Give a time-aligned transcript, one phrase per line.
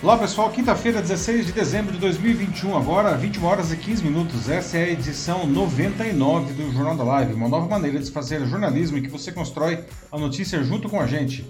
[0.00, 4.48] Olá pessoal, quinta-feira, 16 de dezembro de 2021, agora 21 horas e 15 minutos.
[4.48, 8.96] Essa é a edição 99 do Jornal da Live, uma nova maneira de fazer jornalismo
[8.96, 11.44] em que você constrói a notícia junto com a gente.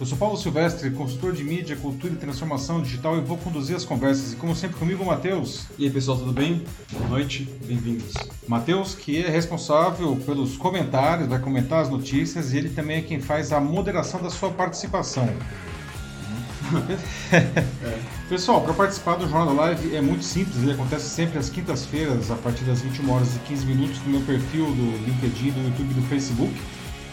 [0.00, 3.84] Eu sou Paulo Silvestre, consultor de mídia, cultura e transformação digital e vou conduzir as
[3.84, 4.32] conversas.
[4.32, 5.66] E como sempre comigo, Matheus.
[5.78, 6.64] E aí pessoal, tudo bem?
[6.90, 8.14] Boa noite, bem-vindos.
[8.48, 13.20] Matheus, que é responsável pelos comentários, vai comentar as notícias e ele também é quem
[13.20, 15.28] faz a moderação da sua participação.
[17.32, 17.64] É.
[18.28, 22.30] Pessoal, para participar do Jornal da Live é muito simples, ele acontece sempre às quintas-feiras,
[22.30, 25.90] a partir das 21 horas e 15 minutos, no meu perfil do LinkedIn, do YouTube
[25.90, 26.54] e do Facebook.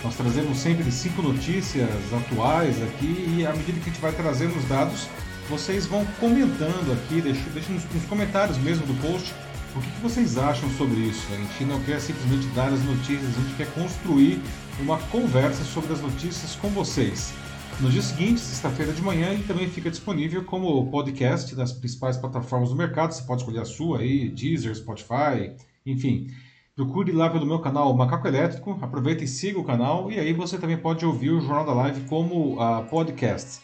[0.04, 4.58] Nós trazemos sempre cinco notícias atuais aqui e à medida que a gente vai trazendo
[4.58, 5.08] os dados,
[5.50, 9.34] vocês vão comentando aqui, deixem nos, nos, comentários mesmo do post
[9.76, 11.28] o que, que vocês acham sobre isso.
[11.32, 14.42] A gente não quer simplesmente dar as notícias, a gente quer construir
[14.80, 17.34] uma conversa sobre as notícias com vocês.
[17.82, 22.72] No dia seguinte, sexta-feira de manhã, ele também fica disponível como podcast nas principais plataformas
[22.72, 23.14] do mercado.
[23.14, 25.56] Você pode escolher a sua aí, Deezer, Spotify,
[25.86, 26.28] enfim.
[26.76, 30.58] Procure lá pelo meu canal Macaco Elétrico, aproveita e siga o canal e aí você
[30.58, 33.62] também pode ouvir o Jornal da Live como uh, podcast.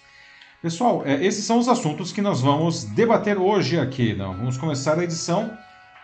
[0.61, 4.13] Pessoal, é, esses são os assuntos que nós vamos debater hoje aqui.
[4.13, 4.33] Não?
[4.33, 5.51] Vamos começar a edição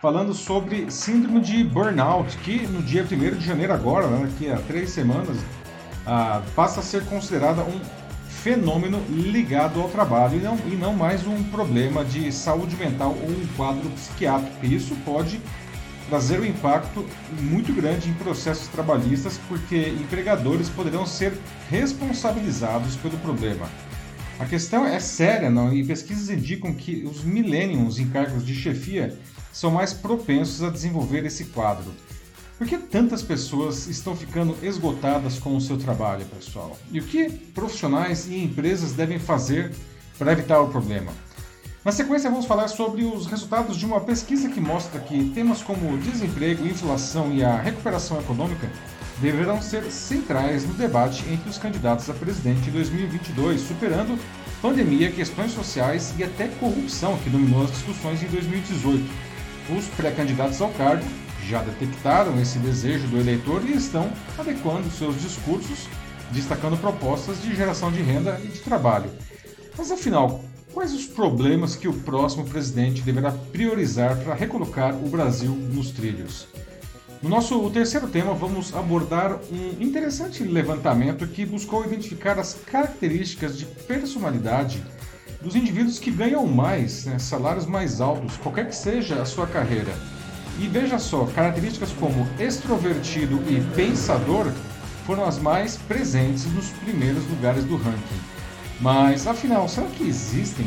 [0.02, 4.58] falando sobre síndrome de burnout, que no dia 1 de janeiro agora, né, daqui a
[4.58, 8.01] três semanas, uh, passa a ser considerada um
[8.42, 13.30] fenômeno ligado ao trabalho e não, e não mais um problema de saúde mental ou
[13.30, 14.66] um quadro psiquiátrico.
[14.66, 15.40] Isso pode
[16.08, 17.06] trazer um impacto
[17.40, 21.32] muito grande em processos trabalhistas, porque empregadores poderão ser
[21.70, 23.70] responsabilizados pelo problema.
[24.40, 25.72] A questão é séria, não?
[25.72, 29.16] E pesquisas indicam que os millennials em cargos de chefia
[29.52, 31.92] são mais propensos a desenvolver esse quadro.
[32.62, 36.78] Por que tantas pessoas estão ficando esgotadas com o seu trabalho, pessoal?
[36.92, 39.72] E o que profissionais e empresas devem fazer
[40.16, 41.10] para evitar o problema?
[41.84, 45.98] Na sequência, vamos falar sobre os resultados de uma pesquisa que mostra que temas como
[45.98, 48.70] desemprego, inflação e a recuperação econômica
[49.20, 54.16] deverão ser centrais no debate entre os candidatos a presidente em 2022, superando
[54.62, 59.04] pandemia, questões sociais e até corrupção, que dominou as discussões em 2018.
[59.76, 61.04] Os pré-candidatos ao cargo
[61.48, 65.88] já detectaram esse desejo do eleitor e estão adequando seus discursos,
[66.30, 69.10] destacando propostas de geração de renda e de trabalho.
[69.76, 70.42] Mas afinal,
[70.72, 76.48] quais os problemas que o próximo presidente deverá priorizar para recolocar o Brasil nos trilhos?
[77.22, 83.64] No nosso terceiro tema, vamos abordar um interessante levantamento que buscou identificar as características de
[83.64, 84.82] personalidade
[85.40, 89.92] dos indivíduos que ganham mais, né, salários mais altos, qualquer que seja a sua carreira.
[90.58, 94.52] E veja só, características como extrovertido e pensador
[95.06, 98.20] foram as mais presentes nos primeiros lugares do ranking.
[98.80, 100.66] Mas afinal, será que existem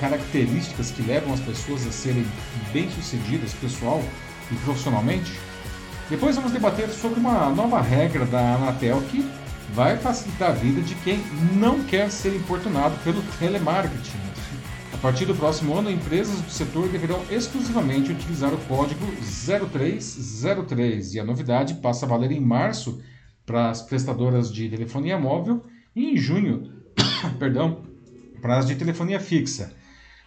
[0.00, 2.26] características que levam as pessoas a serem
[2.72, 4.02] bem-sucedidas pessoal
[4.50, 5.32] e profissionalmente?
[6.08, 9.28] Depois vamos debater sobre uma nova regra da Anatel que
[9.72, 11.18] vai facilitar a vida de quem
[11.54, 14.33] não quer ser importunado pelo telemarketing
[15.04, 21.24] partir do próximo ano, empresas do setor deverão exclusivamente utilizar o código 0303 e a
[21.24, 23.02] novidade passa a valer em março
[23.44, 25.62] para as prestadoras de telefonia móvel
[25.94, 26.72] e em junho,
[27.38, 27.82] perdão,
[28.40, 29.74] para as de telefonia fixa.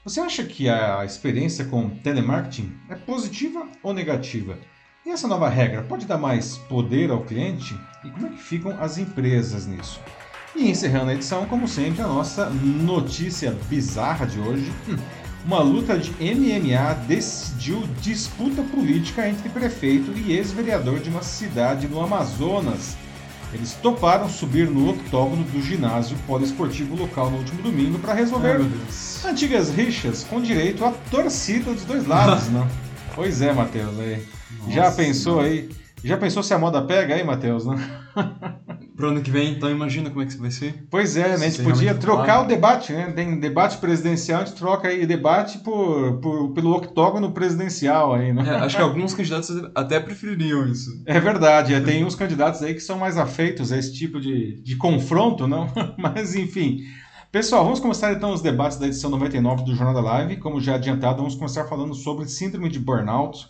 [0.04, 4.59] Você acha que a experiência com telemarketing é positiva ou negativa?
[5.04, 7.76] E essa nova regra pode dar mais poder ao cliente?
[8.06, 10.00] E como é que ficam as empresas nisso?
[10.57, 14.73] E encerrando a edição, como sempre, a nossa notícia bizarra de hoje.
[14.90, 14.95] Hum,
[15.45, 22.01] uma luta de MMA decidiu disputa política entre prefeito e ex-vereador de uma cidade no
[22.01, 22.97] Amazonas.
[23.53, 29.31] Eles toparam subir no octógono do ginásio poliesportivo local no último domingo para resolver Ai,
[29.31, 32.67] antigas rixas com direito à torcida dos dois lados, não?
[33.13, 33.94] Pois é, Matheus.
[34.69, 35.69] Já pensou aí?
[36.03, 37.63] Já pensou se a moda pega aí, Matheus?
[37.63, 37.75] Não?
[38.97, 40.88] Pro ano que vem, então imagina como é que vai ser.
[40.90, 41.46] Pois é, né?
[41.46, 43.11] A gente podia trocar o debate, né?
[43.11, 48.44] Tem debate presidencial, a gente troca aí debate por, por, pelo octógono presidencial aí, né?
[48.47, 50.99] É, acho que alguns candidatos até prefeririam isso.
[51.05, 54.59] É verdade, é, tem uns candidatos aí que são mais afeitos a esse tipo de,
[54.64, 55.72] de confronto, não?
[55.96, 56.79] Mas enfim.
[57.32, 60.38] Pessoal, vamos começar então os debates da edição 99 do Jornal da Live.
[60.38, 63.47] Como já adiantado, vamos começar falando sobre síndrome de burnout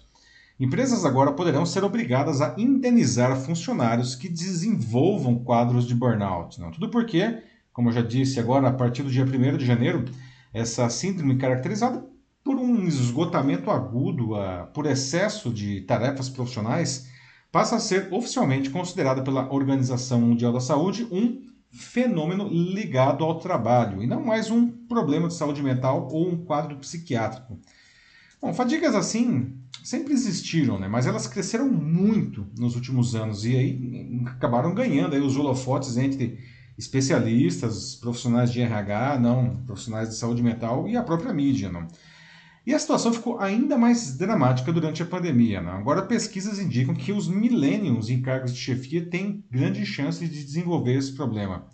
[0.60, 6.60] Empresas agora poderão ser obrigadas a indenizar funcionários que desenvolvam quadros de burnout.
[6.60, 6.72] Não?
[6.72, 10.06] Tudo porque, como eu já disse agora, a partir do dia 1 de janeiro,
[10.52, 12.04] essa síndrome caracterizada
[12.44, 14.30] por um esgotamento agudo,
[14.74, 17.08] por excesso de tarefas profissionais,
[17.52, 24.02] passa a ser oficialmente considerada pela Organização Mundial da Saúde um fenômeno ligado ao trabalho
[24.02, 27.60] e não mais um problema de saúde mental ou um quadro psiquiátrico.
[28.42, 30.88] Bom, fadigas assim sempre existiram, né?
[30.88, 36.40] mas elas cresceram muito nos últimos anos e aí acabaram ganhando aí os holofotes entre
[36.78, 41.72] especialistas, profissionais de RH, não, profissionais de saúde mental e a própria mídia.
[41.72, 41.88] Não?
[42.66, 45.62] E a situação ficou ainda mais dramática durante a pandemia.
[45.62, 45.72] Não?
[45.72, 50.96] Agora, pesquisas indicam que os millennials em cargos de chefia têm grandes chances de desenvolver
[50.96, 51.66] esse problema.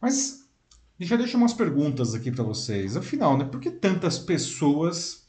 [0.00, 0.42] Mas
[0.98, 2.96] já deixo umas perguntas aqui para vocês.
[2.96, 5.21] Afinal, né, por que tantas pessoas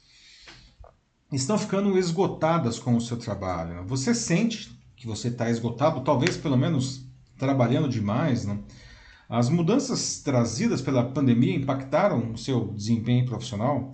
[1.36, 3.86] estão ficando esgotadas com o seu trabalho.
[3.86, 7.06] Você sente que você está esgotado, talvez pelo menos
[7.38, 8.46] trabalhando demais.
[8.46, 8.60] Né?
[9.28, 13.92] As mudanças trazidas pela pandemia impactaram o seu desempenho profissional?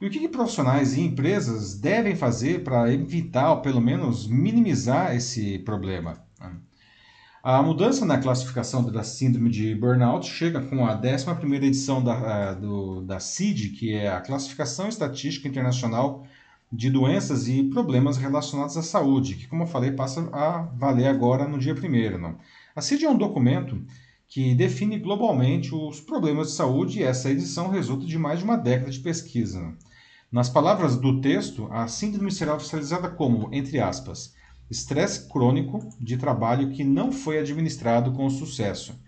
[0.00, 5.14] E o que, que profissionais e empresas devem fazer para evitar ou pelo menos minimizar
[5.14, 6.22] esse problema?
[7.42, 13.02] A mudança na classificação da síndrome de burnout chega com a 11ª edição da, do,
[13.02, 16.26] da CID, que é a Classificação Estatística Internacional
[16.74, 21.46] de doenças e problemas relacionados à saúde, que, como eu falei, passa a valer agora
[21.46, 22.36] no dia 1 não?
[22.74, 23.80] A CID é um documento
[24.26, 28.56] que define globalmente os problemas de saúde e essa edição resulta de mais de uma
[28.56, 29.72] década de pesquisa.
[30.32, 34.34] Nas palavras do texto, a síndrome será oficializada como, entre aspas,
[34.68, 38.98] estresse crônico de trabalho que não foi administrado com sucesso.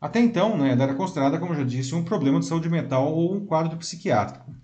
[0.00, 3.12] Até então, né, ela era considerada, como eu já disse, um problema de saúde mental
[3.12, 4.54] ou um quadro psiquiátrico.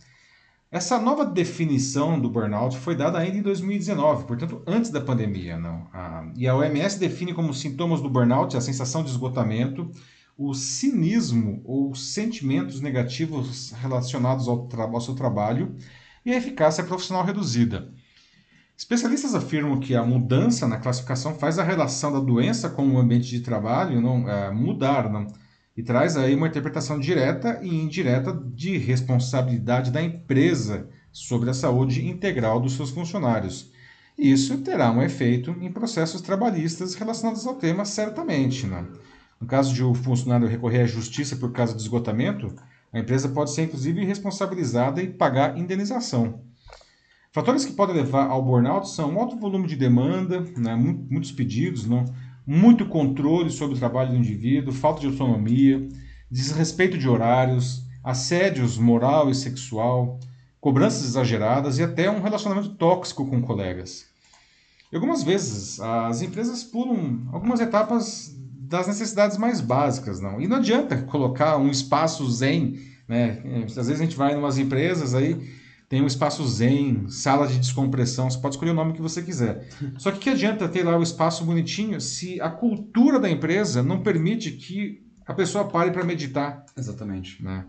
[0.70, 5.56] Essa nova definição do burnout foi dada ainda em 2019, portanto, antes da pandemia.
[5.56, 5.88] Não?
[5.93, 9.91] A, e a OMS define como sintomas do burnout a sensação de esgotamento,
[10.37, 15.75] o cinismo ou sentimentos negativos relacionados ao, ao seu trabalho
[16.25, 17.91] e a eficácia profissional reduzida.
[18.76, 23.29] Especialistas afirmam que a mudança na classificação faz a relação da doença com o ambiente
[23.29, 25.11] de trabalho não, é, mudar.
[25.11, 25.26] Não?
[25.79, 32.05] E traz aí uma interpretação direta e indireta de responsabilidade da empresa sobre a saúde
[32.05, 33.71] integral dos seus funcionários.
[34.19, 38.67] E isso terá um efeito em processos trabalhistas relacionados ao tema, certamente.
[38.67, 38.89] Né?
[39.41, 42.53] No caso de o funcionário recorrer à justiça por causa de esgotamento,
[42.93, 46.43] a empresa pode ser inclusive responsabilizada e pagar indenização.
[47.31, 52.05] Fatores que podem levar ao burnout são alto volume de demanda, né, muitos pedidos, não,
[52.49, 55.87] muito controle sobre o trabalho do indivíduo, falta de autonomia,
[56.31, 60.19] desrespeito de horários, assédios moral e sexual,
[60.59, 64.06] cobranças exageradas e até um relacionamento tóxico com colegas.
[64.91, 70.41] E algumas vezes as empresas pulam algumas etapas das necessidades mais básicas, não.
[70.41, 73.43] E não adianta colocar um espaço zen, né?
[73.67, 75.37] Às vezes a gente vai em umas empresas aí
[75.88, 79.67] tem um espaço zen, sala de descompressão, você pode escolher o nome que você quiser.
[79.96, 84.02] Só que que adianta ter lá o espaço bonitinho se a cultura da empresa não
[84.02, 86.67] permite que a pessoa pare para meditar?
[86.76, 87.43] Exatamente.
[87.43, 87.64] Né?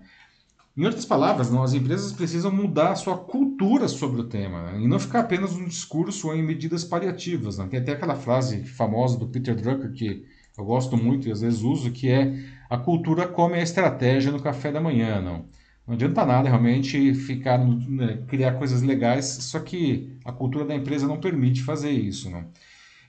[0.75, 4.81] Em outras palavras, não, as empresas precisam mudar a sua cultura sobre o tema né?
[4.81, 7.57] e não ficar apenas um discurso ou em medidas paliativas.
[7.57, 7.67] Né?
[7.69, 10.25] Tem até aquela frase famosa do Peter Drucker que
[10.57, 12.33] eu gosto muito e às vezes uso, que é
[12.69, 15.21] a cultura come a estratégia no café da manhã.
[15.21, 15.45] Não?
[15.89, 21.07] Não adianta nada realmente ficar né, criar coisas legais, só que a cultura da empresa
[21.07, 22.45] não permite fazer isso, não.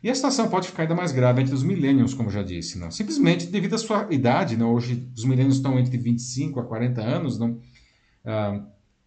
[0.03, 2.91] E a situação pode ficar ainda mais grave entre os millennials, como já disse, não.
[2.91, 4.73] Simplesmente devido à sua idade, não.
[4.73, 7.61] Hoje os millennials estão entre 25 a 40 anos, não.
[8.25, 8.63] Ah,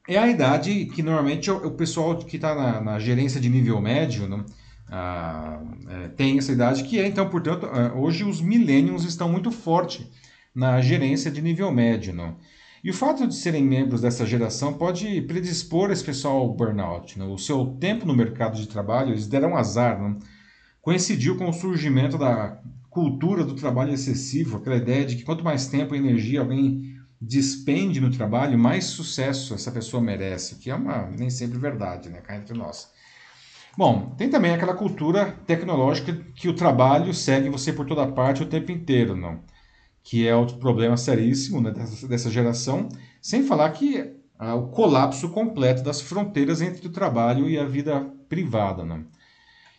[0.07, 4.29] é a idade que normalmente o, pessoal que está na, na, gerência de nível médio,
[4.29, 4.45] não.
[4.87, 9.49] Ah, é, tem essa idade que é, então, portanto, ah, hoje os millennials estão muito
[9.49, 10.07] forte
[10.53, 12.13] na gerência de nível médio.
[12.83, 17.17] E o fato de serem membros dessa geração pode predispor esse pessoal ao burnout.
[17.17, 17.23] Né?
[17.23, 20.17] O seu tempo no mercado de trabalho, eles deram azar, né?
[20.81, 22.59] coincidiu com o surgimento da
[22.89, 28.01] cultura do trabalho excessivo, aquela ideia de que quanto mais tempo e energia alguém despende
[28.01, 32.35] no trabalho, mais sucesso essa pessoa merece, que é uma nem sempre verdade, né, cá
[32.35, 32.91] entre nós.
[33.77, 38.45] Bom, tem também aquela cultura tecnológica que o trabalho segue você por toda parte o
[38.45, 39.39] tempo inteiro, não?
[40.03, 42.89] Que é outro problema seríssimo né, dessa, dessa geração,
[43.21, 48.01] sem falar que ah, o colapso completo das fronteiras entre o trabalho e a vida
[48.27, 48.83] privada.
[48.83, 49.05] Né?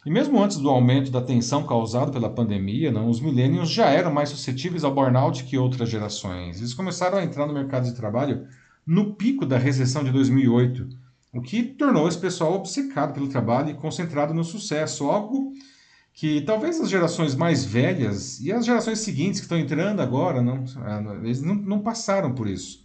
[0.06, 4.12] E mesmo antes do aumento da tensão causada pela pandemia, não, os millennials já eram
[4.12, 6.58] mais suscetíveis ao burnout que outras gerações.
[6.58, 8.46] Eles começaram a entrar no mercado de trabalho
[8.86, 10.88] no pico da recessão de 2008,
[11.32, 15.52] o que tornou esse pessoal obcecado pelo trabalho e concentrado no sucesso, algo
[16.14, 20.64] que talvez as gerações mais velhas e as gerações seguintes que estão entrando agora, não,
[21.22, 22.84] eles não, não passaram por isso.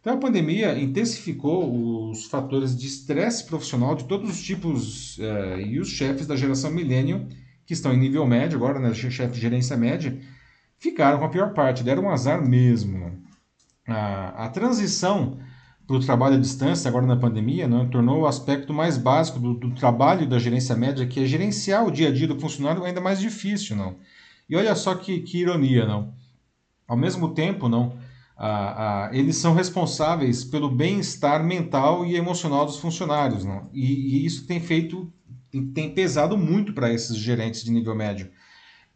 [0.00, 5.80] Então a pandemia intensificou os fatores de estresse profissional de todos os tipos eh, e
[5.80, 7.24] os chefes da geração millennial,
[7.64, 10.16] que estão em nível médio agora, né, chefe de gerência média,
[10.78, 13.20] ficaram com a pior parte, deram um azar mesmo.
[13.86, 15.38] A, a transição
[15.86, 19.54] para o trabalho à distância, agora na pandemia, né, tornou o aspecto mais básico do,
[19.54, 23.00] do trabalho da gerência média, que é gerenciar o dia a dia do funcionário, ainda
[23.00, 23.76] mais difícil.
[23.76, 23.96] Não?
[24.48, 26.12] E olha só que, que ironia, não?
[26.88, 27.96] Ao mesmo tempo, não,
[28.36, 33.70] a, a, eles são responsáveis pelo bem-estar mental e emocional dos funcionários, não?
[33.72, 35.12] E, e isso tem feito,
[35.50, 38.30] tem, tem pesado muito para esses gerentes de nível médio,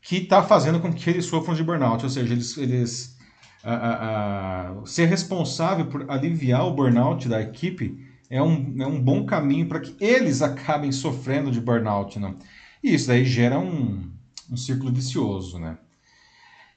[0.03, 3.17] que está fazendo com que eles sofram de burnout, ou seja, eles, eles
[3.63, 9.27] a, a, ser responsável por aliviar o burnout da equipe é um, é um bom
[9.27, 12.19] caminho para que eles acabem sofrendo de burnout.
[12.19, 12.35] Né?
[12.83, 14.09] E isso daí gera um,
[14.51, 15.59] um círculo vicioso.
[15.59, 15.77] Né?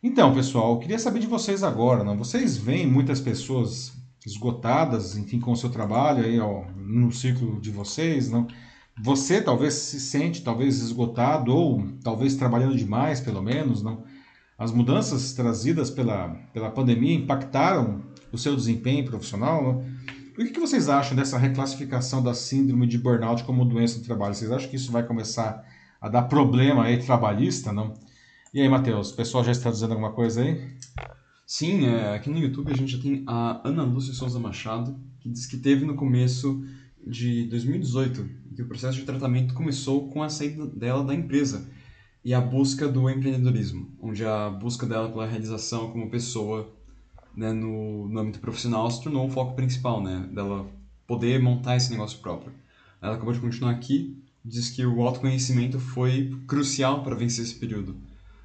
[0.02, 2.04] Então, pessoal, eu queria saber de vocês agora.
[2.04, 2.16] Né?
[2.16, 3.94] Vocês veem muitas pessoas
[4.26, 8.48] esgotadas, enfim, com o seu trabalho aí, ó, no círculo de vocês, não?
[9.02, 14.04] Você talvez se sente talvez esgotado ou talvez trabalhando demais, pelo menos, não?
[14.64, 18.02] As mudanças trazidas pela, pela pandemia impactaram
[18.32, 19.62] o seu desempenho profissional?
[19.62, 19.86] Não?
[20.38, 24.34] O que vocês acham dessa reclassificação da síndrome de burnout como doença do trabalho?
[24.34, 25.62] Vocês acham que isso vai começar
[26.00, 27.94] a dar problema aí trabalhista, não?
[28.54, 30.66] E aí, Matheus, o pessoal já está dizendo alguma coisa aí?
[31.46, 35.28] Sim, é, aqui no YouTube a gente já tem a Ana Lúcia Souza Machado, que
[35.28, 36.64] diz que teve no começo
[37.06, 41.68] de 2018, que o processo de tratamento começou com a saída dela da empresa
[42.24, 46.74] e a busca do empreendedorismo, onde a busca dela pela realização como pessoa
[47.36, 50.66] né, no, no âmbito profissional se tornou o foco principal, né, dela
[51.06, 52.54] poder montar esse negócio próprio.
[53.02, 57.98] Ela acabou de continuar aqui, diz que o autoconhecimento foi crucial para vencer esse período.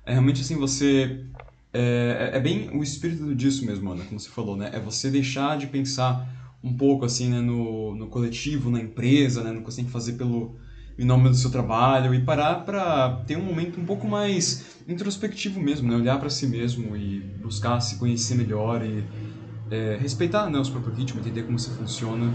[0.05, 1.25] É realmente assim, você...
[1.73, 4.71] É, é, é bem o espírito disso mesmo, Ana, como você falou, né?
[4.73, 6.27] É você deixar de pensar
[6.65, 9.91] um pouco assim, né, no, no coletivo, na empresa, né, no que você tem que
[9.91, 10.57] fazer pelo,
[10.99, 15.61] em nome do seu trabalho e parar para ter um momento um pouco mais introspectivo
[15.61, 15.97] mesmo, né?
[15.97, 19.05] olhar para si mesmo e buscar se conhecer melhor e
[19.71, 22.35] é, respeitar né, os próprios ritmos, entender como você funciona,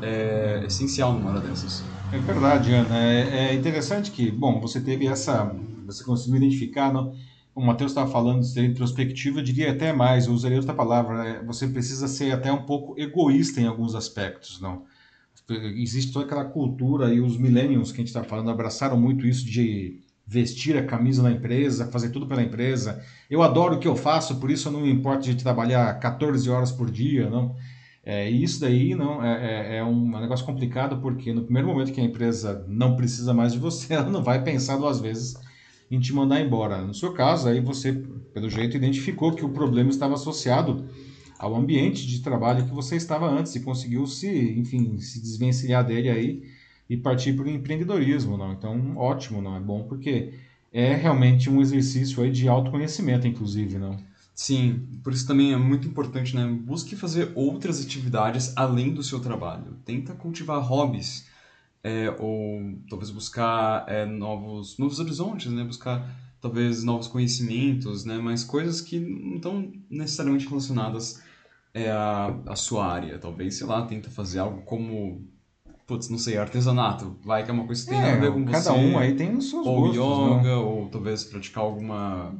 [0.00, 1.82] é essencial numa hora dessas.
[2.10, 2.96] É verdade, Ana.
[2.98, 5.44] É, é interessante que, bom, você teve essa,
[5.86, 7.14] você conseguiu identificar, não?
[7.54, 11.22] o Matheus estava falando de ser introspectivo, eu diria até mais, eu usaria outra palavra,
[11.22, 11.42] né?
[11.46, 14.84] você precisa ser até um pouco egoísta em alguns aspectos, não?
[15.52, 19.44] Existe toda aquela cultura e os millennials que a gente está falando abraçaram muito isso
[19.44, 23.02] de vestir a camisa na empresa, fazer tudo pela empresa.
[23.30, 26.48] Eu adoro o que eu faço, por isso eu não me importo de trabalhar 14
[26.48, 27.54] horas por dia, não.
[28.06, 32.00] É, isso daí não é, é, é, um negócio complicado porque no primeiro momento que
[32.00, 35.34] a empresa não precisa mais de você, ela não vai pensar duas vezes
[35.90, 36.82] em te mandar embora.
[36.82, 37.92] No seu caso, aí você,
[38.32, 40.86] pelo jeito, identificou que o problema estava associado
[41.38, 46.08] ao ambiente de trabalho que você estava antes e conseguiu se, enfim, se desvencilhar dele
[46.08, 46.42] aí
[46.88, 48.52] e partir para o empreendedorismo, não?
[48.52, 50.34] Então, ótimo, não é bom porque
[50.72, 53.96] é realmente um exercício aí de autoconhecimento, inclusive, não?
[54.34, 56.44] Sim, por isso também é muito importante, né?
[56.46, 59.76] Busque fazer outras atividades além do seu trabalho.
[59.84, 61.28] Tenta cultivar hobbies,
[61.84, 65.62] é, ou talvez buscar é, novos, novos horizontes, né?
[65.62, 66.04] Buscar
[66.44, 68.18] talvez novos conhecimentos, né?
[68.18, 71.22] Mas coisas que não estão necessariamente relacionadas
[71.72, 73.18] é a, a sua área.
[73.18, 75.26] Talvez, sei lá, tenta fazer algo como,
[75.86, 77.16] putz, não sei, artesanato.
[77.24, 78.68] Vai que é uma coisa que tem é, a ver com cada você.
[78.68, 79.98] Cada um aí tem os seus ou gostos.
[79.98, 82.34] Ou yoga, ou talvez praticar alguma,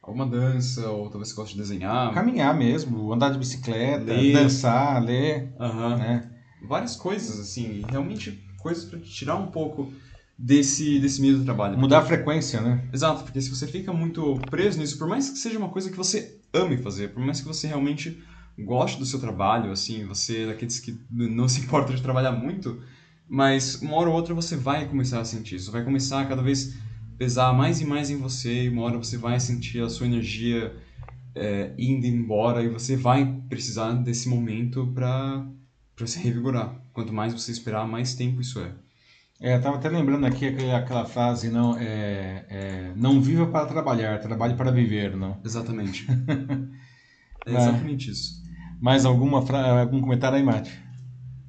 [0.00, 2.14] alguma dança, ou talvez você goste de desenhar.
[2.14, 4.34] Caminhar mesmo, andar de bicicleta, ler.
[4.34, 5.52] dançar, ler.
[5.58, 5.96] Uhum.
[5.98, 6.30] Né?
[6.62, 9.92] Várias coisas, assim, realmente coisas para te tirar um pouco
[10.38, 11.76] desse, desse meio do trabalho.
[11.76, 12.84] Mudar porque, a frequência, né?
[12.92, 15.96] Exato, porque se você fica muito preso nisso, por mais que seja uma coisa que
[15.96, 18.22] você ame fazer, por mais que você realmente
[18.56, 22.80] goste do seu trabalho, assim, você é daqueles que não se importa de trabalhar muito,
[23.28, 26.42] mas uma hora ou outra você vai começar a sentir isso, vai começar a cada
[26.42, 26.74] vez
[27.18, 30.72] pesar mais e mais em você, e uma hora você vai sentir a sua energia
[31.34, 35.44] é, indo embora e você vai precisar desse momento para
[36.06, 36.80] se revigorar.
[36.92, 38.72] Quanto mais você esperar, mais tempo isso é.
[39.40, 43.66] É, eu tava até lembrando aqui aquela, aquela frase, não, é, é, não viva para
[43.66, 45.40] trabalhar, trabalhe para viver, não?
[45.44, 46.06] Exatamente.
[47.46, 48.42] é exatamente isso.
[48.80, 49.38] Mais alguma
[49.80, 50.76] algum comentário aí, Mate?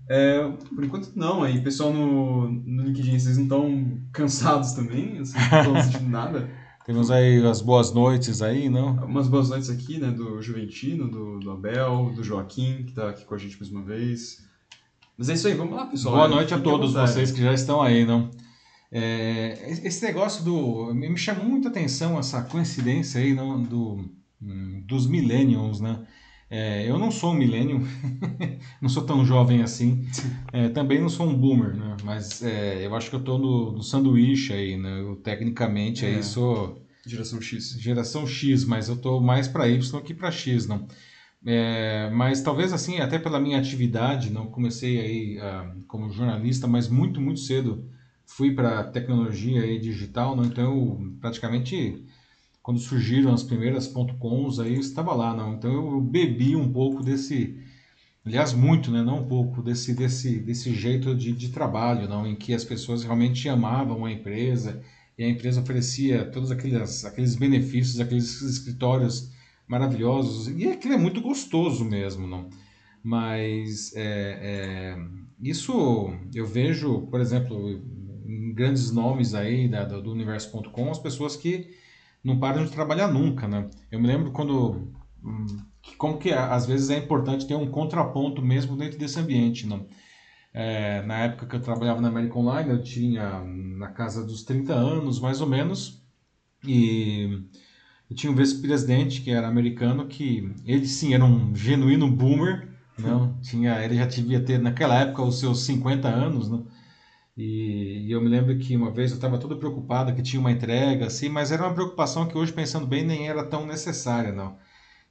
[0.08, 0.40] É,
[0.74, 5.16] por enquanto não, aí pessoal no, no LinkedIn, vocês não estão cansados também?
[5.16, 6.50] Não estão sentindo nada?
[6.86, 8.94] Temos aí as boas noites aí, não?
[9.06, 13.26] Umas boas noites aqui, né, do Juventino, do, do Abel, do Joaquim, que está aqui
[13.26, 14.49] com a gente mais uma vez.
[15.20, 16.16] Mas é isso aí, vamos lá, pessoal.
[16.16, 18.32] Boa noite a todos vocês que já estão aí, não?
[18.90, 20.94] É, esse negócio do...
[20.94, 24.10] Me chamou muita atenção essa coincidência aí, não, do,
[24.42, 26.08] hum, dos millennials, né?
[26.50, 27.86] É, eu não sou um milênio,
[28.82, 30.08] não sou tão jovem assim,
[30.54, 31.98] é, também não sou um boomer, né?
[32.02, 35.02] mas é, eu acho que eu estou no, no sanduíche aí, né?
[35.02, 36.22] eu tecnicamente aí é.
[36.22, 36.82] sou...
[37.06, 37.76] Geração X.
[37.78, 40.88] Geração X, mas eu estou mais para Y que para X, não.
[41.46, 46.90] É, mas talvez assim, até pela minha atividade, não comecei aí uh, como jornalista, mas
[46.90, 47.90] muito, muito cedo
[48.26, 50.46] fui para tecnologia e digital, não?
[50.46, 52.06] então eu praticamente
[52.62, 53.88] quando surgiram as primeiras
[54.20, 55.56] .coms aí eu estava lá, não?
[55.56, 57.58] Então eu bebi um pouco desse,
[58.26, 59.02] aliás muito, né?
[59.02, 62.28] Não um pouco desse desse desse jeito de, de trabalho, não?
[62.28, 64.84] Em que as pessoas realmente amavam a empresa
[65.18, 69.32] e a empresa oferecia todos aqueles aqueles benefícios, aqueles escritórios
[69.70, 70.48] maravilhosos.
[70.48, 72.50] E aquilo é muito gostoso mesmo, não?
[73.04, 74.98] Mas é, é,
[75.42, 77.70] isso eu vejo, por exemplo,
[78.26, 81.70] em grandes nomes aí da, do, universo.com, as pessoas que
[82.24, 83.70] não param de trabalhar nunca, né?
[83.92, 84.92] Eu me lembro quando
[85.24, 85.46] hum,
[85.98, 89.88] como que às vezes é importante ter um contraponto mesmo dentro desse ambiente, não?
[90.52, 94.74] É, na época que eu trabalhava na American Online, eu tinha na casa dos 30
[94.74, 96.04] anos, mais ou menos,
[96.66, 97.44] e
[98.10, 103.38] eu tinha um vice-presidente que era americano, que ele sim era um genuíno boomer, não?
[103.42, 106.62] Tinha, ele já devia ter naquela época os seus 50 anos, né?
[107.38, 110.52] E, e eu me lembro que uma vez eu estava todo preocupado que tinha uma
[110.52, 114.58] entrega, assim, mas era uma preocupação que hoje pensando bem nem era tão necessária, não.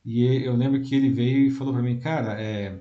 [0.04, 2.78] E eu lembro que ele veio e falou para mim, cara, é,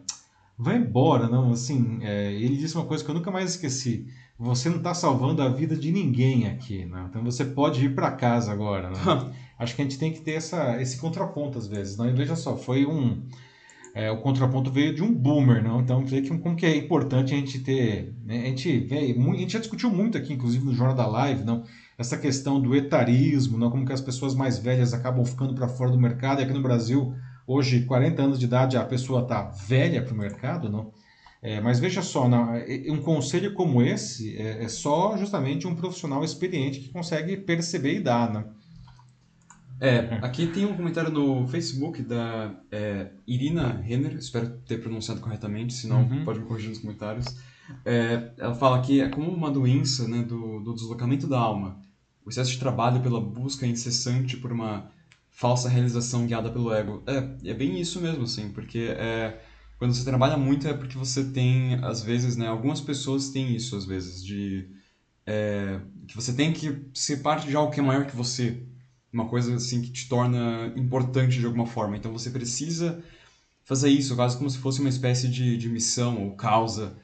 [0.58, 1.52] vai embora, não?
[1.52, 4.08] Assim, é, ele disse uma coisa que eu nunca mais esqueci
[4.40, 7.08] você não está salvando a vida de ninguém aqui, né?
[7.10, 8.92] então você pode ir para casa agora.
[8.92, 8.98] Né?
[9.58, 11.98] Acho que a gente tem que ter essa, esse contraponto às vezes.
[11.98, 12.08] Não?
[12.08, 13.24] E veja só, foi um.
[13.94, 15.82] É, o contraponto veio de um boomer, não?
[15.82, 18.14] Então, vê que, como que é importante a gente ter.
[18.24, 18.42] Né?
[18.42, 21.64] A, gente, vê, a gente já discutiu muito aqui, inclusive no Jornal da Live, não?
[21.98, 23.72] essa questão do etarismo, não?
[23.72, 26.42] como que as pessoas mais velhas acabam ficando para fora do mercado.
[26.42, 27.16] E aqui no Brasil,
[27.48, 30.94] hoje, 40 anos de idade, a pessoa está velha para o mercado, não?
[31.42, 32.28] É, mas veja só,
[32.90, 38.00] um conselho como esse é, é, só justamente um profissional experiente que consegue perceber e
[38.00, 38.46] dar, né?
[39.80, 45.74] É, aqui tem um comentário no Facebook da é, Irina Renner, espero ter pronunciado corretamente,
[45.74, 46.26] senão uhum.
[46.26, 47.26] pode me corrigir nos comentários.
[47.86, 51.80] É, ela fala que é como uma doença né, do, do deslocamento da alma,
[52.26, 54.92] o excesso de trabalho pela busca incessante por uma
[55.30, 57.04] falsa realização guiada pelo ego.
[57.06, 59.40] É, é bem isso mesmo, assim, porque é,
[59.78, 63.76] quando você trabalha muito é porque você tem, às vezes, né, algumas pessoas têm isso,
[63.76, 64.68] às vezes, de
[65.26, 68.66] é, que você tem que ser parte de algo que é maior que você,
[69.12, 71.98] uma coisa assim que te torna importante de alguma forma.
[71.98, 73.04] Então você precisa
[73.64, 76.96] fazer isso, quase como se fosse uma espécie de, de missão ou causa,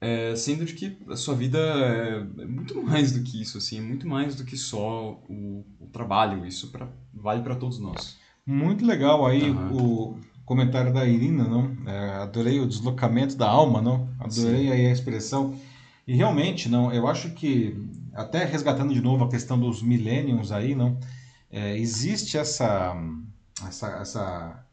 [0.00, 3.78] é, sendo de que a sua vida é, é muito mais do que isso, assim,
[3.78, 6.44] é muito mais do que só o, o trabalho.
[6.46, 8.18] Isso pra, vale para todos nós.
[8.44, 9.76] Muito legal aí uhum.
[9.76, 11.76] o comentário da Irina, não?
[11.86, 14.08] É, adorei o deslocamento da alma, não?
[14.20, 14.72] Adorei Sim.
[14.72, 15.58] aí a expressão.
[16.06, 17.76] E realmente, não, eu acho que
[18.14, 20.98] até resgatando de novo a questão dos millennials aí, não?
[21.56, 22.94] É, existe essa
[23.66, 24.66] essa essa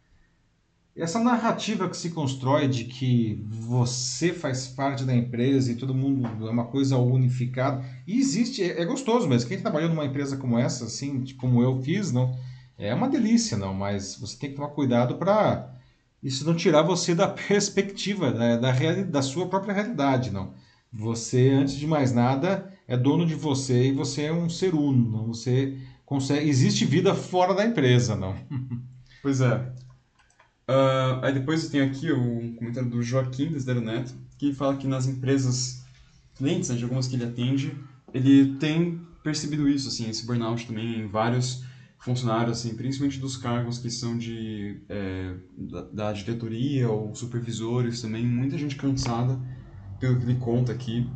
[0.93, 6.27] essa narrativa que se constrói de que você faz parte da empresa e todo mundo
[6.45, 7.83] é uma coisa unificada.
[8.05, 9.47] E existe, é, é gostoso mesmo.
[9.47, 12.37] Quem trabalhou numa empresa como essa, assim, como eu fiz, não?
[12.77, 15.73] É uma delícia, não, mas você tem que tomar cuidado para
[16.21, 20.53] isso não tirar você da perspectiva né, da, da, da sua própria realidade, não.
[20.91, 25.09] Você, antes de mais nada, é dono de você e você é um ser uno,
[25.09, 25.27] não.
[25.27, 25.77] Você
[26.13, 28.35] consegue, existe vida fora da empresa, não.
[29.23, 29.55] Pois é.
[30.67, 34.85] Uh, aí depois eu tenho aqui o comentário do Joaquim Desdero Neto, que fala que
[34.85, 35.81] nas empresas
[36.35, 37.73] clientes, né, de algumas que ele atende,
[38.13, 41.63] ele tem percebido isso, assim, esse burnout também em vários
[41.99, 48.25] funcionários, assim, principalmente dos cargos que são de é, da, da, diretoria ou supervisores também,
[48.25, 49.39] muita gente cansada,
[50.01, 51.09] pelo que ele conta aqui.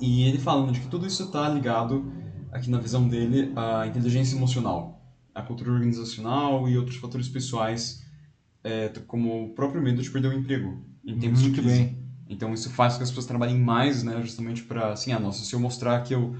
[0.00, 2.12] E ele falando de que tudo isso está ligado,
[2.54, 5.02] aqui na visão dele, à inteligência emocional,
[5.34, 8.04] à cultura organizacional e outros fatores pessoais,
[8.62, 11.82] é, como o próprio medo de perder o emprego em tempos Muito de crise.
[11.82, 11.98] Bem.
[12.28, 15.44] Então isso faz com que as pessoas trabalhem mais, né, justamente para, assim, ah, nossa,
[15.44, 16.34] se eu mostrar que eu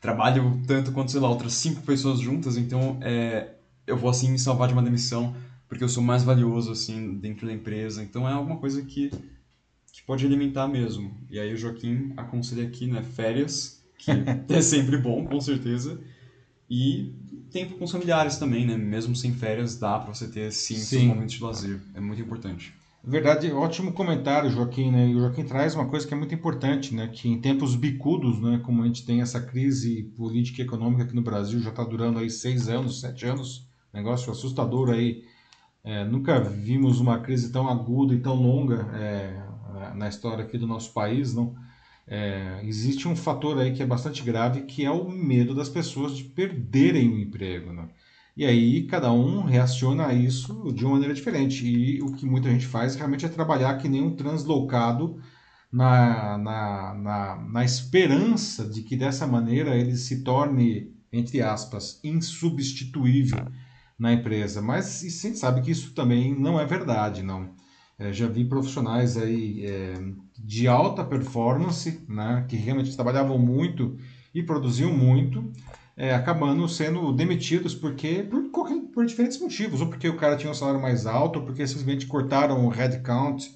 [0.00, 3.54] trabalho tanto quanto, sei lá, outras cinco pessoas juntas, então é,
[3.86, 5.34] eu vou, assim, me salvar de uma demissão
[5.68, 8.02] porque eu sou mais valioso, assim, dentro da empresa.
[8.02, 9.10] Então é alguma coisa que,
[9.92, 11.14] que pode alimentar mesmo.
[11.28, 14.10] E aí o Joaquim aconselha aqui, né, férias, que
[14.48, 16.00] é sempre bom, com certeza,
[16.70, 17.12] e
[17.50, 18.76] tempo com os familiares também, né?
[18.76, 21.08] Mesmo sem férias, dá para você ter, sim, sim.
[21.08, 21.80] momentos de lazer.
[21.94, 22.74] É muito importante.
[23.02, 24.90] Verdade, ótimo comentário, Joaquim.
[24.90, 25.08] Né?
[25.08, 27.08] E o Joaquim traz uma coisa que é muito importante, né?
[27.08, 28.60] que em tempos bicudos, né?
[28.64, 32.18] como a gente tem essa crise política e econômica aqui no Brasil, já está durando
[32.18, 35.24] aí seis anos, sete anos, negócio assustador aí.
[35.82, 39.42] É, nunca vimos uma crise tão aguda e tão longa é,
[39.94, 41.54] na história aqui do nosso país, não?
[42.10, 46.16] É, existe um fator aí que é bastante grave, que é o medo das pessoas
[46.16, 47.72] de perderem o emprego.
[47.72, 47.88] Né?
[48.36, 51.66] E aí cada um reaciona a isso de uma maneira diferente.
[51.66, 55.20] E o que muita gente faz realmente é trabalhar que nem um translocado
[55.70, 63.46] na, na, na, na esperança de que dessa maneira ele se torne, entre aspas, insubstituível
[63.98, 64.62] na empresa.
[64.62, 67.54] Mas a gente sabe que isso também não é verdade, não.
[67.98, 69.94] É, já vi profissionais aí é,
[70.38, 73.98] de alta performance, né, que realmente trabalhavam muito
[74.32, 75.50] e produziam muito,
[75.96, 78.44] é, acabando sendo demitidos porque por,
[78.94, 82.06] por diferentes motivos, ou porque o cara tinha um salário mais alto, ou porque simplesmente
[82.06, 83.52] cortaram o headcount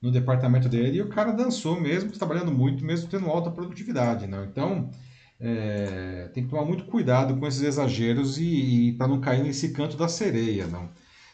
[0.00, 4.26] no departamento dele e o cara dançou mesmo, trabalhando muito, mesmo tendo alta produtividade.
[4.26, 4.48] Né?
[4.50, 4.90] Então,
[5.38, 9.70] é, tem que tomar muito cuidado com esses exageros e, e para não cair nesse
[9.72, 10.66] canto da sereia.
[10.66, 10.88] Não.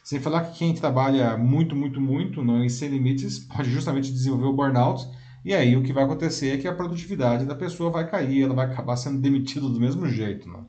[0.08, 4.46] Sem falar que quem trabalha muito, muito, muito, não e sem limites, pode justamente desenvolver
[4.46, 5.06] o burnout.
[5.44, 8.54] E aí o que vai acontecer é que a produtividade da pessoa vai cair, ela
[8.54, 10.66] vai acabar sendo demitida do mesmo jeito, não?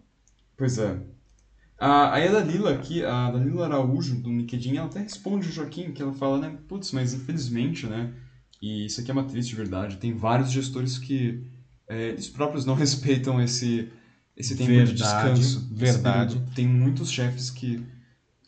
[0.58, 1.02] Pois é.
[1.80, 5.94] A, aí a Dalila aqui, a Dalila Araújo, do LinkedIn, ela até responde o Joaquim,
[5.94, 8.14] que ela fala, né, putz, mas infelizmente, né,
[8.62, 11.42] e isso aqui é uma triste verdade, tem vários gestores que
[11.88, 13.90] é, eles próprios não respeitam esse,
[14.36, 15.70] esse tempo verdade, de descanso.
[15.72, 16.44] Verdade.
[16.54, 17.82] Tem muitos chefes que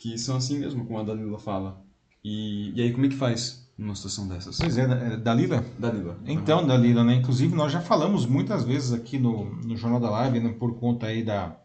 [0.01, 1.79] que são assim mesmo, como a Dalila fala.
[2.23, 4.57] E, e aí, como é que faz numa situação dessas?
[4.57, 5.63] Pois é, é Dalila?
[5.77, 6.19] Dalila.
[6.25, 6.65] Então.
[6.65, 7.15] Dalila, né?
[7.15, 11.05] Inclusive, nós já falamos muitas vezes aqui no, no Jornal da Live, né, por conta
[11.05, 11.55] aí da,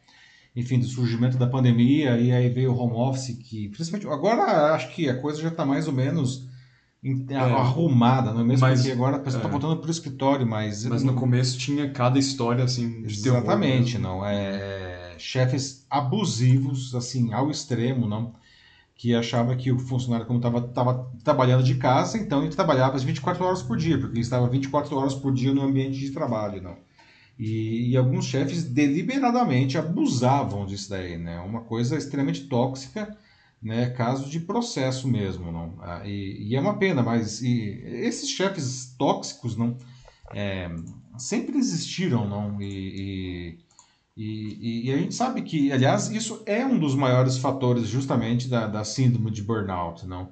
[0.55, 4.95] enfim, do surgimento da pandemia, e aí veio o home office, que, principalmente, agora acho
[4.95, 6.47] que a coisa já está mais ou menos
[7.31, 8.67] é, arrumada, não é mesmo?
[8.67, 9.53] Mas, Porque agora a pessoa está é.
[9.53, 10.85] voltando para o escritório, mas...
[10.85, 14.76] Mas no começo tinha cada história, assim, de Exatamente, não, é
[15.19, 18.35] chefes abusivos, assim, ao extremo, não?
[18.95, 23.45] Que achava que o funcionário, como estava trabalhando de casa, então ele trabalhava as 24
[23.45, 26.77] horas por dia, porque ele estava 24 horas por dia no ambiente de trabalho, não?
[27.39, 31.39] E, e, alguns chefes deliberadamente abusavam disso daí, né?
[31.41, 33.15] Uma coisa extremamente tóxica,
[33.63, 33.91] né?
[33.91, 35.75] Caso de processo mesmo, não?
[35.83, 39.77] Ah, e, e, é uma pena, mas esses chefes tóxicos, não?
[40.35, 40.71] É,
[41.19, 42.61] sempre existiram, não?
[42.61, 43.66] E, e,
[44.17, 48.67] e, e, a gente sabe que, aliás, isso é um dos maiores fatores justamente da,
[48.67, 50.31] da síndrome de burnout, não?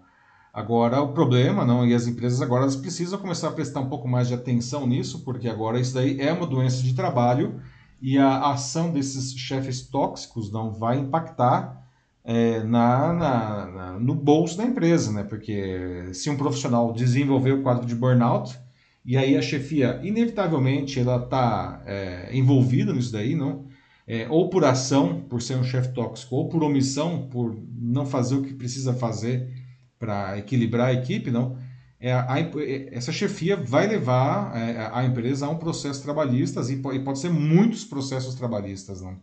[0.53, 4.09] Agora, o problema, não, e as empresas agora elas precisam começar a prestar um pouco
[4.09, 7.61] mais de atenção nisso, porque agora isso daí é uma doença de trabalho
[8.01, 11.85] e a ação desses chefes tóxicos não vai impactar
[12.25, 15.25] é, na, na, na, no bolso da empresa, né?
[15.25, 18.59] Porque se um profissional desenvolver o quadro de burnout,
[19.05, 23.67] e aí a chefia, inevitavelmente, ela está é, envolvida nisso daí, não?
[24.07, 28.37] É, ou por ação, por ser um chefe tóxico, ou por omissão, por não fazer
[28.37, 29.51] o que precisa fazer
[29.99, 31.57] para equilibrar a equipe, não,
[31.99, 36.77] é, a, é, essa chefia vai levar é, a empresa a um processo trabalhista e
[36.77, 39.19] pode, e pode ser muitos processos trabalhistas, não.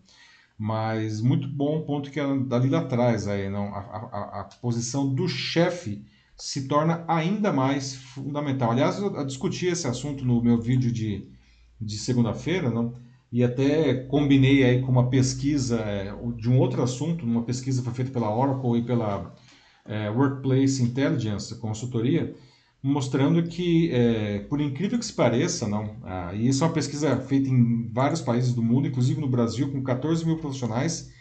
[0.58, 5.14] Mas muito bom o ponto que a Dalila traz aí, não, a, a, a posição
[5.14, 6.04] do chefe
[6.36, 8.72] se torna ainda mais fundamental.
[8.72, 11.30] Aliás, eu discuti esse assunto no meu vídeo de,
[11.80, 12.96] de segunda-feira, não
[13.32, 17.94] e até combinei aí com uma pesquisa é, de um outro assunto, uma pesquisa foi
[17.94, 19.34] feita pela Oracle e pela
[19.86, 22.36] é, Workplace Intelligence Consultoria,
[22.84, 27.16] mostrando que, é, por incrível que se pareça, não, ah, e isso é uma pesquisa
[27.22, 31.12] feita em vários países do mundo, inclusive no Brasil, com 14 mil profissionais,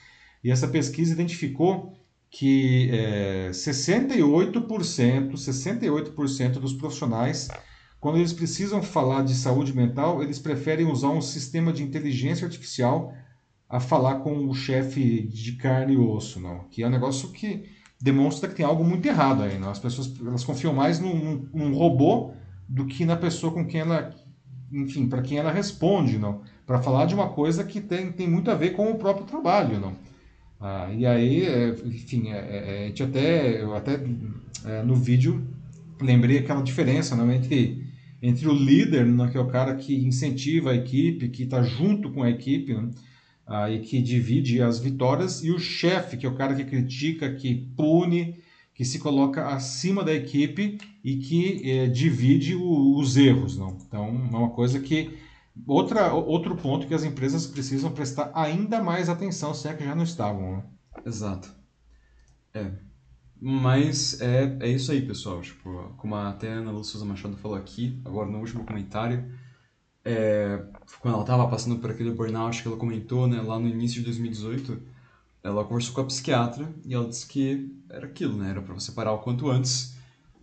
[0.43, 1.95] e essa pesquisa identificou
[2.31, 7.49] que é, 68%, 68% dos profissionais
[8.01, 13.13] quando eles precisam falar de saúde mental, eles preferem usar um sistema de inteligência artificial
[13.69, 16.65] a falar com o chefe de carne e osso, não?
[16.71, 17.65] Que é um negócio que
[18.01, 19.71] demonstra que tem algo muito errado aí, não?
[19.71, 22.33] As pessoas elas confiam mais num, num robô
[22.67, 24.15] do que na pessoa com quem ela,
[24.73, 26.41] enfim, para quem ela responde, não?
[26.67, 29.79] Para falar de uma coisa que tem, tem muito a ver com o próprio trabalho,
[29.79, 29.93] não?
[30.59, 33.99] Ah, e aí, é, enfim, é, é, a gente até, eu até
[34.85, 35.47] no vídeo
[36.01, 37.90] lembrei aquela diferença não, entre
[38.23, 42.11] entre o líder, né, que é o cara que incentiva a equipe, que está junto
[42.11, 42.91] com a equipe, né,
[43.73, 47.55] e que divide as vitórias, e o chefe, que é o cara que critica, que
[47.77, 48.37] pune,
[48.81, 53.59] que se coloca acima da equipe e que eh, divide o, os erros.
[53.59, 53.77] Não?
[53.87, 55.19] Então, é uma coisa que.
[55.67, 59.95] Outra, outro ponto que as empresas precisam prestar ainda mais atenção, se é que já
[59.95, 60.57] não estavam.
[60.57, 60.65] Né?
[61.05, 61.53] Exato.
[62.55, 62.71] É,
[63.41, 65.41] mas é, é isso aí, pessoal.
[65.41, 69.25] Tipo, como até a Ana Souza Machado falou aqui, agora no último comentário,
[70.05, 70.63] é,
[71.01, 74.05] quando ela estava passando por aquele burnout que ela comentou, né, lá no início de
[74.05, 74.79] 2018,
[75.43, 78.93] ela conversou com a psiquiatra e ela disse que era aquilo, né, era para você
[78.93, 79.97] parar o quanto antes,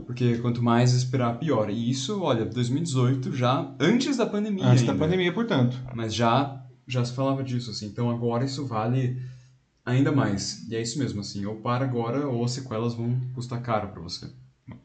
[0.06, 1.70] Porque quanto mais esperar, pior.
[1.72, 4.66] E isso, olha, 2018 já antes da pandemia.
[4.66, 4.94] Antes ainda.
[4.94, 5.76] da pandemia, portanto.
[5.96, 7.88] Mas já já se falava disso, assim.
[7.88, 9.22] Então agora isso vale
[9.88, 10.68] ainda mais.
[10.70, 11.46] E é isso mesmo, assim.
[11.46, 14.30] Ou para agora ou as sequelas vão custar caro para você.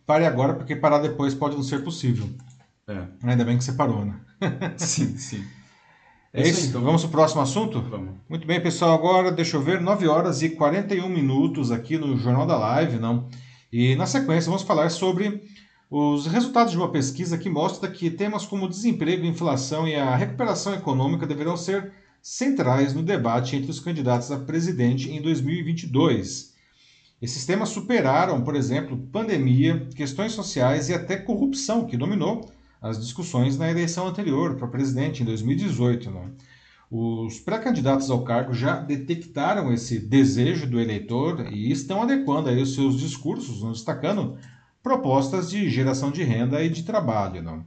[0.07, 2.31] Pare agora, porque parar depois pode não ser possível.
[2.89, 3.05] É.
[3.25, 4.15] Ainda bem que você parou, né?
[4.79, 5.45] sim, sim.
[6.33, 6.83] É isso, então.
[6.83, 7.81] Vamos para o próximo assunto?
[7.83, 8.15] Vamos.
[8.29, 8.95] Muito bem, pessoal.
[8.95, 13.29] Agora, deixa eu ver, 9 horas e 41 minutos aqui no Jornal da Live, não?
[13.73, 15.43] E na sequência vamos falar sobre
[15.91, 20.75] os resultados de uma pesquisa que mostra que temas como desemprego, inflação e a recuperação
[20.75, 26.53] econômica deverão ser centrais no debate entre os candidatos a presidente em 2022.
[27.21, 33.59] Esses temas superaram, por exemplo, pandemia, questões sociais e até corrupção, que dominou as discussões
[33.59, 36.11] na eleição anterior para presidente em 2018.
[36.11, 36.31] Né?
[36.91, 42.75] Os pré-candidatos ao cargo já detectaram esse desejo do eleitor e estão adequando aí os
[42.75, 43.71] seus discursos, né?
[43.71, 44.37] destacando
[44.83, 47.41] propostas de geração de renda e de trabalho.
[47.41, 47.63] Né?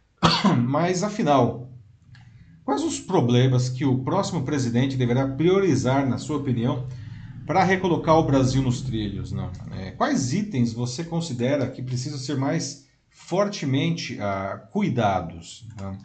[0.66, 1.73] Mas, afinal,
[2.64, 6.86] quais os problemas que o próximo presidente deverá priorizar, na sua opinião,
[7.46, 9.32] para recolocar o Brasil nos trilhos?
[9.32, 9.50] Né?
[9.72, 15.66] É, quais itens você considera que precisam ser mais fortemente a cuidados.
[15.80, 15.98] Né?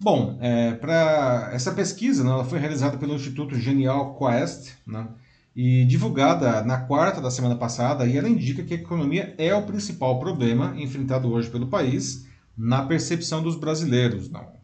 [0.00, 5.08] Bom, é, para essa pesquisa, né, ela foi realizada pelo Instituto Genial Quest né,
[5.54, 9.62] e divulgada na quarta da semana passada, e ela indica que a economia é o
[9.62, 14.30] principal problema enfrentado hoje pelo país na percepção dos brasileiros.
[14.30, 14.55] Não.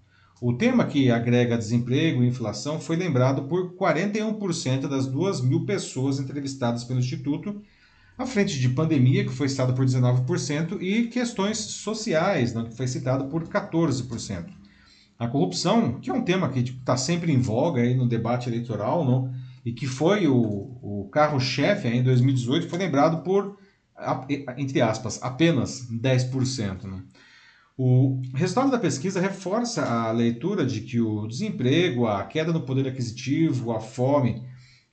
[0.44, 6.18] O tema que agrega desemprego e inflação foi lembrado por 41% das 2 mil pessoas
[6.18, 7.62] entrevistadas pelo Instituto
[8.18, 12.88] à frente de pandemia, que foi citado por 19%, e questões sociais, né, que foi
[12.88, 14.46] citado por 14%.
[15.16, 18.48] A corrupção, que é um tema que está tipo, sempre em voga aí no debate
[18.48, 19.33] eleitoral, não,
[19.64, 23.59] e que foi o, o carro-chefe em 2018, foi lembrado por,
[24.59, 26.83] entre aspas, apenas 10%.
[26.83, 27.00] Né?
[27.85, 32.87] O resultado da pesquisa reforça a leitura de que o desemprego, a queda no poder
[32.87, 34.40] aquisitivo, a fome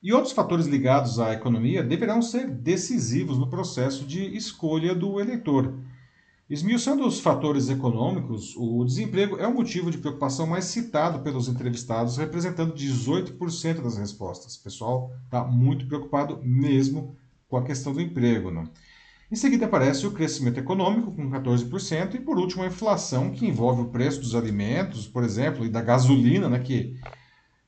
[0.02, 5.72] e outros fatores ligados à economia deverão ser decisivos no processo de escolha do eleitor.
[6.50, 12.16] Esmiuçando os fatores econômicos, o desemprego é o motivo de preocupação mais citado pelos entrevistados,
[12.16, 14.56] representando 18% das respostas.
[14.56, 17.14] O pessoal está muito preocupado mesmo
[17.48, 18.50] com a questão do emprego.
[18.50, 18.66] Né?
[19.30, 23.82] Em seguida aparece o crescimento econômico, com 14%, e por último a inflação, que envolve
[23.82, 26.96] o preço dos alimentos, por exemplo, e da gasolina, né, que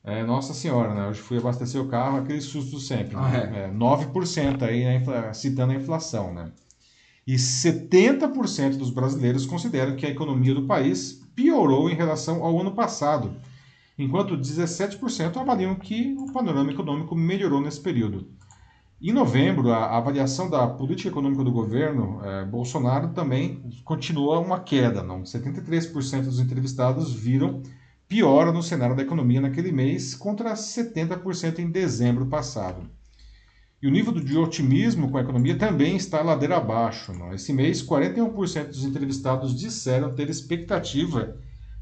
[0.03, 1.07] é, nossa senhora, né?
[1.07, 3.15] Hoje fui abastecer o carro, aquele susto sempre.
[3.15, 3.51] Ah, né?
[3.55, 3.63] é.
[3.65, 6.51] É, 9% aí, né, citando a inflação, né?
[7.25, 12.73] E 70% dos brasileiros consideram que a economia do país piorou em relação ao ano
[12.73, 13.37] passado,
[13.97, 18.27] enquanto 17% avaliam que o panorama econômico melhorou nesse período.
[19.05, 25.03] Em novembro, a avaliação da política econômica do governo eh, Bolsonaro também continua uma queda.
[25.03, 25.23] Não?
[25.23, 27.61] 73% dos entrevistados viram
[28.07, 32.89] piora no cenário da economia naquele mês, contra 70% em dezembro passado.
[33.81, 37.11] E o nível de otimismo com a economia também está ladeira abaixo.
[37.11, 37.33] Não?
[37.33, 41.35] Esse mês, 41% dos entrevistados disseram ter expectativa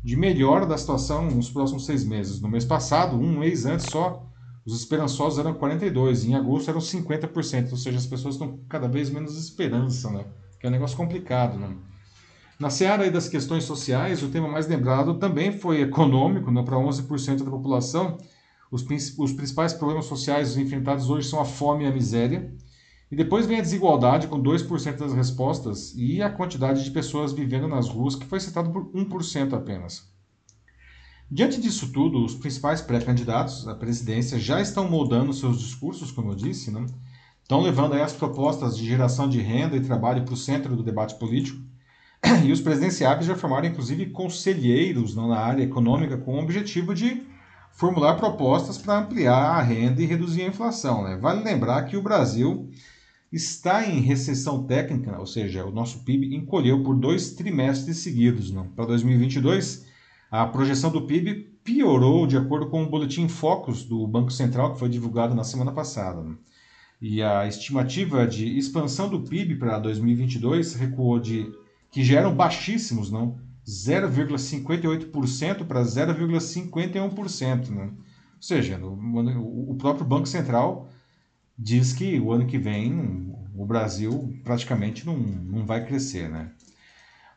[0.03, 2.41] de melhora da situação nos próximos seis meses.
[2.41, 4.25] No mês passado, um mês antes só,
[4.65, 9.09] os esperançosos eram 42%, em agosto eram 50%, ou seja, as pessoas estão cada vez
[9.09, 10.25] menos esperança, né?
[10.59, 11.57] que é um negócio complicado.
[11.57, 11.75] Né?
[12.59, 17.43] Na seara das questões sociais, o tema mais lembrado também foi econômico, né, para 11%
[17.43, 18.17] da população.
[18.69, 18.85] Os,
[19.17, 22.53] os principais problemas sociais enfrentados hoje são a fome e a miséria.
[23.11, 27.67] E depois vem a desigualdade, com 2% das respostas, e a quantidade de pessoas vivendo
[27.67, 30.10] nas ruas, que foi citado por 1% apenas.
[31.33, 36.35] Diante disso tudo, os principais pré-candidatos à presidência já estão moldando seus discursos, como eu
[36.35, 36.85] disse, né?
[37.41, 41.17] estão levando as propostas de geração de renda e trabalho para o centro do debate
[41.17, 41.57] político
[42.43, 47.23] e os presidenciáveis já formaram, inclusive, conselheiros na área econômica com o objetivo de
[47.71, 51.01] formular propostas para ampliar a renda e reduzir a inflação.
[51.05, 51.15] Né?
[51.15, 52.69] Vale lembrar que o Brasil
[53.31, 58.51] está em recessão técnica, ou seja, o nosso PIB encolheu por dois trimestres seguidos.
[58.51, 58.67] Né?
[58.75, 59.89] Para 2022,
[60.31, 64.79] a projeção do PIB piorou de acordo com o boletim Focus do Banco Central, que
[64.79, 66.23] foi divulgado na semana passada.
[67.01, 71.51] E a estimativa de expansão do PIB para 2022 recuou de
[71.91, 73.37] que já eram baixíssimos, não?
[73.67, 77.69] 0,58% para 0,51%.
[77.69, 77.83] Né?
[77.83, 77.91] Ou
[78.41, 80.89] seja, o próprio Banco Central
[81.59, 86.29] diz que o ano que vem o Brasil praticamente não, não vai crescer.
[86.29, 86.49] Né?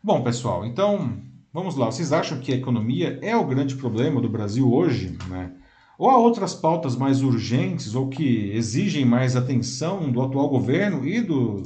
[0.03, 1.21] Bom, pessoal, então
[1.55, 1.87] vamos lá.
[1.87, 5.17] Vocês acham que a economia é o grande problema do Brasil hoje?
[5.29, 5.53] Né?
[5.97, 11.21] Ou há outras pautas mais urgentes ou que exigem mais atenção do atual governo e
[11.23, 11.63] do,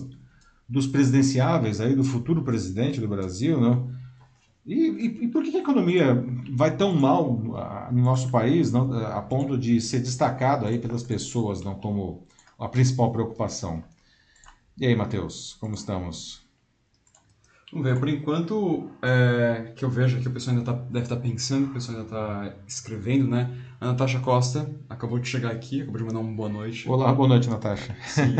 [0.68, 3.90] dos presidenciáveis aí do futuro presidente do Brasil, não?
[4.66, 6.22] E, e, e por que a economia
[6.54, 7.32] vai tão mal
[7.90, 12.26] no nosso país, não, a ponto de ser destacado aí pelas pessoas, não como
[12.58, 13.82] a principal preocupação?
[14.78, 16.46] E aí, Matheus, como estamos?
[17.70, 21.16] Vamos ver, por enquanto é, que eu vejo que o pessoal ainda tá, deve estar
[21.16, 23.54] tá pensando, o pessoal ainda está escrevendo, né?
[23.78, 26.88] A Natasha Costa acabou de chegar aqui, acabou de mandar uma boa noite.
[26.88, 27.94] Olá, boa noite, Natasha.
[28.06, 28.34] Sim,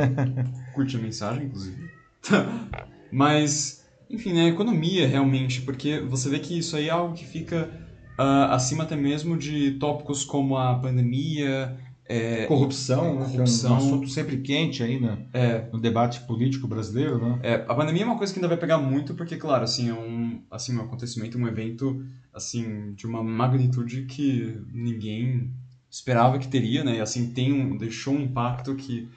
[0.74, 1.90] curte a mensagem, inclusive.
[3.12, 7.70] Mas, enfim, né, economia realmente, porque você vê que isso aí é algo que fica
[8.18, 11.76] uh, acima até mesmo de tópicos como a pandemia,
[12.08, 13.70] é, corrupção, é, corrupção.
[13.70, 17.38] Né, é um assunto sempre quente aí né, é, no debate político brasileiro, né?
[17.42, 19.94] É, a pandemia é uma coisa que ainda vai pegar muito, porque, claro, assim, é
[19.94, 25.50] um, assim, um acontecimento, um evento assim, de uma magnitude que ninguém
[25.90, 26.96] esperava que teria, né?
[26.96, 29.08] E assim, tem um, deixou um impacto que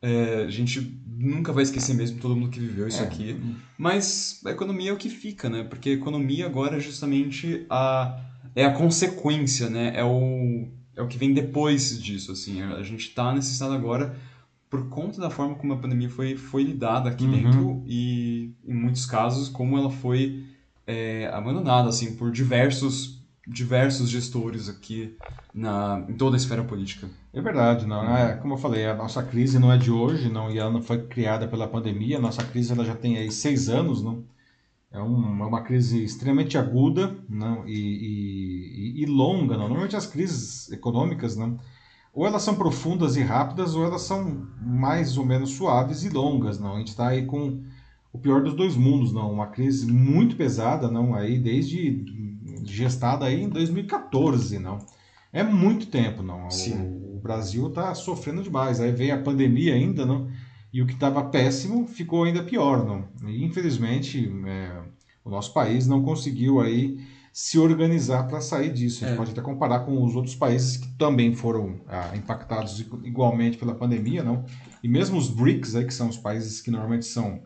[0.00, 3.06] é, a gente nunca vai esquecer mesmo todo mundo que viveu isso é.
[3.06, 3.40] aqui.
[3.78, 5.62] Mas a economia é o que fica, né?
[5.62, 8.20] Porque a economia agora é justamente a,
[8.56, 9.92] é a consequência, né?
[9.94, 12.62] É o, é o que vem depois disso, assim.
[12.62, 14.16] A gente está nesse estado agora
[14.68, 17.30] por conta da forma como a pandemia foi, foi lidada aqui uhum.
[17.30, 20.46] dentro e, em muitos casos, como ela foi
[20.86, 25.16] é, abandonada, assim, por diversos diversos gestores aqui
[25.52, 27.08] na, em toda a esfera política.
[27.34, 28.16] É verdade, não.
[28.16, 30.80] É, como eu falei, a nossa crise não é de hoje, não, e ela não
[30.80, 32.18] foi criada pela pandemia.
[32.18, 34.24] A nossa crise ela já tem aí seis anos, não.
[34.92, 39.66] É, um, é uma crise extremamente aguda, não, e, e, e, longa, não.
[39.66, 41.58] Normalmente as crises econômicas, não,
[42.12, 46.58] ou elas são profundas e rápidas, ou elas são mais ou menos suaves e longas,
[46.58, 46.74] não.
[46.74, 47.62] A gente está aí com
[48.12, 49.32] o pior dos dois mundos, não.
[49.32, 51.14] Uma crise muito pesada, não.
[51.14, 52.04] Aí desde
[52.64, 54.78] gestada aí em 2014, não.
[55.32, 56.48] É muito tempo, não.
[56.48, 58.80] O, o, Brasil está sofrendo demais.
[58.80, 60.28] Aí veio a pandemia ainda, não.
[60.72, 63.04] E o que estava péssimo ficou ainda pior, não.
[63.28, 64.80] E, infelizmente, é,
[65.24, 66.98] o nosso país não conseguiu aí
[67.32, 69.04] se organizar para sair disso.
[69.04, 69.16] A gente é.
[69.16, 74.22] pode até comparar com os outros países que também foram ah, impactados igualmente pela pandemia,
[74.22, 74.44] não?
[74.82, 77.42] E mesmo os BRICS, aí, que são os países que normalmente são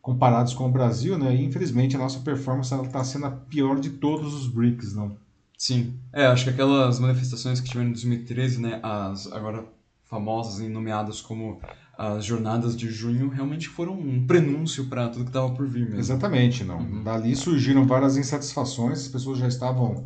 [0.00, 1.34] comparados com o Brasil, né?
[1.34, 5.18] E infelizmente a nossa performance está sendo a pior de todos os BRICS, não?
[5.58, 5.98] Sim.
[6.12, 9.66] É, acho que aquelas manifestações que tiveram em 2013, né, as agora
[10.04, 11.60] famosas e nomeadas como
[11.98, 15.98] as jornadas de junho, realmente foram um prenúncio para tudo que estava por vir mesmo.
[15.98, 16.78] Exatamente, não.
[16.78, 17.02] Uhum.
[17.02, 20.04] Dali surgiram várias insatisfações, as pessoas já estavam,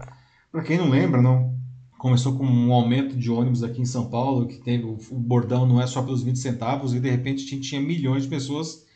[0.50, 1.54] para quem não lembra, não,
[1.98, 5.82] começou com um aumento de ônibus aqui em São Paulo, que teve o, bordão não
[5.82, 8.86] é só pelos 20 centavos, e de repente tinha, tinha milhões de pessoas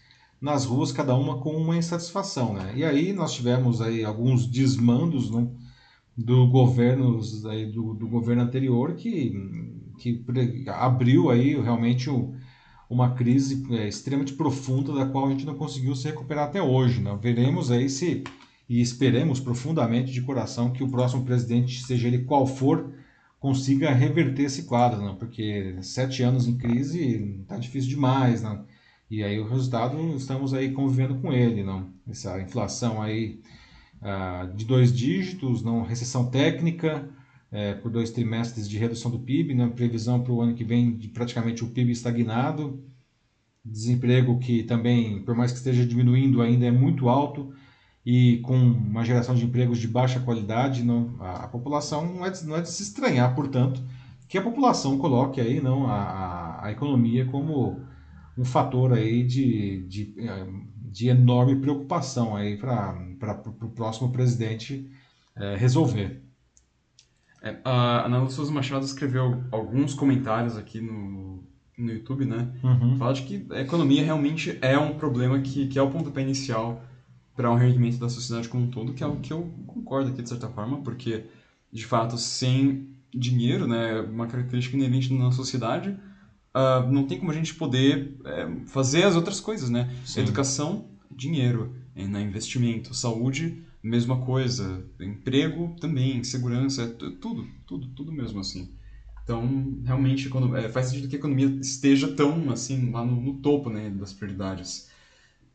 [0.40, 2.72] nas ruas, cada uma com uma insatisfação, né?
[2.74, 5.46] E aí nós tivemos aí alguns desmandos, né,
[6.16, 9.34] do governo aí, do, do governo anterior que,
[9.98, 10.24] que
[10.66, 12.34] abriu aí realmente o,
[12.88, 17.00] uma crise é, extremamente profunda da qual a gente não conseguiu se recuperar até hoje,
[17.00, 17.16] né?
[17.20, 18.22] Veremos aí se
[18.68, 22.92] e esperemos profundamente de coração que o próximo presidente, seja ele qual for,
[23.38, 25.14] consiga reverter esse quadro, né?
[25.18, 28.60] Porque sete anos em crise tá difícil demais, né?
[29.08, 31.88] E aí o resultado, estamos aí convivendo com ele, não?
[32.08, 33.40] Essa inflação aí
[34.02, 37.08] ah, de dois dígitos, não recessão técnica,
[37.56, 39.66] é, por dois trimestres de redução do PIB, né?
[39.74, 42.84] previsão para o ano que vem de praticamente o PIB estagnado,
[43.64, 47.54] desemprego que também, por mais que esteja diminuindo, ainda é muito alto
[48.04, 52.30] e com uma geração de empregos de baixa qualidade, não, a, a população não é,
[52.30, 53.82] de, não é de se estranhar, portanto,
[54.28, 57.80] que a população coloque aí não a, a, economia como
[58.36, 60.14] um fator aí de, de,
[60.92, 62.94] de enorme preocupação aí para
[63.62, 64.90] o próximo presidente
[65.34, 66.25] é, resolver.
[67.46, 71.44] É, a Ana Lúcia Machado escreveu alguns comentários aqui no,
[71.78, 72.52] no YouTube, né?
[72.62, 72.96] Uhum.
[72.96, 76.82] Fala de que a economia realmente é um problema que, que é o pontapé inicial
[77.36, 80.10] para o um rendimento da sociedade como um todo, que é algo que eu concordo
[80.10, 81.24] aqui de certa forma, porque,
[81.70, 87.34] de fato, sem dinheiro, né, uma característica inerente na sociedade, uh, não tem como a
[87.34, 89.94] gente poder é, fazer as outras coisas, né?
[90.04, 90.22] Sim.
[90.22, 92.20] Educação, dinheiro, né?
[92.22, 96.86] investimento, saúde, mesma coisa, emprego também, segurança, é
[97.20, 98.74] tudo, tudo, tudo mesmo assim.
[99.22, 103.34] Então, realmente, quando, é, faz sentido que a economia esteja tão, assim, lá no, no
[103.40, 104.88] topo, né, das prioridades.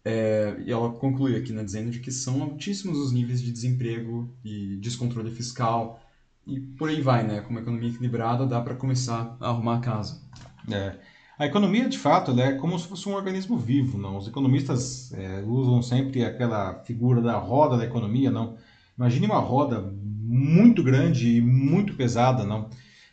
[0.04, 4.34] É, e ela conclui aqui, né, dizendo de que são altíssimos os níveis de desemprego
[4.44, 6.02] e descontrole fiscal,
[6.46, 9.80] e por aí vai, né, com uma economia equilibrada dá para começar a arrumar a
[9.80, 10.22] casa.
[10.70, 10.98] É.
[11.42, 13.98] A economia, de fato, é como se fosse um organismo vivo.
[13.98, 14.16] Não?
[14.16, 18.30] Os economistas é, usam sempre aquela figura da roda da economia.
[18.30, 18.58] não.
[18.96, 22.70] Imagine uma roda muito grande e muito pesada, não?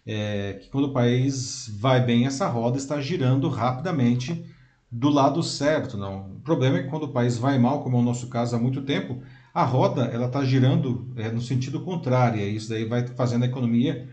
[0.07, 4.45] É, que quando o país vai bem, essa roda está girando rapidamente
[4.93, 6.33] do lado certo, não.
[6.33, 8.59] O problema é que quando o país vai mal, como é o nosso caso há
[8.59, 9.23] muito tempo,
[9.55, 13.49] a roda ela está girando é, no sentido contrário, e isso daí vai fazendo a
[13.49, 14.07] economia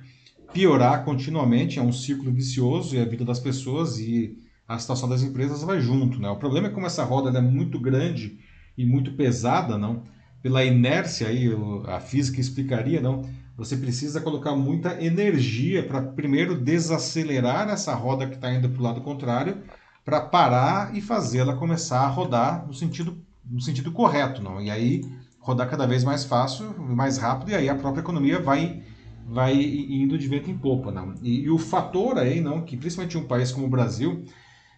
[0.55, 5.21] piorar continuamente, é um ciclo vicioso e a vida das pessoas e a situação das
[5.21, 6.29] empresas vai junto, né?
[6.29, 8.39] O problema é como essa roda é muito grande
[8.77, 10.03] e muito pesada, não?
[10.41, 11.49] Pela inércia aí,
[11.87, 13.23] a física explicaria, não?
[13.57, 18.83] Você precisa colocar muita energia para primeiro desacelerar essa roda que está indo para o
[18.83, 19.57] lado contrário,
[20.05, 24.61] para parar e fazê-la começar a rodar no sentido, no sentido correto, não?
[24.61, 25.03] E aí
[25.37, 28.81] rodar cada vez mais fácil, mais rápido, e aí a própria economia vai
[29.27, 31.15] vai indo de vento em popa, não?
[31.21, 34.23] E, e o fator aí, não, que principalmente um país como o Brasil,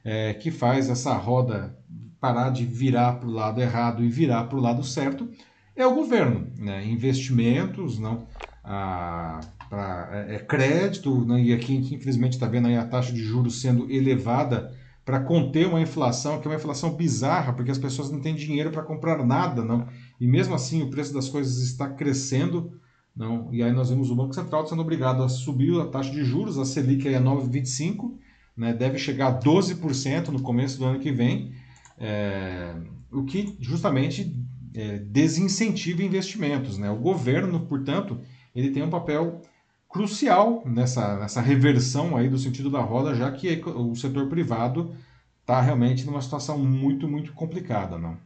[0.04, 1.78] é, que faz essa roda
[2.20, 5.30] parar de virar para o lado errado e virar para o lado certo,
[5.76, 6.86] é o governo, né?
[6.86, 8.26] Investimentos, não,
[8.64, 11.42] a, pra, é, é crédito, né?
[11.42, 14.74] e aqui infelizmente está vendo a taxa de juros sendo elevada
[15.06, 18.72] para conter uma inflação que é uma inflação bizarra, porque as pessoas não têm dinheiro
[18.72, 19.88] para comprar nada, não.
[20.20, 22.72] E mesmo assim o preço das coisas está crescendo
[23.18, 26.24] não, e aí nós vemos o Banco Central sendo obrigado a subir a taxa de
[26.24, 28.16] juros, a Selic é 9,25,
[28.56, 31.52] né, deve chegar a 12% no começo do ano que vem,
[31.98, 32.76] é,
[33.12, 34.36] o que justamente
[34.76, 36.78] é, desincentiva investimentos.
[36.78, 36.92] Né?
[36.92, 38.20] O governo, portanto,
[38.56, 39.42] ele tem um papel
[39.90, 44.96] crucial nessa, nessa reversão aí do sentido da roda, já que o setor privado
[45.42, 47.98] está realmente numa situação muito, muito complicada.
[47.98, 48.18] Não?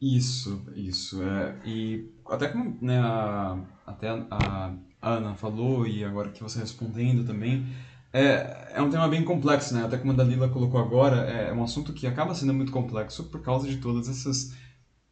[0.00, 1.20] Isso, isso.
[1.22, 4.72] É, e até como né, a, até a,
[5.02, 7.66] Ana falou e agora que você respondendo também,
[8.12, 9.84] é, é um tema bem complexo, né?
[9.84, 13.24] Até como a Dalila colocou agora, é, é um assunto que acaba sendo muito complexo
[13.24, 14.54] por causa de todas essas,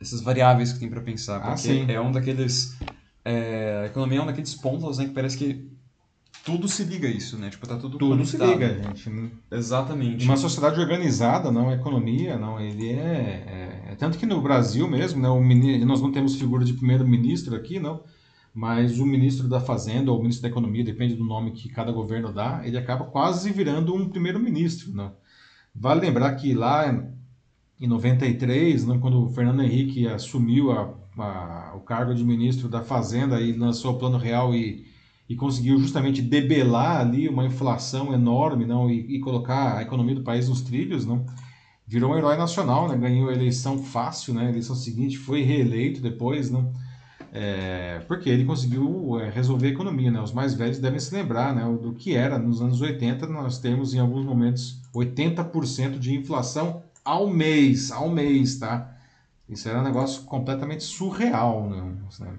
[0.00, 1.36] essas variáveis que tem para pensar.
[1.36, 2.76] Ah, porque ah, é um daqueles...
[3.24, 5.74] É, a economia é um daqueles pontos né, que parece que
[6.44, 7.48] tudo se liga a isso, né?
[7.48, 8.46] Tipo, tá tudo Tudo conectado.
[8.46, 9.32] se liga, gente.
[9.50, 10.24] Exatamente.
[10.26, 12.92] Uma sociedade organizada, não, a economia, não, ele é,
[13.46, 13.63] é,
[13.94, 17.78] é tanto que no Brasil mesmo, né, o, nós não temos figura de primeiro-ministro aqui,
[17.78, 18.02] não,
[18.52, 21.92] mas o ministro da Fazenda ou o ministro da Economia, depende do nome que cada
[21.92, 25.12] governo dá, ele acaba quase virando um primeiro-ministro, não.
[25.72, 26.92] Vale lembrar que lá
[27.80, 32.82] em 93, não, quando o Fernando Henrique assumiu a, a, o cargo de ministro da
[32.82, 34.92] Fazenda e lançou o Plano Real e
[35.26, 40.22] e conseguiu justamente debelar ali uma inflação enorme não e, e, colocar a economia do
[40.22, 41.24] país nos trilhos não
[41.86, 42.96] virou um herói nacional né?
[42.96, 44.46] Ganhou a eleição fácil né?
[44.46, 46.72] A eleição seguinte foi reeleito depois não
[47.32, 50.20] é, porque ele conseguiu é, resolver a economia né?
[50.20, 51.64] Os mais velhos devem se lembrar né?
[51.80, 57.28] Do que era nos anos 80 nós temos em alguns momentos 80% de inflação ao
[57.28, 58.90] mês ao mês tá?
[59.48, 62.38] Isso era um negócio completamente surreal né?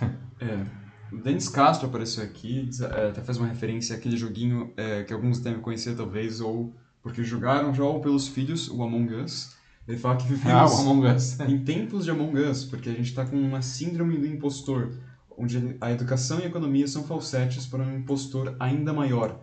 [0.40, 0.64] É.
[1.10, 5.38] O Denis Castro apareceu aqui, é, até faz uma referência àquele joguinho é, que alguns
[5.40, 9.56] devem conhecer talvez, ou porque jogaram já ou pelos filhos, o Among Us.
[9.86, 11.40] Ele fala que vivemos ah, Among Us.
[11.40, 14.92] em tempos de Among Us, porque a gente está com uma síndrome do impostor,
[15.36, 19.40] onde a educação e a economia são falsetes para um impostor ainda maior.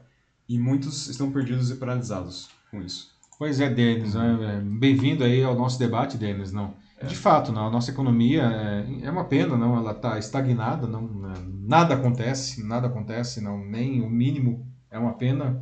[0.48, 3.16] E muitos estão perdidos e paralisados com isso.
[3.40, 4.14] Pois é, Denis.
[4.14, 4.62] Né?
[4.64, 6.52] Bem-vindo aí ao nosso debate, Denis.
[6.52, 6.76] Não?
[6.98, 7.08] É.
[7.08, 11.02] De fato, não, a nossa economia é, é uma pena, não, ela está estagnada, não,
[11.02, 15.62] né, nada acontece, nada acontece, não, nem o mínimo é uma pena.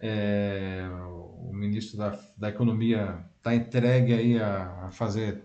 [0.00, 0.88] É,
[1.44, 5.44] o ministro da, da Economia está entregue aí a, a, fazer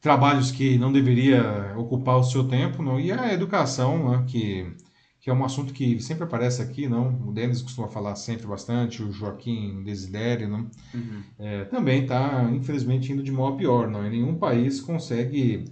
[0.00, 4.74] trabalhos que não deveria ocupar o seu tempo, não, e a educação, né, que
[5.22, 7.28] que é um assunto que sempre aparece aqui, não?
[7.28, 10.68] O Denis costuma falar sempre bastante, o Joaquim Desidério, não?
[10.92, 11.22] Uhum.
[11.38, 14.04] É, também está, infelizmente, indo de mal a pior, não?
[14.04, 15.66] E nenhum país consegue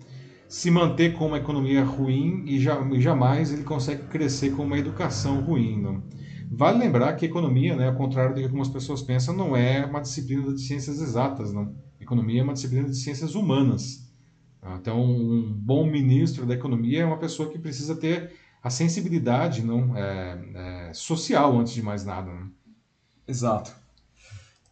[0.46, 5.40] se manter com uma economia ruim e, e jamais ele consegue crescer com uma educação
[5.40, 6.00] ruim, não?
[6.52, 10.00] Vale lembrar que economia, né, ao contrário do que algumas pessoas pensam, não é uma
[10.00, 11.76] disciplina de ciências exatas, não?
[12.00, 14.10] Economia é uma disciplina de ciências humanas.
[14.74, 18.32] Então, um bom ministro da economia é uma pessoa que precisa ter
[18.62, 22.30] a sensibilidade não é, é social antes de mais nada.
[22.30, 22.48] Né?
[23.26, 23.74] Exato.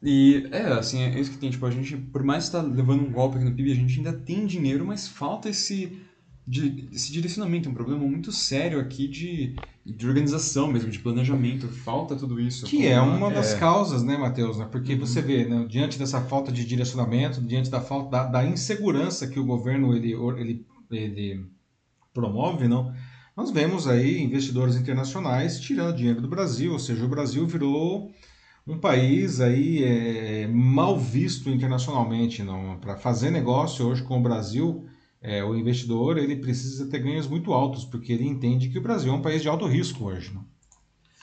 [0.02, 3.02] E é, assim, é isso que tem, tipo, a gente, por mais estar tá levando
[3.02, 6.00] um golpe aqui no PIB, a gente ainda tem dinheiro, mas falta esse,
[6.48, 12.16] de, esse direcionamento, um problema muito sério aqui de, de organização mesmo, de planejamento, falta
[12.16, 12.64] tudo isso.
[12.64, 13.58] Que é uma das é...
[13.58, 14.66] causas, né, Matheus, né?
[14.70, 15.00] porque uhum.
[15.00, 19.38] você vê, né, diante dessa falta de direcionamento, diante da falta da, da insegurança que
[19.38, 21.46] o governo ele, ele, ele
[22.14, 22.94] promove, não
[23.38, 28.10] nós vemos aí investidores internacionais tirando dinheiro do Brasil, ou seja, o Brasil virou
[28.66, 32.42] um país aí é, mal visto internacionalmente.
[32.42, 34.87] Não, para fazer negócio hoje com o Brasil,
[35.20, 39.12] é, o investidor ele precisa ter ganhos muito altos, porque ele entende que o Brasil
[39.12, 40.32] é um país de alto risco hoje.
[40.32, 40.44] Não?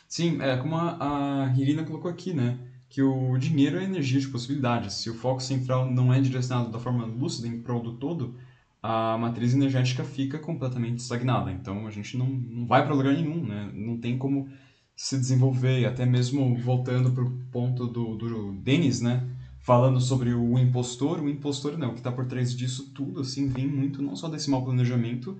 [0.07, 2.59] Sim, é como a, a Irina colocou aqui, né?
[2.95, 4.93] que o dinheiro é energia de possibilidades.
[4.93, 8.35] Se o foco central não é direcionado da forma lúcida em prol do todo,
[8.81, 11.51] a matriz energética fica completamente estagnada.
[11.51, 13.69] Então a gente não, não vai para lugar nenhum, né?
[13.73, 14.47] Não tem como
[14.95, 19.27] se desenvolver, até mesmo voltando para o ponto do, do Denis, né?
[19.65, 23.47] Falando sobre o impostor, o impostor não, o que está por trás disso tudo, assim,
[23.47, 25.39] vem muito não só desse mau planejamento,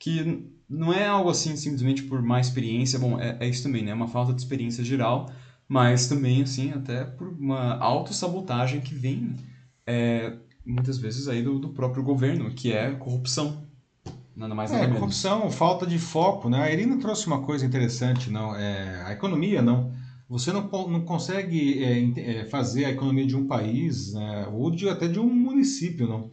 [0.00, 3.92] que não é algo assim simplesmente por má experiência, bom, é, é isso também, né?
[3.92, 5.30] É uma falta de experiência geral,
[5.68, 9.36] mas também, assim, até por uma autossabotagem que vem
[9.86, 10.32] é,
[10.66, 13.62] muitas vezes aí do, do próprio governo, que é corrupção.
[14.34, 14.98] Nada mais nada é, menos.
[14.98, 16.64] corrupção, falta de foco, né?
[16.64, 18.56] A Irina trouxe uma coisa interessante, não?
[18.56, 19.92] É, a economia, não.
[20.32, 24.48] Você não, não consegue é, é, fazer a economia de um país, né?
[24.50, 26.30] ou de, até de um município, não.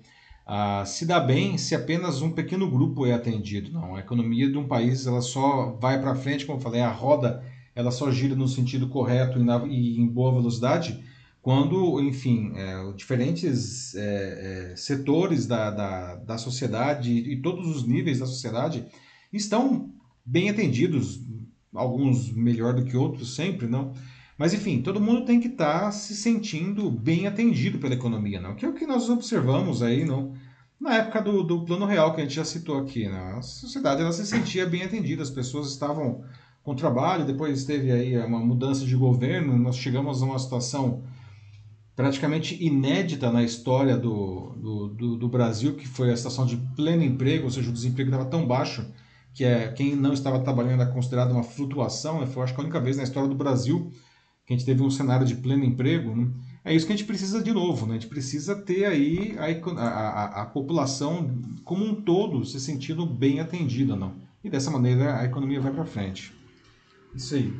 [0.47, 3.95] Ah, se dá bem se apenas um pequeno grupo é atendido, não.
[3.95, 7.43] A economia de um país, ela só vai para frente, como eu falei, a roda,
[7.75, 11.03] ela só gira no sentido correto e, na, e em boa velocidade
[11.41, 18.19] quando, enfim, é, diferentes é, é, setores da, da, da sociedade e todos os níveis
[18.19, 18.85] da sociedade
[19.31, 19.91] estão
[20.25, 21.19] bem atendidos,
[21.73, 23.93] alguns melhor do que outros sempre, não?
[24.37, 28.55] Mas enfim, todo mundo tem que estar tá se sentindo bem atendido pela economia, não?
[28.55, 30.33] Que é o que nós observamos aí, não?
[30.79, 33.33] Na época do, do plano real que a gente já citou aqui, né?
[33.37, 36.23] a sociedade ela se sentia bem atendida, as pessoas estavam
[36.63, 41.03] com trabalho, depois teve aí uma mudança de governo, nós chegamos a uma situação
[41.97, 47.03] praticamente inédita na história do, do, do, do, Brasil, que foi a situação de pleno
[47.03, 48.85] emprego, ou seja, o desemprego estava tão baixo
[49.39, 52.19] que é, quem não estava trabalhando era considerado uma flutuação.
[52.19, 52.27] Né?
[52.27, 53.89] Foi, acho que, a única vez na história do Brasil
[54.45, 56.13] que a gente teve um cenário de pleno emprego.
[56.13, 56.27] Né?
[56.65, 57.85] É isso que a gente precisa de novo.
[57.85, 57.91] Né?
[57.91, 63.39] A gente precisa ter aí a, a, a, população como um todo se sentindo bem
[63.39, 63.95] atendida.
[63.95, 64.11] Não?
[64.43, 66.33] E dessa maneira a economia vai para frente.
[67.15, 67.53] Isso aí.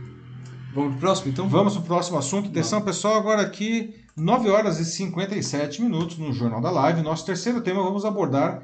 [0.73, 1.47] Vamos para o próximo, então?
[1.47, 2.49] Vamos para o próximo assunto.
[2.49, 7.01] Atenção, pessoal, agora aqui 9 horas e 57 minutos no Jornal da Live.
[7.01, 8.63] Nosso terceiro tema, vamos abordar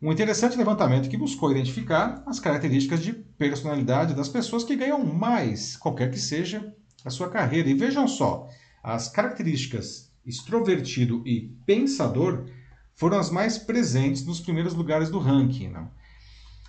[0.00, 5.76] um interessante levantamento que buscou identificar as características de personalidade das pessoas que ganham mais,
[5.76, 6.74] qualquer que seja
[7.04, 7.68] a sua carreira.
[7.68, 8.48] E vejam só,
[8.82, 12.46] as características extrovertido e pensador
[12.94, 15.68] foram as mais presentes nos primeiros lugares do ranking.
[15.68, 15.88] Não?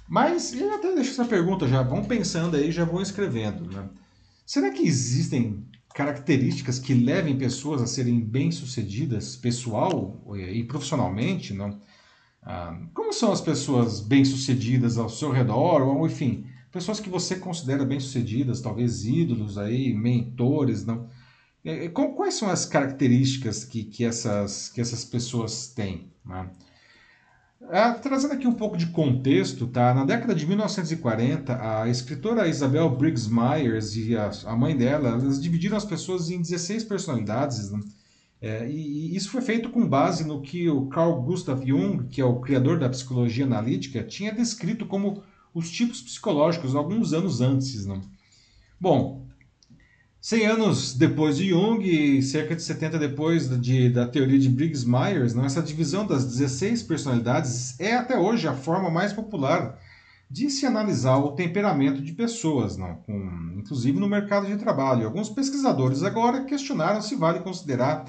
[0.07, 3.69] Mas, eu até deixo essa pergunta já, vão pensando aí, já vão escrevendo.
[3.69, 3.89] Né?
[4.45, 11.81] Será que existem características que levem pessoas a serem bem-sucedidas pessoal e profissionalmente, não?
[12.49, 17.83] Ah, como são as pessoas bem-sucedidas ao seu redor, ou enfim, pessoas que você considera
[17.83, 21.09] bem-sucedidas, talvez ídolos aí, mentores, não?
[22.15, 26.09] Quais são as características que, que, essas, que essas pessoas têm?
[26.25, 26.49] Né?
[27.69, 29.93] Ah, trazendo aqui um pouco de contexto, tá?
[29.93, 35.41] Na década de 1940, a escritora Isabel Briggs Myers e a, a mãe dela, elas
[35.41, 37.81] dividiram as pessoas em 16 personalidades, né?
[38.41, 42.25] É, e, isso foi feito com base no que o Carl Gustav Jung, que é
[42.25, 45.23] o criador da psicologia analítica, tinha descrito como
[45.53, 47.85] os tipos psicológicos alguns anos antes.
[47.85, 47.99] Né?
[48.79, 49.25] Bom,
[50.21, 55.33] 100 anos depois de Jung e cerca de 70 depois de, da teoria de Briggs-Myers,
[55.33, 59.79] né, essa divisão das 16 personalidades é até hoje a forma mais popular
[60.29, 65.05] de se analisar o temperamento de pessoas, não, né, com, inclusive no mercado de trabalho.
[65.05, 68.05] Alguns pesquisadores agora questionaram se vale considerar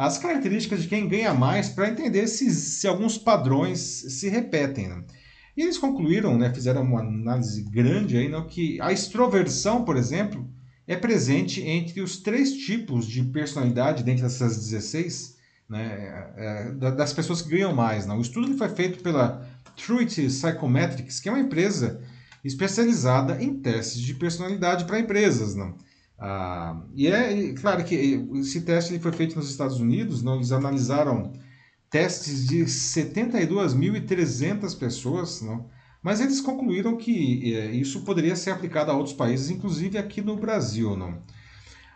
[0.00, 4.88] as características de quem ganha mais para entender se, se alguns padrões se repetem.
[4.88, 5.04] Né?
[5.54, 10.48] E eles concluíram, né, fizeram uma análise grande aí, não, que a extroversão, por exemplo,
[10.88, 15.36] é presente entre os três tipos de personalidade dentro dessas 16,
[15.68, 18.06] né, é, é das pessoas que ganham mais.
[18.06, 18.16] Não?
[18.16, 19.46] O estudo foi feito pela
[19.76, 22.00] Truity Psychometrics, que é uma empresa
[22.42, 25.54] especializada em testes de personalidade para empresas.
[25.54, 25.76] Não?
[26.20, 27.94] Ah, e é claro que
[28.34, 30.36] esse teste foi feito nos Estados Unidos, não?
[30.36, 31.32] eles analisaram
[31.88, 35.70] testes de 72.300 pessoas, não?
[36.02, 40.36] Mas eles concluíram que é, isso poderia ser aplicado a outros países, inclusive aqui no
[40.36, 40.96] Brasil.
[40.96, 41.22] Não?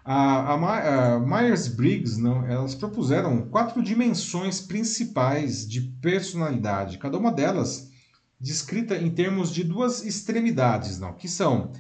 [0.05, 7.91] A, a, a Myers-Briggs, não, elas propuseram quatro dimensões principais de personalidade, cada uma delas
[8.39, 11.73] descrita em termos de duas extremidades, não, que são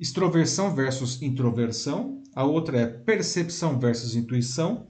[0.00, 4.86] extroversão versus introversão, a outra é percepção versus intuição,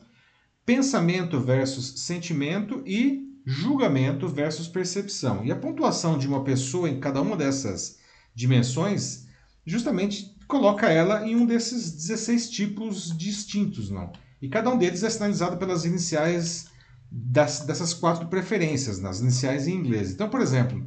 [0.64, 5.44] pensamento versus sentimento e julgamento versus percepção.
[5.44, 7.98] E a pontuação de uma pessoa em cada uma dessas
[8.34, 9.26] dimensões
[9.66, 14.12] justamente coloca ela em um desses 16 tipos distintos, não?
[14.40, 16.68] E cada um deles é sinalizado pelas iniciais
[17.11, 20.12] das, dessas quatro preferências, nas iniciais em inglês.
[20.12, 20.86] Então, por exemplo,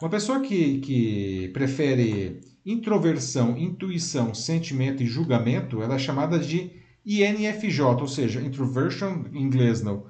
[0.00, 6.70] uma pessoa que, que prefere introversão, intuição, sentimento e julgamento, ela é chamada de
[7.04, 10.06] INFJ, ou seja, Introversion, em inglês não,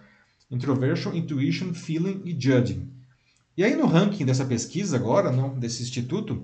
[0.51, 2.89] Introversion, Intuition, Feeling e Judging.
[3.57, 6.43] E aí no ranking dessa pesquisa agora, não, desse instituto,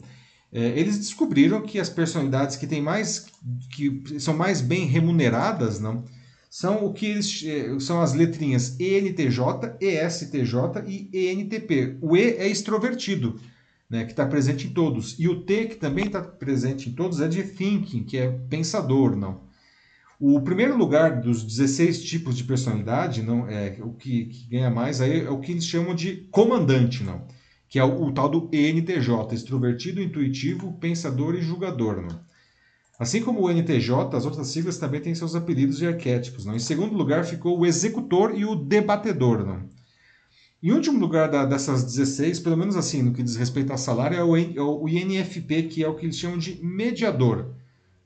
[0.52, 3.26] é, eles descobriram que as personalidades que têm mais,
[3.70, 6.04] que são mais bem remuneradas, não,
[6.50, 11.98] são o que eles é, são as letrinhas ENTJ, ESTJ e ENTP.
[12.00, 13.40] O E é extrovertido,
[13.90, 17.20] né, que está presente em todos, e o T que também está presente em todos
[17.20, 19.42] é de thinking, que é pensador, não.
[20.18, 25.00] O primeiro lugar dos 16 tipos de personalidade, não é o que, que ganha mais
[25.00, 27.26] aí é o que eles chamam de comandante, não
[27.70, 32.02] que é o, o, tal do ENTJ, extrovertido, intuitivo, pensador e julgador.
[32.02, 32.20] Não?
[32.98, 36.44] Assim como o NTJ, as outras siglas também têm seus apelidos e arquétipos.
[36.44, 36.56] Não?
[36.56, 39.46] Em segundo lugar ficou o executor e o debatedor.
[39.46, 39.68] Não?
[40.62, 44.18] Em último lugar da, dessas 16, pelo menos assim, no que diz respeito a salário,
[44.18, 47.54] é o, é o INFP, que é o que eles chamam de mediador,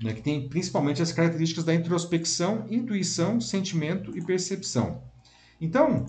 [0.00, 0.12] né?
[0.12, 5.02] que tem principalmente as características da introspecção, intuição, sentimento e percepção.
[5.61, 6.07] Então,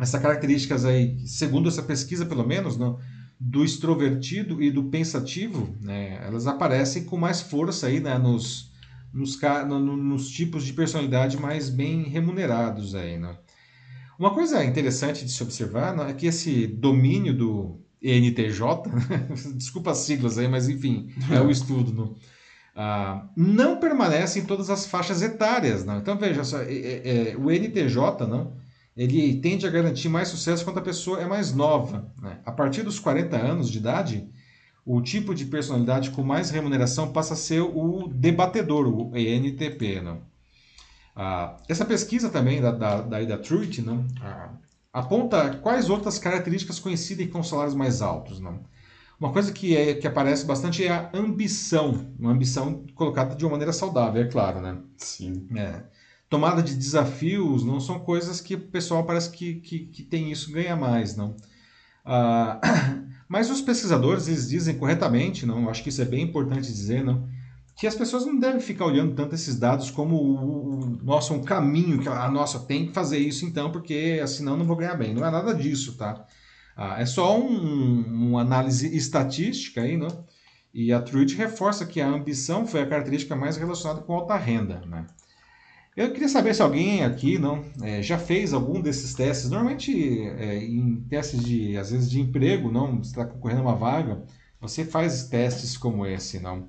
[0.00, 2.98] essas características aí, segundo essa pesquisa pelo menos, no,
[3.38, 8.72] do extrovertido e do pensativo, né, elas aparecem com mais força aí, né, nos,
[9.12, 13.38] nos, no, nos tipos de personalidade mais bem remunerados aí, né?
[14.18, 18.60] Uma coisa interessante de se observar né, é que esse domínio do ENTJ,
[19.54, 22.04] desculpa as siglas aí, mas enfim, é o estudo, no,
[22.76, 25.84] uh, não permanece em todas as faixas etárias.
[25.84, 25.98] Não?
[25.98, 28.54] Então veja só, é, é, é o NTJ não,
[28.96, 32.10] ele tende a garantir mais sucesso quando a pessoa é mais nova.
[32.20, 32.38] Né?
[32.44, 34.26] A partir dos 40 anos de idade,
[34.84, 40.00] o tipo de personalidade com mais remuneração passa a ser o debatedor, o ENTP.
[40.00, 40.16] Né?
[41.16, 44.04] Ah, essa pesquisa também da, da, da, da Truth né?
[44.22, 44.50] ah,
[44.92, 48.38] aponta quais outras características coincidem com salários mais altos.
[48.38, 48.52] Né?
[49.18, 53.52] Uma coisa que, é, que aparece bastante é a ambição, uma ambição colocada de uma
[53.52, 54.60] maneira saudável, é claro.
[54.60, 54.76] Né?
[54.98, 55.48] Sim.
[55.56, 55.82] É
[56.28, 60.52] tomada de desafios não são coisas que o pessoal parece que, que, que tem isso
[60.52, 61.36] ganha mais, não.
[62.04, 62.60] Ah,
[63.28, 67.28] mas os pesquisadores eles dizem corretamente, não, acho que isso é bem importante dizer, não,
[67.76, 71.42] que as pessoas não devem ficar olhando tanto esses dados como o, o nossa, um
[71.42, 75.14] caminho que a nossa tem que fazer isso então porque senão não vou ganhar bem.
[75.14, 76.24] Não é nada disso, tá?
[76.74, 80.26] Ah, é só um, uma análise estatística aí, não?
[80.72, 84.82] E a Truitt reforça que a ambição foi a característica mais relacionada com alta renda,
[84.86, 85.06] né?
[85.96, 89.48] Eu queria saber se alguém aqui não é, já fez algum desses testes.
[89.48, 94.22] Normalmente, é, em testes de, às vezes, de emprego, não, está concorrendo a uma vaga,
[94.60, 96.66] você faz testes como esse, não.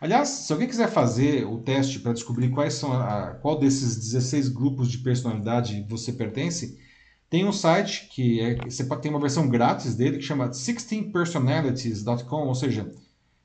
[0.00, 4.48] Aliás, se alguém quiser fazer o teste para descobrir quais são a, qual desses 16
[4.48, 6.78] grupos de personalidade você pertence,
[7.28, 12.48] tem um site que é, você pode ter uma versão grátis dele que chama 16personalities.com,
[12.48, 12.90] ou seja,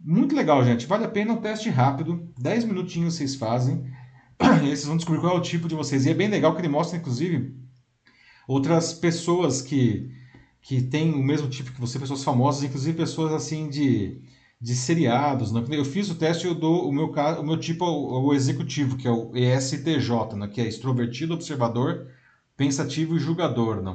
[0.00, 0.86] Muito legal, gente.
[0.86, 2.28] Vale a pena um teste rápido.
[2.38, 3.84] 10 minutinhos vocês fazem.
[4.62, 6.06] E vocês vão descobrir qual é o tipo de vocês.
[6.06, 7.54] E é bem legal que ele mostra, inclusive,
[8.48, 10.10] outras pessoas que,
[10.62, 14.22] que têm o mesmo tipo que você, pessoas famosas, inclusive pessoas assim de
[14.64, 15.52] de seriados.
[15.52, 15.62] Né?
[15.68, 19.10] Eu fiz o teste, eu dou o meu, o meu tipo o executivo, que é
[19.10, 20.48] o ESTJ, né?
[20.48, 22.06] que é extrovertido, observador,
[22.56, 23.82] pensativo e julgador.
[23.82, 23.94] Né?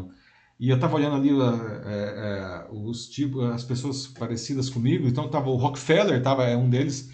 [0.59, 5.49] E eu estava olhando ali uh, é, os tipos, as pessoas parecidas comigo, então estava
[5.49, 7.09] o Rockefeller, tava, é um deles,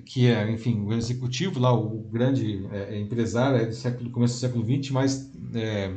[0.00, 4.40] que é, enfim, o executivo lá, o grande é, empresário é do século, começo do
[4.40, 5.92] século XX, mas é,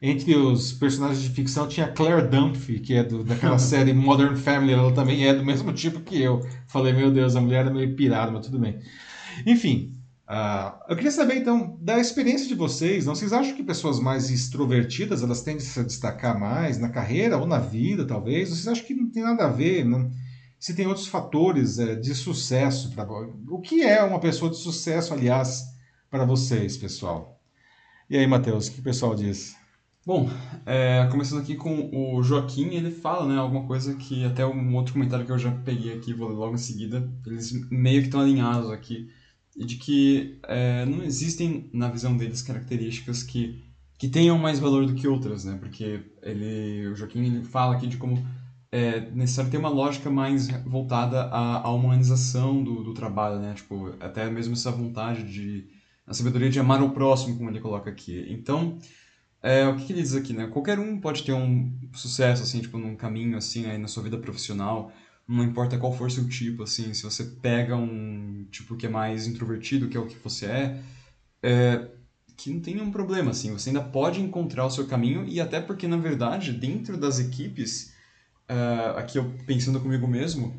[0.00, 4.72] entre os personagens de ficção tinha Claire Dunphy, que é do, daquela série Modern Family,
[4.72, 6.44] ela também é do mesmo tipo que eu.
[6.66, 8.80] Falei, meu Deus, a mulher é meio pirada, mas tudo bem.
[9.46, 9.92] Enfim,
[10.28, 13.06] uh, eu queria saber então da experiência de vocês.
[13.06, 17.38] Não vocês acham que pessoas mais extrovertidas elas tendem a se destacar mais na carreira
[17.38, 18.48] ou na vida, talvez?
[18.48, 19.84] Vocês acham que não tem nada a ver?
[19.84, 20.10] Não?
[20.62, 25.12] Se tem outros fatores é, de sucesso para o que é uma pessoa de sucesso,
[25.12, 25.64] aliás,
[26.08, 27.42] para vocês, pessoal?
[28.08, 29.56] E aí, Matheus, o que o pessoal diz?
[30.06, 30.30] Bom,
[30.64, 34.92] é, começando aqui com o Joaquim, ele fala, né, alguma coisa que até um outro
[34.92, 38.20] comentário que eu já peguei aqui, vou ler logo em seguida, eles meio que estão
[38.20, 39.10] alinhados aqui,
[39.56, 43.64] de que é, não existem, na visão deles, características que,
[43.98, 47.88] que tenham mais valor do que outras, né, porque ele, o Joaquim ele fala aqui
[47.88, 48.24] de como
[48.72, 53.94] é necessário ter uma lógica mais voltada à, à humanização do, do trabalho, né, tipo,
[54.00, 55.68] até mesmo essa vontade de,
[56.06, 58.26] a sabedoria de amar o próximo, como ele coloca aqui.
[58.30, 58.78] Então,
[59.42, 60.46] é, o que, que ele diz aqui, né?
[60.46, 64.16] Qualquer um pode ter um sucesso, assim, tipo, num caminho, assim, aí na sua vida
[64.16, 64.92] profissional.
[65.28, 69.26] Não importa qual for seu tipo, assim, se você pega um tipo que é mais
[69.26, 70.80] introvertido, que é o que você é,
[71.42, 71.88] é
[72.36, 75.60] que não tem nenhum problema, assim, você ainda pode encontrar o seu caminho e até
[75.60, 77.91] porque, na verdade, dentro das equipes,
[78.50, 80.54] uh, aqui eu pensando comigo mesmo,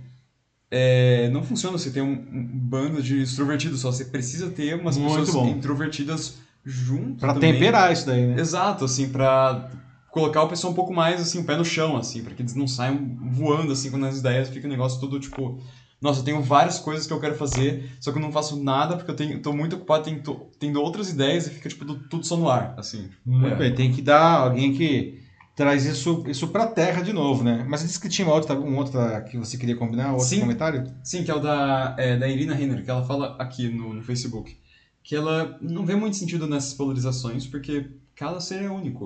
[0.70, 4.98] é, não funciona você ter um, um, bando de extrovertidos só, você precisa ter umas
[4.98, 5.48] Muito pessoas bom.
[5.48, 7.54] introvertidas junto Pra também.
[7.54, 8.40] temperar isso daí, né?
[8.40, 9.70] Exato, assim, pra
[10.10, 12.56] colocar o pessoal um pouco mais, assim, o pé no chão, assim, para que eles
[12.56, 15.60] não saiam voando, assim, quando as ideias fica um negócio todo, tipo,
[16.02, 18.96] nossa, eu tenho várias coisas que eu quero fazer, só que eu não faço nada
[18.98, 22.36] porque eu tenho, tô muito ocupado tendo, tendo outras ideias e fica, tipo, tudo só
[22.36, 23.10] no ar, assim.
[23.26, 23.56] Muito é.
[23.56, 25.23] bem, tem que dar alguém que
[25.56, 27.66] traz isso, isso pra terra de novo, né?
[27.68, 30.40] Mas você disse que tinha uma outra, um outra que você queria combinar, outro sim,
[30.40, 30.92] comentário?
[31.04, 34.02] Sim, que é o da, é, da Irina Renner, que ela fala aqui no, no
[34.02, 34.58] Facebook,
[35.04, 39.06] que ela não vê muito sentido nessas polarizações, porque cada ser é único.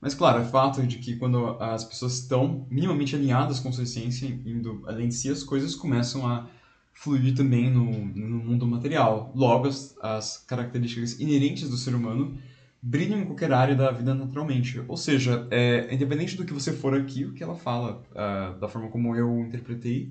[0.00, 4.26] Mas, claro, é fato de que quando as pessoas estão minimamente alinhadas com sua essência,
[4.46, 6.46] indo além de si, as coisas começam a
[6.94, 9.32] fluir também no, no mundo material.
[9.34, 12.38] Logo, as, as características inerentes do ser humano
[12.80, 14.82] brilham em qualquer área da vida naturalmente.
[14.86, 18.68] Ou seja, é, independente do que você for aqui, o que ela fala, uh, da
[18.68, 20.10] forma como eu interpretei,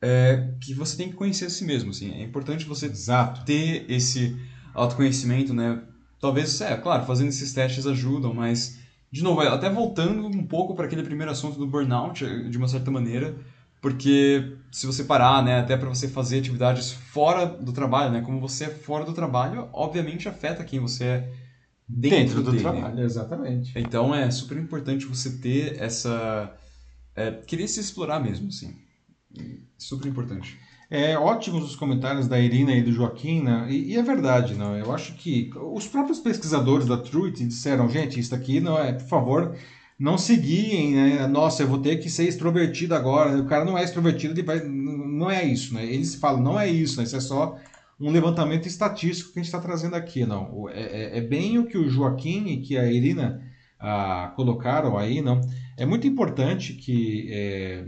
[0.00, 1.90] é que você tem que conhecer a si mesmo.
[1.90, 2.12] Assim.
[2.12, 3.44] É importante você Exato.
[3.44, 4.36] ter esse
[4.74, 5.82] autoconhecimento, né?
[6.20, 8.78] Talvez, é, claro, fazendo esses testes ajudam, mas
[9.10, 12.90] de novo, até voltando um pouco para aquele primeiro assunto do burnout, de uma certa
[12.90, 13.34] maneira,
[13.80, 18.40] porque se você parar, né, até para você fazer atividades fora do trabalho, né, como
[18.40, 21.32] você é fora do trabalho, obviamente afeta quem você é
[21.88, 22.62] dentro, dentro do dele.
[22.62, 23.72] trabalho, exatamente.
[23.76, 26.56] Então é super importante você ter essa
[27.16, 28.76] é, querer se explorar mesmo, assim,
[29.78, 30.58] super importante.
[30.88, 33.66] É ótimos os comentários da Irina e do Joaquim, né?
[33.68, 34.76] e, e, é verdade, não?
[34.76, 39.08] Eu acho que os próprios pesquisadores da Truth disseram, gente, isso aqui não é, por
[39.08, 39.56] favor,
[39.98, 41.26] não se guiem, né?
[41.26, 43.36] Nossa, eu vou ter que ser extrovertido agora.
[43.36, 44.60] O cara não é extrovertido, ele vai...
[44.62, 45.84] não é isso, né?
[45.84, 47.04] Eles falam, não é isso, né?
[47.04, 47.58] Isso é só
[47.98, 50.68] um levantamento estatístico que a gente está trazendo aqui, não.
[50.68, 53.42] É, é, é, bem o que o Joaquim e que a Irina
[53.80, 55.40] ah, colocaram aí, não.
[55.76, 57.84] É muito importante que, é,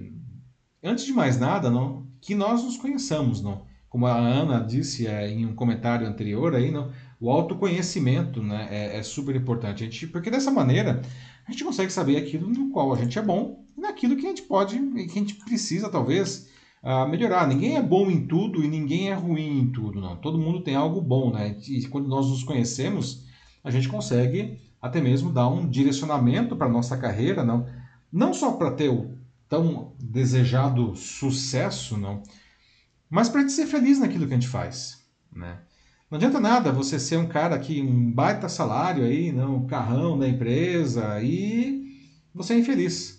[0.82, 3.66] antes de mais nada, não, que nós nos conheçamos, não?
[3.88, 6.90] Como a Ana disse é, em um comentário anterior aí, não?
[7.20, 11.02] O autoconhecimento, né, é, é, super importante, a gente, porque dessa maneira
[11.46, 14.28] a gente consegue saber aquilo no qual a gente é bom e naquilo que a
[14.28, 16.48] gente pode, que a gente precisa talvez
[16.82, 17.46] uh, melhorar.
[17.46, 20.16] Ninguém é bom em tudo e ninguém é ruim em tudo, não.
[20.16, 21.56] Todo mundo tem algo bom, né?
[21.68, 23.26] E quando nós nos conhecemos,
[23.62, 27.66] a gente consegue até mesmo dar um direcionamento para nossa carreira, não?
[28.12, 29.16] Não só para ter o
[29.48, 32.22] tão desejado sucesso, não,
[33.08, 35.58] mas para a ser feliz naquilo que a gente faz, né?
[36.10, 40.18] Não adianta nada você ser um cara que um baita salário aí, não, um carrão
[40.18, 41.86] da empresa e
[42.34, 43.17] você é infeliz,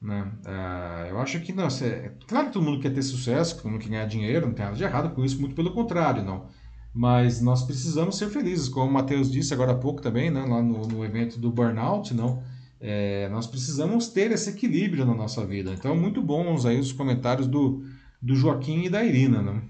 [0.00, 0.30] né?
[0.44, 3.80] Uh, eu acho que não, você, claro que todo mundo quer ter sucesso, todo mundo
[3.80, 6.48] quer ganhar dinheiro, não tem nada de errado com isso, muito pelo contrário, não.
[6.94, 10.62] Mas nós precisamos ser felizes, como o Matheus disse agora há pouco também, né, lá
[10.62, 12.42] no, no evento do burnout, não.
[12.80, 15.72] É, nós precisamos ter esse equilíbrio na nossa vida.
[15.72, 17.84] Então, muito bons aí os comentários do,
[18.20, 19.62] do Joaquim e da Irina, né?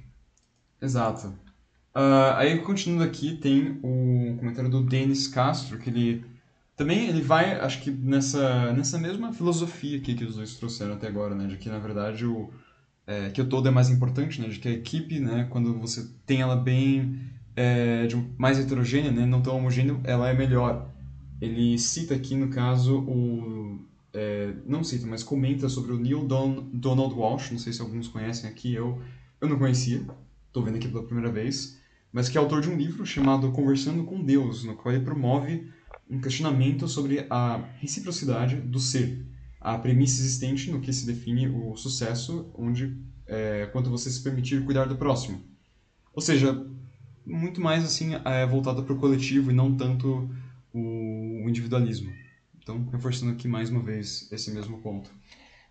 [0.81, 1.29] Exato.
[1.97, 6.24] Uh, aí, continuando aqui, tem o comentário do Denis Castro, que ele
[6.77, 11.09] também ele vai, acho que nessa, nessa mesma filosofia aqui que os dois trouxeram até
[11.09, 11.47] agora, né?
[11.47, 12.51] De que, na verdade, o,
[13.07, 14.49] é, que o todo é mais importante, né?
[14.49, 15.47] De que a equipe, né?
[15.51, 17.35] Quando você tem ela bem...
[17.59, 19.24] É, de mais heterogênea, né?
[19.24, 20.91] Não tão homogênea, ela é melhor.
[21.41, 23.81] Ele cita aqui, no caso, o.
[24.12, 27.51] É, não cita, mas comenta sobre o Neil Don, Donald Walsh.
[27.51, 29.01] Não sei se alguns conhecem aqui, eu,
[29.41, 30.03] eu não conhecia,
[30.47, 31.81] estou vendo aqui pela primeira vez.
[32.12, 35.66] Mas que é autor de um livro chamado Conversando com Deus, no qual ele promove
[36.09, 39.26] um questionamento sobre a reciprocidade do ser,
[39.61, 42.96] a premissa existente no que se define o sucesso, onde
[43.26, 45.42] é, quanto você se permitir cuidar do próximo.
[46.14, 46.64] Ou seja,
[47.26, 50.30] muito mais assim é, voltado para o coletivo e não tanto
[50.72, 52.12] o individualismo.
[52.62, 55.11] Então, reforçando aqui mais uma vez esse mesmo ponto.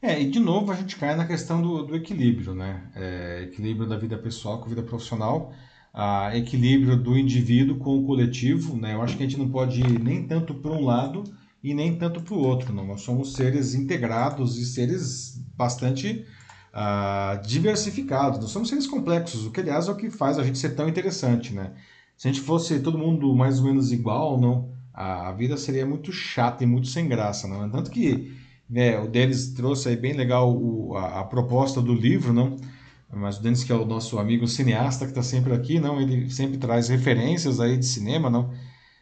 [0.02, 2.92] É, e de novo a gente cai na questão do, do equilíbrio, né?
[2.96, 5.54] É, equilíbrio da vida pessoal com a vida profissional,
[5.98, 8.94] a equilíbrio do indivíduo com o coletivo, né?
[8.94, 11.24] Eu acho que a gente não pode ir nem tanto para um lado
[11.64, 12.86] e nem tanto para o outro, não.
[12.86, 16.26] Nós somos seres integrados e seres bastante
[16.74, 20.58] uh, diversificados, nós somos seres complexos, o que aliás é o que faz a gente
[20.58, 21.72] ser tão interessante, né?
[22.18, 26.12] Se a gente fosse todo mundo mais ou menos igual, não, a, vida seria muito
[26.12, 27.70] chata e muito sem graça, não?
[27.70, 28.36] Tanto que
[28.70, 32.58] né, o Denis trouxe aí bem legal o, a, a, proposta do livro, não?
[33.12, 36.02] Mas o Denis, que é o nosso amigo cineasta que está sempre aqui, não?
[36.02, 38.52] Ele sempre traz referências aí de cinema, não?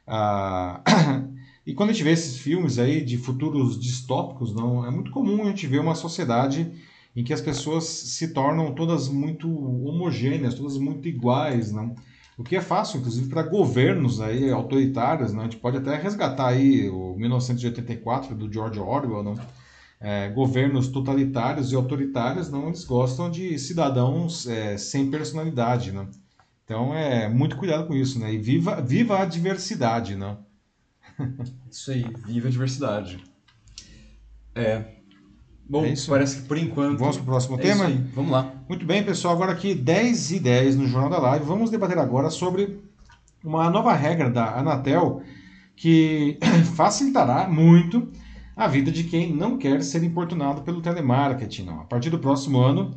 [0.06, 0.82] Ah,
[1.66, 4.86] e quando a gente vê esses filmes aí de futuros distópicos, não?
[4.86, 6.72] É muito comum a gente ver uma sociedade
[7.16, 9.48] em que as pessoas se tornam todas muito
[9.86, 11.96] homogêneas, todas muito iguais, não?
[12.38, 15.42] O que é fácil, inclusive, para governos aí autoritários, né?
[15.42, 19.36] a gente pode até resgatar aí o 1984 do George Orwell, não?
[20.06, 26.06] É, governos totalitários e autoritários não eles gostam de cidadãos é, sem personalidade, né?
[26.66, 28.34] Então é muito cuidado com isso, né?
[28.34, 30.36] E viva, viva a diversidade, né?
[31.72, 33.24] isso aí, viva a diversidade.
[34.54, 34.84] É.
[35.70, 37.00] Bom, é parece que por enquanto.
[37.00, 37.90] Vamos para o próximo é tema?
[38.14, 38.54] Vamos lá.
[38.68, 39.34] Muito bem, pessoal.
[39.34, 41.46] Agora aqui 10 e 10 no Jornal da Live.
[41.46, 42.84] Vamos debater agora sobre
[43.42, 45.22] uma nova regra da Anatel
[45.78, 46.38] que
[46.76, 48.12] facilitará muito
[48.56, 51.64] a vida de quem não quer ser importunado pelo telemarketing.
[51.64, 51.82] Não.
[51.82, 52.96] A partir do próximo ano,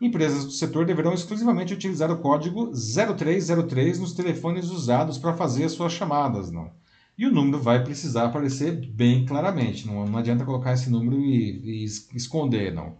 [0.00, 5.72] empresas do setor deverão exclusivamente utilizar o código 0303 nos telefones usados para fazer as
[5.72, 6.50] suas chamadas.
[6.50, 6.70] Não.
[7.18, 9.86] E o número vai precisar aparecer bem claramente.
[9.86, 11.84] Não, não adianta colocar esse número e, e
[12.14, 12.96] esconder, não.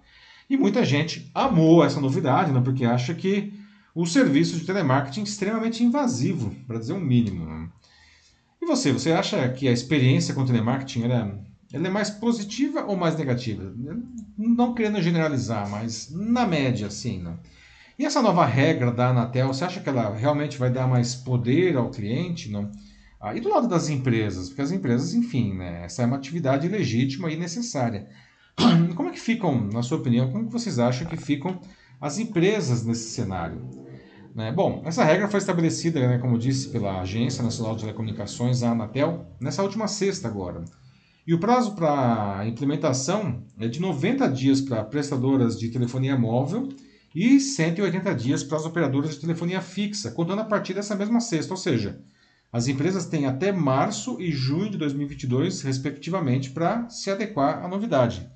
[0.49, 3.53] E muita gente amou essa novidade, não, porque acha que
[3.95, 7.45] o serviço de telemarketing é extremamente invasivo, para dizer o um mínimo.
[7.45, 7.69] Não.
[8.63, 12.97] E você, você acha que a experiência com telemarketing era ela é mais positiva ou
[12.97, 13.73] mais negativa?
[14.37, 17.23] Não querendo generalizar, mas na média, sim.
[17.23, 17.35] Né?
[17.99, 21.77] E essa nova regra da Anatel, você acha que ela realmente vai dar mais poder
[21.77, 22.51] ao cliente?
[22.51, 22.71] Não?
[23.21, 24.49] Ah, e do lado das empresas?
[24.49, 28.07] Porque as empresas, enfim, né, essa é uma atividade legítima e necessária.
[28.95, 31.61] Como é que ficam, na sua opinião, como vocês acham que ficam
[32.01, 33.61] as empresas nesse cenário?
[34.35, 34.53] Né?
[34.53, 39.27] Bom, essa regra foi estabelecida, né, como disse, pela Agência Nacional de Telecomunicações, a Anatel,
[39.41, 40.65] nessa última sexta agora.
[41.27, 46.69] E o prazo para implementação é de 90 dias para prestadoras de telefonia móvel
[47.13, 51.53] e 180 dias para as operadoras de telefonia fixa, contando a partir dessa mesma sexta,
[51.53, 52.01] ou seja,
[52.53, 58.31] as empresas têm até março e junho de 2022, respectivamente, para se adequar à novidade.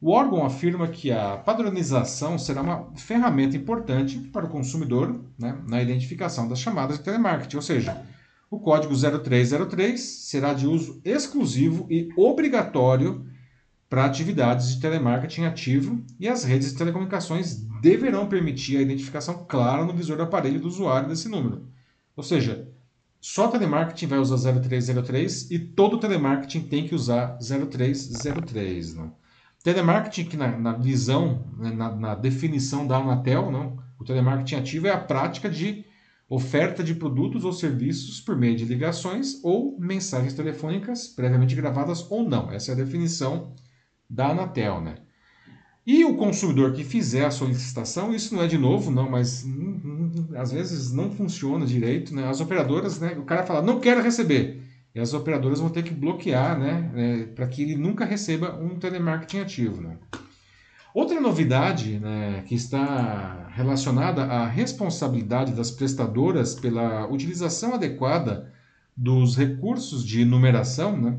[0.00, 5.82] O órgão afirma que a padronização será uma ferramenta importante para o consumidor né, na
[5.82, 8.06] identificação das chamadas de telemarketing, ou seja,
[8.50, 13.26] o código 0303 será de uso exclusivo e obrigatório
[13.88, 19.84] para atividades de telemarketing ativo e as redes de telecomunicações deverão permitir a identificação clara
[19.84, 21.68] no visor do aparelho do usuário desse número.
[22.16, 22.68] Ou seja,
[23.20, 28.94] só telemarketing vai usar 0303 e todo telemarketing tem que usar 0303.
[28.94, 29.12] Não?
[29.62, 33.78] Telemarketing, que na, na visão, né, na, na, definição da Anatel, não?
[33.98, 35.84] o telemarketing ativo é a prática de
[36.28, 42.28] oferta de produtos ou serviços por meio de ligações ou mensagens telefônicas previamente gravadas ou
[42.28, 42.50] não.
[42.50, 43.54] Essa é a definição
[44.10, 44.96] da Anatel, né?
[45.86, 49.80] E o consumidor que fizer a solicitação, isso não é de novo, não, mas hum,
[49.84, 52.28] hum, às vezes não funciona direito, né?
[52.28, 53.16] As operadoras, né?
[53.16, 54.62] O cara fala, não quero receber.
[54.92, 56.90] E as operadoras vão ter que bloquear, né?
[56.96, 59.96] É, para que ele nunca receba um telemarketing ativo, né?
[60.96, 68.50] Outra novidade né, que está relacionada à responsabilidade das prestadoras pela utilização adequada
[68.96, 71.18] dos recursos de numeração, né,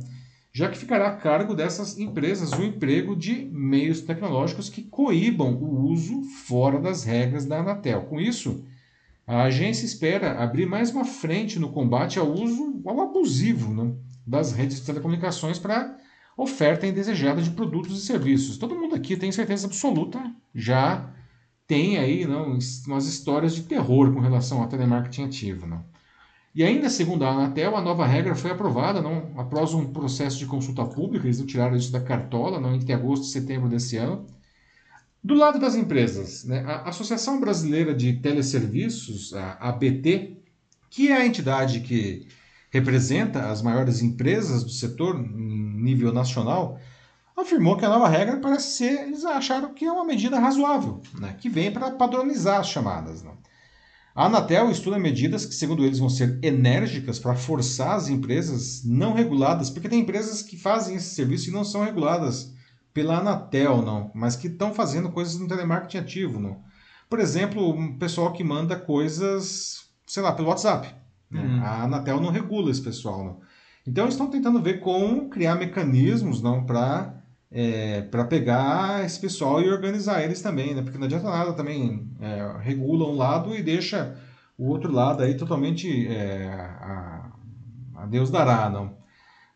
[0.51, 5.91] já que ficará a cargo dessas empresas o emprego de meios tecnológicos que coíbam o
[5.91, 8.01] uso fora das regras da Anatel.
[8.05, 8.65] Com isso,
[9.27, 13.93] a agência espera abrir mais uma frente no combate ao uso ao abusivo né,
[14.25, 15.96] das redes de telecomunicações para
[16.37, 18.57] oferta indesejada de produtos e serviços.
[18.57, 21.09] Todo mundo aqui tem certeza absoluta já
[21.65, 25.65] tem aí não, umas histórias de terror com relação ao telemarketing ativo.
[25.65, 25.83] Não?
[26.53, 30.45] E ainda segundo a Anatel, a nova regra foi aprovada não, após um processo de
[30.45, 34.25] consulta pública, eles não tiraram isso da cartola não, entre agosto e setembro desse ano.
[35.23, 40.37] Do lado das empresas, né, a Associação Brasileira de Teleserviços, a ABT,
[40.89, 42.27] que é a entidade que
[42.79, 46.79] representa as maiores empresas do setor nível nacional,
[47.35, 51.35] afirmou que a nova regra parece ser, eles acharam que é uma medida razoável, né,
[51.39, 53.23] que vem para padronizar as chamadas.
[53.23, 53.31] Né.
[54.15, 59.13] A Anatel estuda medidas que, segundo eles, vão ser enérgicas para forçar as empresas não
[59.13, 62.51] reguladas, porque tem empresas que fazem esse serviço e não são reguladas
[62.93, 66.39] pela Anatel, não, mas que estão fazendo coisas no telemarketing ativo.
[66.39, 66.63] Não.
[67.07, 70.93] Por exemplo, um pessoal que manda coisas, sei lá, pelo WhatsApp.
[71.29, 71.41] Né?
[71.41, 71.63] Uhum.
[71.63, 73.23] A Anatel não regula esse pessoal.
[73.23, 73.41] Não.
[73.85, 77.13] Então eles estão tentando ver como criar mecanismos não para
[77.49, 80.81] é, para pegar esse pessoal e organizar eles também, né?
[80.81, 84.17] Porque não adianta nada também é, regula um lado e deixa
[84.57, 87.31] o outro lado aí totalmente é, a,
[87.95, 88.97] a, Deus dará, não.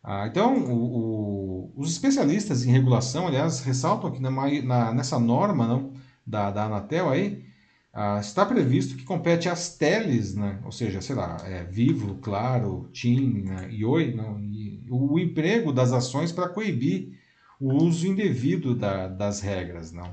[0.02, 5.66] Ah, então, o, o, os especialistas em regulação, aliás, ressaltam que na, na, nessa norma
[5.66, 5.92] não,
[6.26, 7.44] da, da Anatel aí,
[7.92, 10.58] ah, está previsto que compete às teles, né?
[10.64, 13.68] ou seja, sei lá, é, Vivo, Claro, TIM né?
[13.70, 17.18] e Oi, não, e o emprego das ações para coibir
[17.60, 19.92] o uso indevido da, das regras.
[19.92, 20.12] Não?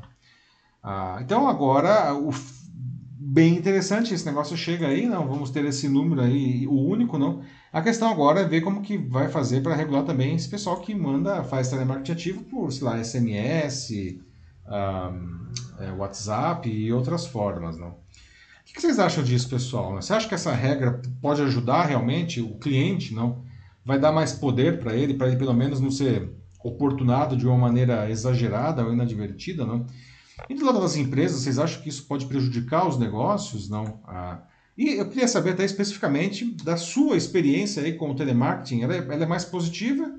[0.84, 2.32] Ah, então, agora, o,
[3.20, 7.42] bem interessante, esse negócio chega aí, não vamos ter esse número aí, o único, não.
[7.72, 10.94] A questão agora é ver como que vai fazer para regular também esse pessoal que
[10.94, 14.20] manda, faz telemarketing ativo por, sei lá, SMS,
[15.80, 17.90] é, WhatsApp e outras formas, não.
[17.90, 19.96] O que vocês acham disso, pessoal?
[19.96, 23.44] Você acha que essa regra pode ajudar realmente o cliente, não?
[23.84, 26.30] Vai dar mais poder para ele, para ele pelo menos não ser
[26.64, 29.88] oportunado de uma maneira exagerada ou inadvertida, não?
[30.48, 33.70] E do lado das empresas, vocês acham que isso pode prejudicar os negócios?
[33.70, 34.00] Não.
[34.06, 34.42] Ah,
[34.78, 38.84] e eu queria saber até especificamente da sua experiência aí com o telemarketing.
[38.84, 40.14] Ela é, ela é mais positiva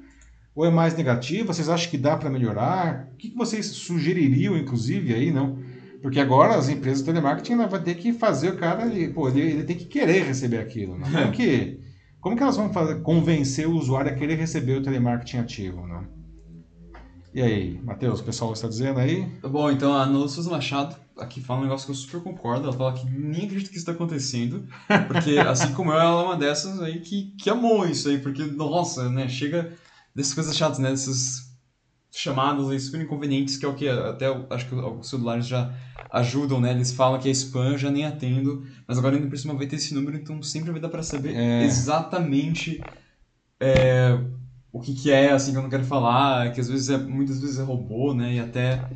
[0.55, 1.53] ou é mais negativa?
[1.53, 3.09] Vocês acham que dá para melhorar?
[3.13, 5.59] O que, que vocês sugeririam, inclusive, aí, não?
[6.03, 9.29] Porque agora as empresas de telemarketing ela vai ter que fazer o cara, ele, pô,
[9.29, 10.99] ele, ele tem que querer receber aquilo.
[10.99, 11.11] Não?
[11.11, 11.79] Como, que,
[12.21, 15.87] como que elas vão fazer, convencer o usuário a querer receber o telemarketing ativo?
[15.87, 16.05] Não?
[17.33, 19.25] E aí, Matheus, o pessoal está dizendo aí?
[19.43, 22.65] Bom, então a Ana Souza Machado aqui fala um negócio que eu super concordo.
[22.65, 24.67] Ela fala que nem acredita que isso está acontecendo.
[25.07, 28.19] Porque, assim como eu, ela é uma dessas aí que, que amou isso aí.
[28.19, 29.29] Porque, nossa, né?
[29.29, 29.73] Chega
[30.15, 30.91] dessas coisas chatas, né?
[30.91, 31.51] Dessas
[32.13, 35.73] chamadas aí super inconvenientes, que é o que até acho que os celulares já
[36.11, 36.73] ajudam, né?
[36.73, 38.67] Eles falam que é spam, já nem atendo.
[38.87, 41.35] Mas agora ainda por cima vai ter esse número, então sempre vai dar para saber
[41.35, 41.65] é...
[41.65, 42.81] exatamente.
[43.61, 44.19] É,
[44.73, 47.41] o que, que é, assim, que eu não quero falar, que às vezes é, muitas
[47.41, 48.89] vezes é robô, né, e até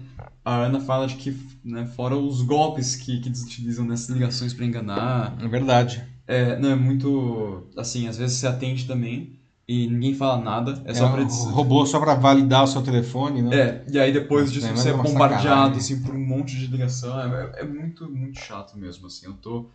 [0.45, 4.55] a Ana fala de que, né, fora os golpes que, que eles utilizam nessas ligações
[4.55, 5.37] para enganar.
[5.41, 6.05] É verdade.
[6.27, 10.91] É, não, é muito, assim, às vezes você atende também e ninguém fala nada, é,
[10.91, 11.23] é só pra...
[11.25, 13.57] robô só para validar o seu telefone, né?
[13.57, 17.19] É, e aí depois disso é, você é bombardeado, assim, por um monte de ligação,
[17.19, 19.71] é, é, muito, muito chato mesmo, assim, eu tô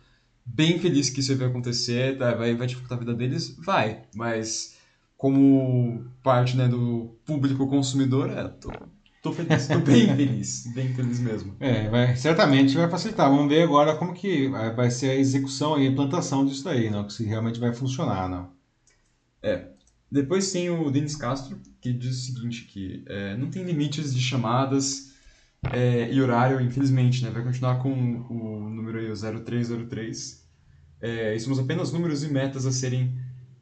[0.46, 2.34] bem feliz que isso vai acontecer, tá?
[2.34, 3.56] vai, vai dificultar a vida deles?
[3.58, 4.76] Vai, mas
[5.16, 8.70] como parte né, do público consumidor, é, tô,
[9.20, 11.56] tô feliz, tô bem feliz, bem feliz mesmo.
[11.58, 13.28] É, vai, certamente vai facilitar.
[13.28, 17.04] Vamos ver agora como que vai ser a execução e a implantação disso daí, não?
[17.04, 18.50] que se realmente vai funcionar, não.
[19.42, 19.79] É.
[20.10, 24.20] Depois tem o Denis Castro, que diz o seguinte, que é, não tem limites de
[24.20, 25.14] chamadas
[25.70, 27.30] é, e horário, infelizmente, né?
[27.30, 30.44] Vai continuar com o número aí, o 0303.
[31.00, 33.06] É, e somos apenas números e metas a serem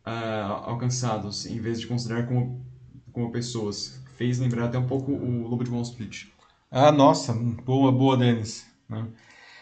[0.07, 2.65] uh, alcançados, em vez de considerar como,
[3.13, 4.01] como pessoas.
[4.17, 6.27] Fez lembrar até um pouco o Lobo de Wall Street.
[6.71, 8.67] Ah, nossa, boa, boa, Denis.
[8.89, 9.07] Né?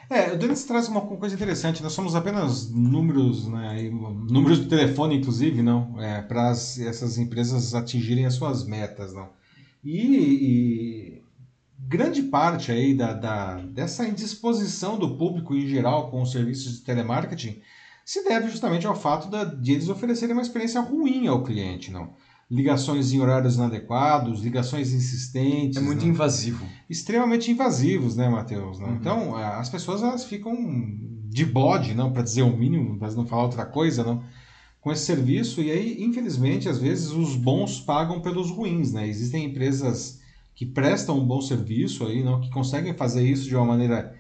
[0.09, 1.83] É, o Denis traz uma coisa interessante.
[1.83, 8.25] Nós somos apenas números, né, números de telefone, inclusive, não, é, para essas empresas atingirem
[8.25, 9.31] as suas metas, não.
[9.85, 11.23] E, e
[11.79, 16.85] grande parte aí da, da, dessa indisposição do público em geral com os serviços de
[16.85, 17.61] telemarketing
[18.05, 22.15] se deve justamente ao fato de eles oferecerem uma experiência ruim ao cliente, não?
[22.49, 25.77] Ligações em horários inadequados, ligações insistentes.
[25.77, 26.13] É muito não?
[26.13, 26.65] invasivo.
[26.89, 28.79] Extremamente invasivos, né, Matheus?
[28.79, 28.95] Uhum.
[28.95, 30.55] Então, as pessoas elas ficam
[31.29, 34.23] de bode, não, para dizer o mínimo, mas não falar outra coisa, não,
[34.81, 35.61] com esse serviço.
[35.61, 39.09] E aí, infelizmente, às vezes os bons pagam pelos ruins, né?
[39.09, 40.21] Existem empresas
[40.55, 44.15] que prestam um bom serviço aí, não, que conseguem fazer isso de uma maneira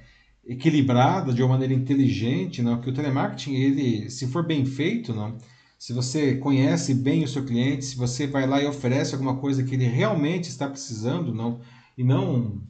[0.46, 2.80] equilibrada, de uma maneira inteligente, não?
[2.80, 5.36] que o telemarketing, ele, se for bem feito, não?
[5.78, 9.62] Se você conhece bem o seu cliente, se você vai lá e oferece alguma coisa
[9.62, 11.60] que ele realmente está precisando, não,
[11.96, 12.62] e não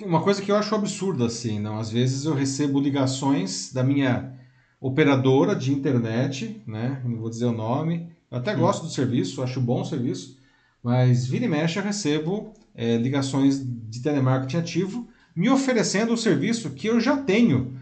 [0.00, 4.34] uma coisa que eu acho absurda assim, não, às vezes eu recebo ligações da minha
[4.78, 9.60] operadora de internet, né, não vou dizer o nome, eu até gosto do serviço, acho
[9.60, 10.38] bom o serviço,
[10.82, 16.70] mas vira e mexe eu recebo é, ligações de telemarketing ativo me oferecendo o serviço
[16.70, 17.78] que eu já tenho.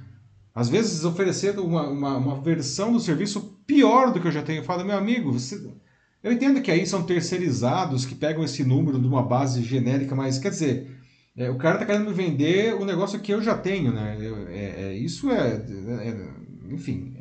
[0.54, 4.60] Às vezes oferecendo uma, uma, uma versão do serviço pior do que eu já tenho.
[4.60, 5.60] Eu falo, meu amigo, você...
[6.22, 10.38] eu entendo que aí são terceirizados que pegam esse número de uma base genérica, mas
[10.38, 10.96] quer dizer,
[11.36, 14.16] é, o cara está querendo me vender o negócio que eu já tenho, né?
[14.50, 16.28] É, é, isso é, é
[16.70, 17.14] enfim,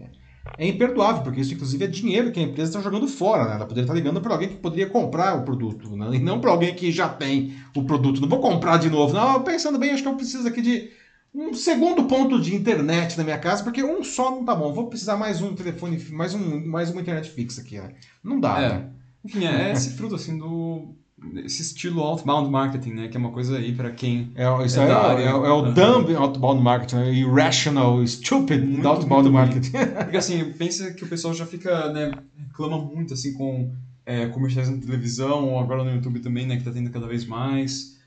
[0.58, 3.46] é imperdoável, porque isso, inclusive, é dinheiro que a empresa está jogando fora.
[3.46, 3.56] Né?
[3.56, 6.10] Ela poderia estar ligando para alguém que poderia comprar o produto, né?
[6.14, 8.22] e não para alguém que já tem o produto.
[8.22, 9.14] Não vou comprar de novo.
[9.14, 10.90] Não, pensando bem, acho que eu preciso aqui de
[11.34, 14.72] um segundo ponto de internet na minha casa, porque um só não tá bom.
[14.74, 17.78] Vou precisar mais um telefone, mais, um, mais uma internet fixa aqui.
[17.78, 17.94] Né?
[18.24, 18.62] Não dá.
[18.62, 18.70] É.
[18.70, 18.90] Né?
[19.26, 20.96] Enfim, é esse fruto assim do
[21.36, 23.08] esse estilo outbound marketing, né?
[23.08, 24.32] Que é uma coisa aí para quem.
[24.36, 27.14] É, isso é, é, é, é o dumb outbound marketing, né?
[27.14, 29.72] irrational, stupid muito, outbound muito marketing.
[30.04, 32.12] Porque assim, pensa que o pessoal já fica, né?
[32.48, 33.72] Reclama muito assim com
[34.06, 36.58] é, comerciais na televisão, ou agora no YouTube também, né?
[36.58, 37.98] Que tá tendo cada vez mais.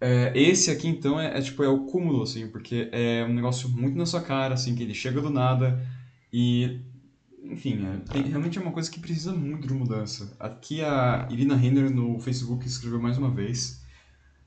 [0.00, 3.68] É, esse aqui então é, é, tipo é o cúmulo, assim, porque é um negócio
[3.68, 5.80] muito na sua cara, assim, que ele chega do nada
[6.32, 6.80] e
[7.42, 10.34] enfim, é, tem, realmente é uma coisa que precisa muito de mudança.
[10.40, 13.82] Aqui a Irina Renner no Facebook escreveu mais uma vez.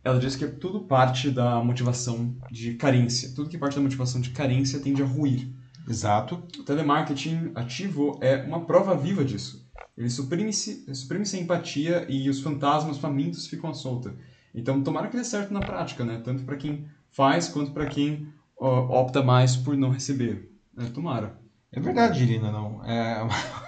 [0.04, 3.34] ela diz que tudo parte da motivação de carência.
[3.36, 5.48] Tudo que parte da motivação de carência tende a ruir.
[5.88, 6.44] Exato.
[6.60, 9.66] O telemarketing ativo é uma prova viva disso.
[9.98, 14.14] Ele suprime-se suprime a empatia e os fantasmas famintos ficam à solta.
[14.54, 16.22] Então, tomara que dê certo na prática, né?
[16.24, 18.28] Tanto para quem faz quanto para quem
[18.60, 20.52] ó, opta mais por não receber.
[20.78, 21.40] É, tomara.
[21.72, 22.84] É verdade, Irina, não.
[22.86, 23.28] É,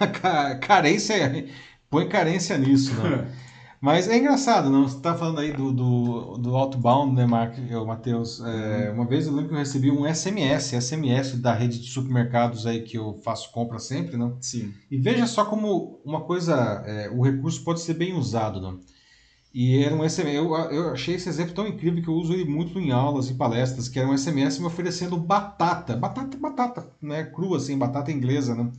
[0.62, 1.48] carência,
[1.90, 3.26] põe carência nisso, não.
[3.82, 4.88] Mas é engraçado, não?
[4.88, 7.58] Você está falando aí do, do, do outbound, né, Mark,
[7.88, 8.42] Matheus?
[8.42, 8.96] É, uhum.
[8.96, 12.82] uma vez eu lembro que eu recebi um SMS, SMS da rede de supermercados aí
[12.82, 14.38] que eu faço compra sempre, não?
[14.42, 14.74] Sim.
[14.92, 18.80] E veja só como uma coisa, é, o recurso pode ser bem usado, não?
[19.54, 22.46] E era um SMS, eu, eu achei esse exemplo tão incrível que eu uso ele
[22.46, 27.24] muito em aulas e palestras, que era um SMS me oferecendo batata, batata, batata, né,
[27.24, 28.72] crua assim, batata inglesa, né?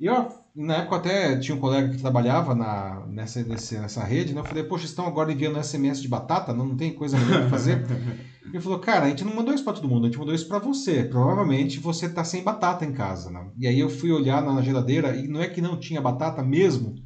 [0.00, 4.34] E eu, na época até tinha um colega que trabalhava na, nessa, nessa, nessa rede,
[4.34, 4.40] né?
[4.40, 7.50] Eu falei, poxa, estão agora enviando SMS de batata, não, não tem coisa melhor para
[7.50, 7.86] fazer?
[8.44, 10.48] Ele falou, cara, a gente não mandou isso para todo mundo, a gente mandou isso
[10.48, 11.04] para você.
[11.04, 13.46] Provavelmente você tá sem batata em casa, né?
[13.56, 16.96] E aí eu fui olhar na geladeira e não é que não tinha batata mesmo,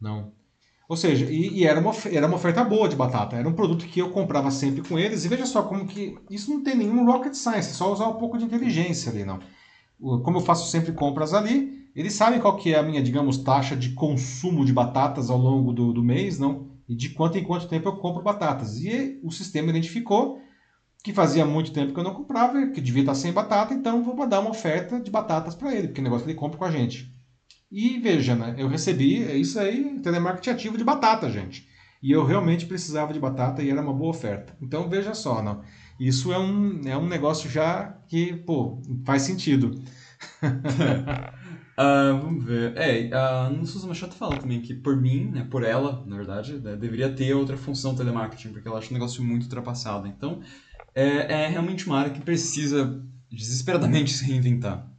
[0.00, 0.32] não.
[0.92, 3.34] Ou seja, e, e, era, uma, era uma oferta boa de batata.
[3.34, 5.24] Era um produto que eu comprava sempre com eles.
[5.24, 8.16] E veja só como que isso não tem nenhum rocket science, é só usar um
[8.16, 9.38] pouco de inteligência ali, não.
[10.22, 13.74] Como eu faço sempre compras ali, eles sabem qual que é a minha, digamos, taxa
[13.74, 16.68] de consumo de batatas ao longo do, do mês, não?
[16.86, 18.78] E de quanto em quanto tempo eu compro batatas.
[18.78, 20.42] E o sistema identificou
[21.02, 24.14] que fazia muito tempo que eu não comprava, que devia estar sem batata, então vou
[24.14, 26.70] mandar uma oferta de batatas para ele, porque é negócio que ele compra com a
[26.70, 27.10] gente.
[27.72, 28.54] E veja, né?
[28.58, 31.66] Eu recebi é isso aí, telemarketing ativo de batata, gente.
[32.02, 34.54] E eu realmente precisava de batata e era uma boa oferta.
[34.60, 35.62] Então veja só, não.
[35.98, 39.80] Isso é um, é um negócio já que, pô, faz sentido.
[40.42, 42.76] uh, vamos ver.
[42.76, 46.58] É, a uh, Susan Machado fala também que por mim, né, por ela, na verdade,
[46.58, 50.06] né, deveria ter outra função telemarketing, porque ela acha um negócio muito ultrapassado.
[50.06, 50.42] Então,
[50.94, 54.91] é, é realmente uma área que precisa desesperadamente se reinventar.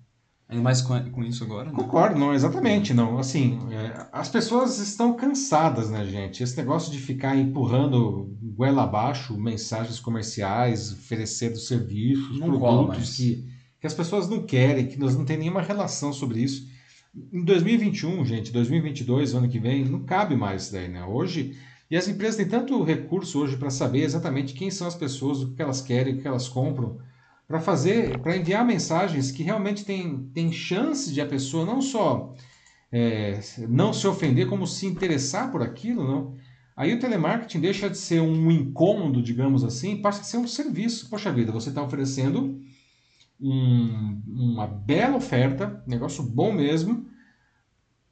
[0.49, 1.75] Ainda mais com, com isso agora, né?
[1.75, 3.17] Concordo, não, exatamente, não.
[3.17, 6.43] Assim, é, as pessoas estão cansadas, né, gente?
[6.43, 13.47] Esse negócio de ficar empurrando goela abaixo mensagens comerciais, oferecendo serviços, não produtos que,
[13.79, 16.67] que as pessoas não querem, que nós não tem nenhuma relação sobre isso.
[17.31, 21.03] Em 2021, gente, 2022, ano que vem, não cabe mais isso daí, né?
[21.05, 21.57] Hoje,
[21.89, 25.53] e as empresas têm tanto recurso hoje para saber exatamente quem são as pessoas, o
[25.53, 26.97] que elas querem, o que elas compram
[27.53, 32.33] para fazer, para enviar mensagens que realmente tem, tem chance de a pessoa não só
[32.91, 33.39] é,
[33.69, 36.35] não se ofender, como se interessar por aquilo, não?
[36.75, 41.07] Aí o telemarketing deixa de ser um incômodo, digamos assim, passa a ser um serviço.
[41.11, 42.59] Poxa vida, você está oferecendo
[43.39, 47.05] um, uma bela oferta, negócio bom mesmo,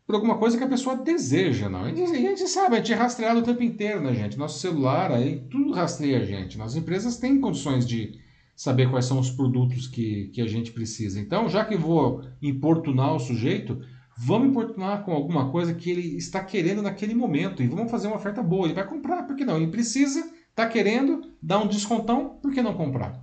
[0.05, 1.89] por alguma coisa que a pessoa deseja, não?
[1.89, 4.37] E a gente sabe, a gente é rastreado o tempo inteiro, né, gente?
[4.37, 6.59] Nosso celular aí, tudo rastreia a gente.
[6.59, 8.20] Nas empresas têm condições de
[8.61, 11.19] saber quais são os produtos que, que a gente precisa.
[11.19, 13.81] Então, já que vou importunar o sujeito,
[14.15, 18.17] vamos importunar com alguma coisa que ele está querendo naquele momento e vamos fazer uma
[18.17, 18.67] oferta boa.
[18.67, 19.57] Ele vai comprar, por que não?
[19.57, 23.19] Ele precisa, está querendo, dá um descontão, por que não comprar?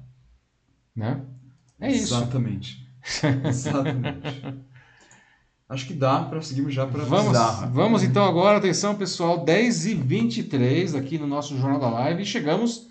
[0.97, 1.23] Né?
[1.79, 2.17] É isso.
[2.17, 2.91] Exatamente.
[3.47, 4.45] Exatamente.
[5.69, 7.39] Acho que dá para seguirmos já para vamos,
[7.73, 12.27] vamos então agora, atenção pessoal, 10 e 23 aqui no nosso Jornal da Live e
[12.27, 12.89] chegamos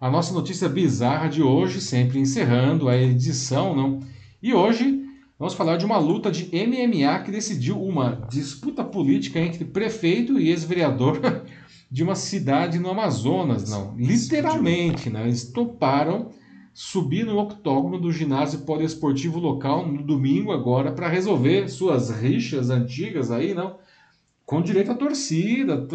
[0.00, 4.00] a nossa notícia bizarra de hoje, sempre encerrando a edição, não?
[4.42, 5.02] E hoje
[5.38, 10.50] vamos falar de uma luta de MMA que decidiu uma disputa política entre prefeito e
[10.50, 11.20] ex-vereador
[11.90, 13.96] de uma cidade no Amazonas, não?
[13.96, 15.22] Literalmente, né?
[15.22, 16.30] Eles toparam
[16.74, 23.30] subir no octógono do ginásio poliesportivo local no domingo agora para resolver suas rixas antigas
[23.30, 23.78] aí, não?
[24.44, 25.88] Com direito à torcida,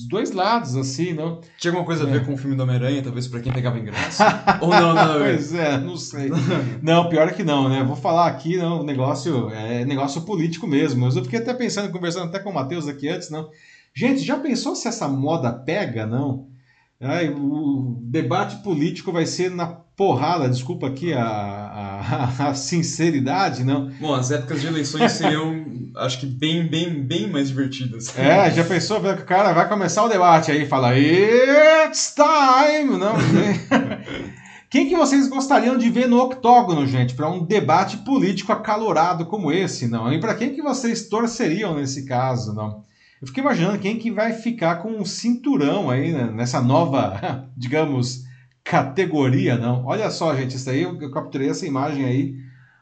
[0.00, 1.40] dos dois lados, assim, não.
[1.58, 2.24] Tinha alguma coisa a ver é.
[2.24, 4.22] com o filme do Homem-Aranha, talvez para quem pegava ingresso?
[4.60, 5.18] Ou não, não.
[5.18, 6.30] Pois é, não sei.
[6.82, 7.82] não, pior é que não, né?
[7.84, 11.00] Vou falar aqui, não, o negócio é negócio político mesmo.
[11.00, 13.50] Mas eu fiquei até pensando, conversando até com o Matheus aqui antes, não.
[13.94, 16.46] Gente, já pensou se essa moda pega, não?
[17.02, 23.90] Ai, o debate político vai ser na porrada, desculpa aqui a, a, a, sinceridade, não?
[23.98, 25.64] Bom, as épocas de eleições seriam,
[25.96, 28.16] acho que bem, bem, bem mais divertidas.
[28.18, 32.98] É, já pensou, que o cara vai começar o debate aí e fala, it's time,
[32.98, 33.14] não?
[34.68, 39.50] Quem que vocês gostariam de ver no octógono, gente, para um debate político acalorado como
[39.50, 40.12] esse, não?
[40.12, 42.84] E para quem que vocês torceriam nesse caso, não?
[43.20, 48.24] Eu fiquei imaginando quem que vai ficar com um cinturão aí né, nessa nova, digamos,
[48.64, 49.84] categoria, não.
[49.84, 52.36] Olha só, gente, isso aí eu, eu capturei essa imagem aí,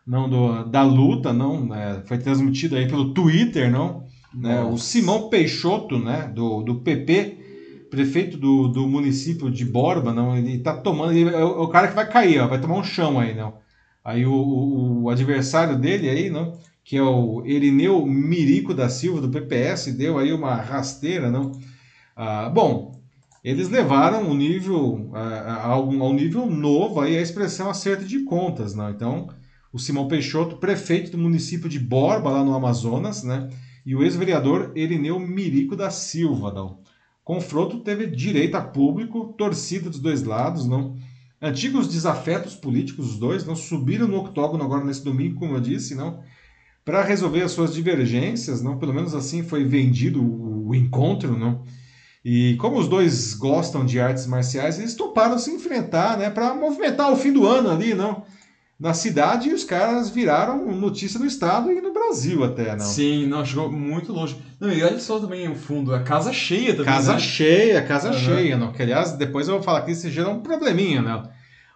[0.06, 4.06] não do, da luta, não, né, foi transmitida aí pelo Twitter, não.
[4.32, 10.36] Né, o Simão Peixoto, né, do, do PP, prefeito do, do município de Borba, não,
[10.36, 12.76] ele tá tomando, ele é o, é o cara que vai cair, ó, vai tomar
[12.76, 13.54] um chão aí, não.
[14.04, 16.56] Aí o, o, o adversário dele aí, não,
[16.88, 21.52] que é o Erineu Mirico da Silva, do PPS, deu aí uma rasteira, não.
[22.16, 22.98] Ah, bom,
[23.44, 28.74] eles levaram o nível ah, ao, ao nível novo aí a expressão acerto de contas,
[28.74, 28.88] não.
[28.88, 29.28] Então,
[29.70, 33.50] o Simão Peixoto, prefeito do município de Borba, lá no Amazonas, né?
[33.84, 36.80] E o ex-vereador Erineu Mirico da Silva, não.
[37.22, 40.96] Confronto teve direito a público, torcida dos dois lados, não.
[41.40, 45.94] Antigos desafetos políticos, os dois, não subiram no octógono agora nesse domingo, como eu disse,
[45.94, 46.22] não,
[46.88, 51.62] para resolver as suas divergências, não, pelo menos assim foi vendido o, o encontro, não.
[52.24, 57.12] E como os dois gostam de artes marciais, eles toparam se enfrentar, né, para movimentar
[57.12, 58.24] o fim do ano ali, não
[58.78, 62.84] na cidade e os caras viraram notícia no estado e no Brasil até, não?
[62.84, 64.36] Sim, não, chegou muito longe.
[64.60, 66.84] Não, e olha só também o fundo, a casa cheia também.
[66.84, 67.18] Casa né?
[67.18, 68.18] cheia, casa uhum.
[68.18, 68.72] cheia, não?
[68.72, 71.24] Que aliás, depois eu vou falar que isso gera um probleminha, né?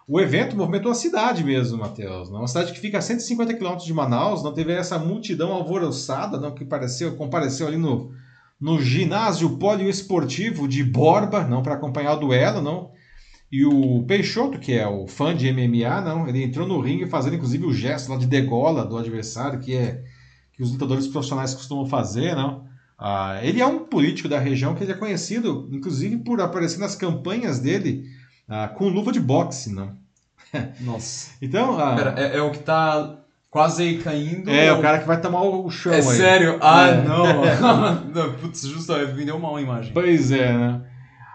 [0.07, 2.29] O evento movimentou a cidade mesmo, Matheus.
[2.29, 6.53] Uma cidade que fica a 150 quilômetros de Manaus, não teve essa multidão alvoroçada, não,
[6.53, 8.11] que pareceu, compareceu ali no,
[8.59, 12.91] no ginásio poliesportivo de Borba, não para acompanhar o duelo, não.
[13.49, 17.35] E o Peixoto, que é o fã de MMA, não, ele entrou no ringue fazendo
[17.35, 20.03] inclusive o gesto lá de degola do adversário, que é
[20.51, 22.65] que os lutadores profissionais costumam fazer, não.
[22.97, 26.95] Ah, ele é um político da região que ele é conhecido, inclusive, por aparecer nas
[26.95, 28.05] campanhas dele
[28.47, 29.95] ah, com luva de boxe, não.
[30.81, 31.31] Nossa.
[31.41, 34.49] então, ah, Pera, é, é, o que tá quase aí caindo.
[34.49, 34.79] É, ou...
[34.79, 36.01] o cara que vai tomar o chão é aí.
[36.03, 36.57] Sério?
[36.61, 37.03] Ah, é.
[37.03, 38.33] não.
[38.41, 39.93] Putz, justo, me deu uma imagem.
[39.93, 40.81] Pois é, né?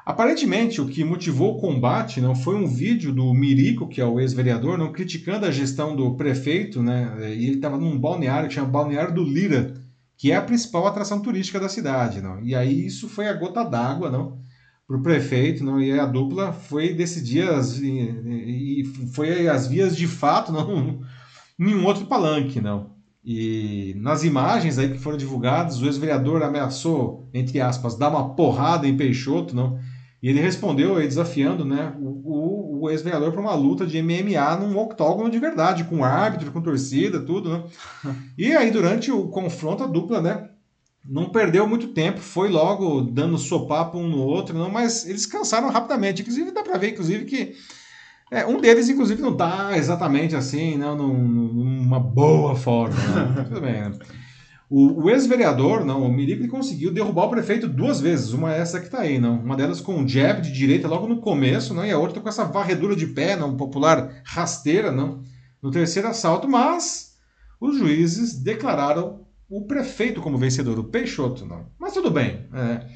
[0.09, 4.19] Aparentemente, o que motivou o combate não foi um vídeo do Mirico, que é o
[4.19, 7.15] ex-vereador, não criticando a gestão do prefeito, né?
[7.37, 9.75] E ele estava num balneário que chama Balneário do Lira,
[10.17, 12.43] que é a principal atração turística da cidade, não?
[12.43, 14.39] E aí isso foi a gota d'água, não?
[14.89, 15.81] Para o prefeito, não?
[15.81, 21.01] E a dupla foi decidir as, e, e foi as vias de fato, não?
[21.61, 22.97] Em um outro palanque, não?
[23.23, 28.89] E nas imagens aí que foram divulgadas, o ex-vereador ameaçou, entre aspas, dar uma porrada
[28.89, 29.79] em Peixoto, não?
[30.23, 34.79] E ele respondeu aí, desafiando né, o, o ex-vereador para uma luta de MMA num
[34.79, 37.65] octógono de verdade, com árbitro, com torcida, tudo, né?
[38.39, 40.49] E aí, durante o confronto, a dupla, né?
[41.09, 45.71] Não perdeu muito tempo, foi logo dando sopapo um no outro, não, mas eles cansaram
[45.71, 46.21] rapidamente.
[46.21, 47.55] Inclusive, dá para ver, inclusive, que
[48.31, 52.95] é, um deles, inclusive, não está exatamente assim, não, numa boa forma.
[52.95, 53.45] Né?
[53.49, 53.93] Tudo bem, né?
[54.71, 58.35] O, o ex-vereador, não, o Mirico, conseguiu derrubar o prefeito duas vezes.
[58.35, 59.41] Uma é essa que está aí, não.
[59.41, 62.29] Uma delas com um jab de direita logo no começo, não, e a outra com
[62.29, 65.23] essa varredura de pé, não, popular rasteira, não,
[65.63, 67.15] no terceiro assalto, mas
[67.59, 71.67] os juízes declararam o prefeito como vencedor, o Peixoto, não.
[71.79, 72.47] Mas tudo bem.
[72.53, 72.87] É,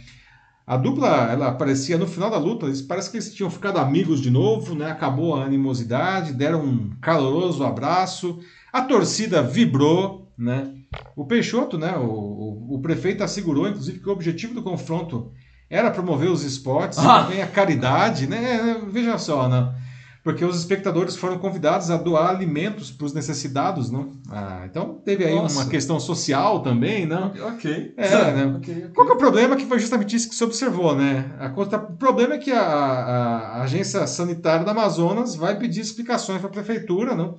[0.66, 4.30] a dupla, ela aparecia no final da luta, parece que eles tinham ficado amigos de
[4.30, 4.90] novo, né?
[4.90, 8.38] Acabou a animosidade, deram um caloroso abraço,
[8.72, 10.72] a torcida vibrou, né?
[11.16, 15.32] O Peixoto, né, o, o, o, prefeito assegurou, inclusive, que o objetivo do confronto
[15.68, 17.02] era promover os esportes ah.
[17.02, 18.80] e também a caridade, né?
[18.90, 19.74] Veja só, né?
[20.22, 24.12] Porque os espectadores foram convidados a doar alimentos para os necessitados, não?
[24.30, 25.60] Ah, então teve aí Nossa.
[25.60, 27.32] uma questão social também, não?
[27.54, 27.92] Ok.
[27.96, 28.46] É, né?
[28.56, 28.88] okay, okay.
[28.94, 31.28] Qual que é o problema que foi justamente isso que se observou, né?
[31.56, 36.48] O problema é que a, a, a Agência Sanitária da Amazonas vai pedir explicações para
[36.48, 37.36] a prefeitura, não?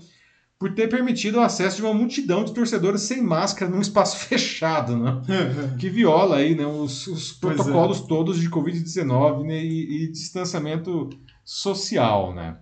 [0.64, 4.96] por ter permitido o acesso de uma multidão de torcedores sem máscara num espaço fechado,
[4.98, 5.22] né?
[5.78, 7.40] que viola aí, né, os, os é.
[7.42, 8.08] protocolos é.
[8.08, 11.10] todos de Covid-19 né, e, e, distanciamento
[11.44, 12.34] social.
[12.34, 12.56] Né?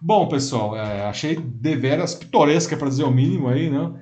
[0.00, 3.92] Bom, pessoal, é, achei deveras pitoresca, para dizer o mínimo, aí, né?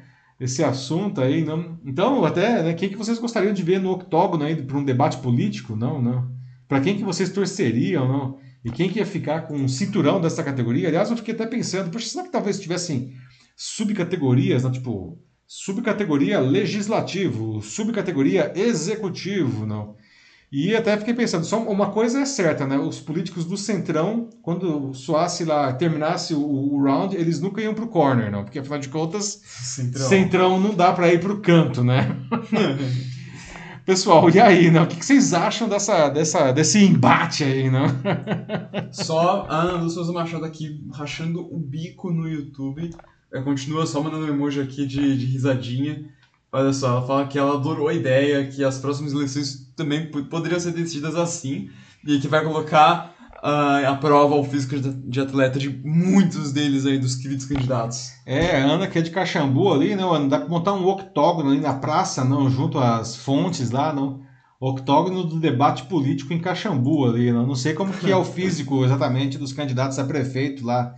[0.41, 1.45] esse assunto aí.
[1.45, 1.79] Não?
[1.85, 5.75] Então, até, né, quem que vocês gostariam de ver no octógono para um debate político?
[5.75, 6.31] Não, não.
[6.69, 8.09] Para quem que vocês torceriam?
[8.09, 8.39] Não?
[8.65, 10.89] E quem que ia ficar com um cinturão dessa categoria?
[10.89, 13.13] Aliás, eu fiquei até pensando, poxa, será que talvez tivessem
[13.57, 14.71] subcategorias, né?
[14.71, 19.95] tipo, subcategoria legislativo, subcategoria executivo, não?
[20.51, 22.79] E até fiquei pensando, só uma coisa é certa, né?
[22.79, 27.89] Os políticos do Centrão, quando soasse lá, terminasse o, o round, eles nunca iam pro
[27.89, 28.45] corner, não?
[28.45, 32.17] Porque afinal de contas, Centrão, Centrão não dá para ir pro canto, né?
[33.85, 34.81] Pessoal, e aí, né?
[34.81, 37.87] O que vocês acham dessa, dessa, desse embate aí, né?
[38.91, 42.91] Só a Ana Lúcia Machado aqui rachando o bico no YouTube.
[43.33, 46.05] Ela continua só mandando um emoji aqui de, de risadinha.
[46.51, 50.59] Olha só, ela fala que ela adorou a ideia, que as próximas eleições também poderiam
[50.59, 51.69] ser decididas assim,
[52.05, 56.99] e que vai colocar uh, a prova ao físico de atleta de muitos deles aí,
[56.99, 58.13] dos queridos candidatos.
[58.25, 61.61] É, a Ana que é de Caxambu ali, não, dá pra montar um octógono ali
[61.61, 64.23] na praça, não, junto às fontes lá, não.
[64.59, 67.31] octógono do debate político em Caxambu ali.
[67.31, 70.95] Não, não sei como que é o físico exatamente dos candidatos a prefeito lá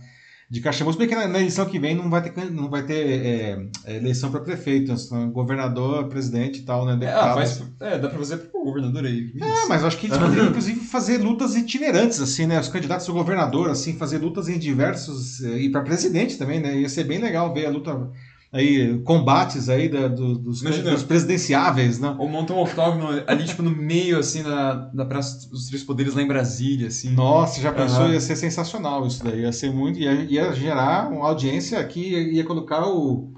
[0.49, 0.91] de Caxambu.
[0.91, 3.67] Se bem que na, na eleição que vem não vai ter, não vai ter é,
[3.85, 5.29] é eleição para prefeito, né?
[5.31, 6.97] governador, presidente e tal, né?
[7.05, 9.31] É, ah, faz, é, dá para fazer pro governador aí.
[9.39, 12.59] É, mas eu acho que eles poderiam, inclusive, fazer lutas itinerantes, assim, né?
[12.59, 15.43] Os candidatos ao governador, assim, fazer lutas em diversos.
[15.43, 16.79] Eh, e para presidente também, né?
[16.79, 18.09] Ia ser bem legal ver a luta
[18.51, 22.15] aí, combates aí da, do, dos, Imagina, dos presidenciáveis, né?
[22.17, 26.15] Ou monta um octógono ali, tipo, no meio, assim, da, da Praça dos Três Poderes
[26.15, 27.11] lá em Brasília, assim.
[27.11, 28.05] Nossa, já pensou?
[28.05, 28.13] Uhum.
[28.13, 29.41] Ia ser sensacional isso daí.
[29.41, 29.99] Ia ser muito...
[29.99, 33.31] Ia, ia gerar uma audiência que ia colocar o,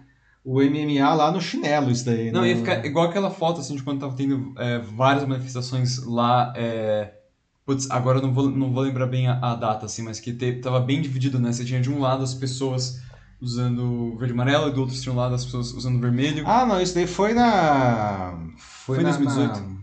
[0.43, 2.31] o MMA lá no chinelo, isso daí.
[2.31, 2.49] Não, né?
[2.49, 6.53] ia ficar igual aquela foto, assim, de quando tava tendo é, várias manifestações lá...
[6.55, 7.15] É...
[7.63, 10.33] Putz, agora eu não vou, não vou lembrar bem a, a data, assim, mas que
[10.33, 11.53] te, tava bem dividido, né?
[11.53, 12.99] Você tinha de um lado as pessoas
[13.41, 16.43] usando verde e amarelo e do outro um lado as pessoas usando vermelho.
[16.45, 18.37] Ah, não, isso daí foi na.
[18.57, 19.59] Foi, em 2018.
[19.59, 19.81] Na...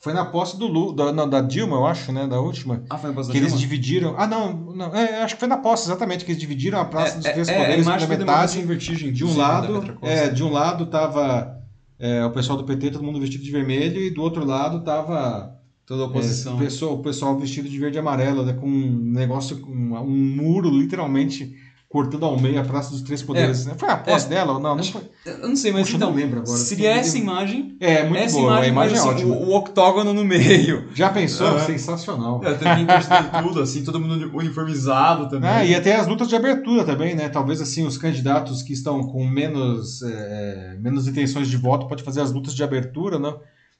[0.00, 2.26] Foi na posse do Lula, da, não, da Dilma, eu acho, né?
[2.26, 2.82] Da última.
[2.90, 4.14] Ah, foi na posse que da eles dividiram.
[4.18, 7.14] Ah, não, não é, acho que foi na posse, exatamente, que eles dividiram a Praça
[7.14, 8.58] é, dos Três é, Poderes é, metade.
[8.58, 11.56] Em vertigem, de um lado, é, de um lado tava
[11.98, 15.56] é, o pessoal do PT, todo mundo vestido de vermelho, e do outro lado tava
[15.86, 16.54] toda a oposição.
[16.54, 20.34] É, o, pessoal, o pessoal vestido de verde e amarelo, né, com um negócio, um
[20.36, 21.54] muro literalmente
[21.92, 23.66] cortando ao meio a Praça dos Três Poderes.
[23.66, 23.74] É.
[23.74, 24.28] Foi a posse é.
[24.30, 24.74] dela ou não?
[24.74, 25.02] Não foi.
[25.26, 26.56] Eu não sei, mas Puxa, então, não lembro agora.
[26.56, 27.76] Seria essa imagem.
[27.78, 28.46] É, muito essa boa.
[28.46, 29.24] Imagem, a imagem mas, é assim.
[29.26, 30.88] O, o, octógono no meio.
[30.96, 31.58] Já pensou?
[31.60, 32.40] Sensacional.
[32.42, 35.50] É, tem que tudo, assim, todo mundo uniformizado também.
[35.50, 37.28] É, e até as lutas de abertura também, né?
[37.28, 42.22] Talvez, assim, os candidatos que estão com menos, é, menos intenções de voto pode fazer
[42.22, 43.34] as lutas de abertura, né?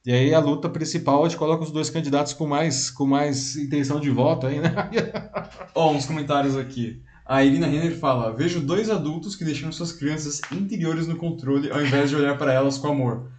[0.05, 3.56] E aí a luta principal a gente coloca os dois candidatos com mais, com mais
[3.56, 4.70] intenção de voto aí, né?
[5.74, 7.01] Ó, oh, uns comentários aqui.
[7.32, 11.80] A Irina Renner fala: Vejo dois adultos que deixam suas crianças interiores no controle ao
[11.80, 13.30] invés de olhar para elas com amor.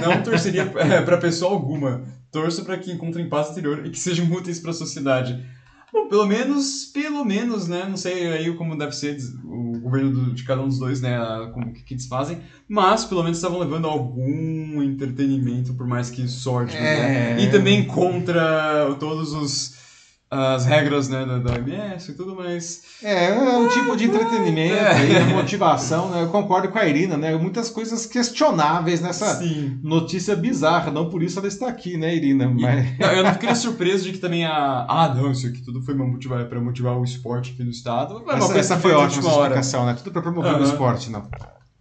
[0.00, 2.04] Não torceria é, para pessoa alguma.
[2.30, 5.44] Torço para que encontrem paz interior e que sejam úteis para a sociedade.
[5.92, 7.86] Bom, pelo menos, pelo menos, né?
[7.88, 11.18] Não sei aí como deve ser o governo do, de cada um dos dois, né?
[11.52, 12.38] Como que, que eles fazem.
[12.68, 17.32] Mas, pelo menos, estavam levando algum entretenimento, por mais que sorte, né?
[17.32, 17.34] é...
[17.34, 17.42] né?
[17.42, 19.89] E também contra todos os
[20.30, 22.82] as regras né, da, da OMS e tudo mais.
[23.02, 25.28] É, é um tipo de entretenimento é.
[25.28, 26.22] e motivação, né?
[26.22, 27.34] Eu concordo com a Irina, né?
[27.36, 29.80] Muitas coisas questionáveis nessa Sim.
[29.82, 32.48] notícia bizarra, não por isso ela está aqui, né, Irina?
[32.48, 32.70] Mas...
[33.00, 34.86] Não, eu não fiquei surpreso de que também a.
[34.88, 38.22] Ah, não, isso aqui tudo foi motivar, para motivar o esporte aqui no estado.
[38.28, 39.94] Essa, essa foi ótima explicação, né?
[39.94, 40.60] Tudo para promover uhum.
[40.60, 41.26] o esporte, não.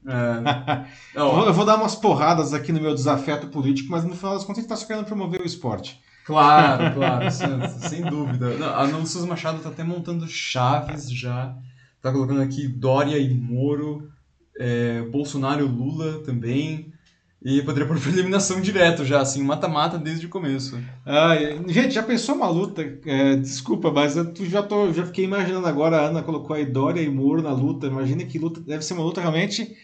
[0.08, 0.86] É.
[1.14, 4.60] eu vou dar umas porradas aqui no meu desafeto político, mas no final das contas
[4.60, 6.02] a gente está só querendo promover o esporte.
[6.26, 8.56] Claro, claro, sem, dúvida.
[8.58, 11.56] Não, a Ana Souza Machado está até montando chaves já.
[11.98, 14.10] Está colocando aqui Dória e Moro,
[14.58, 16.94] é, Bolsonaro e Lula também.
[17.42, 20.78] E poderia por eliminação direto já, assim, mata-mata desde o começo.
[21.06, 21.36] Ah,
[21.68, 22.82] gente, já pensou uma luta?
[23.06, 27.02] É, desculpa, mas eu já, tô, já fiquei imaginando agora, a Ana colocou aí Dória
[27.02, 27.88] e Moro na luta.
[27.88, 29.76] Imagina que luta, deve ser uma luta realmente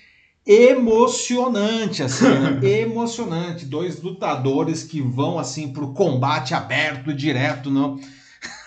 [0.46, 2.60] emocionante, assim, né?
[2.82, 3.66] emocionante.
[3.66, 8.00] Dois lutadores que vão assim pro combate aberto e direto, não?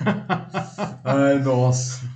[1.05, 2.09] Ai, nossa.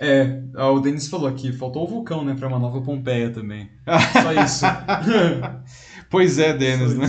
[0.00, 3.70] É, o Denis falou aqui, faltou o vulcão, né, para uma nova Pompeia também.
[4.12, 4.64] Só isso.
[6.10, 7.06] pois é, Denis, né?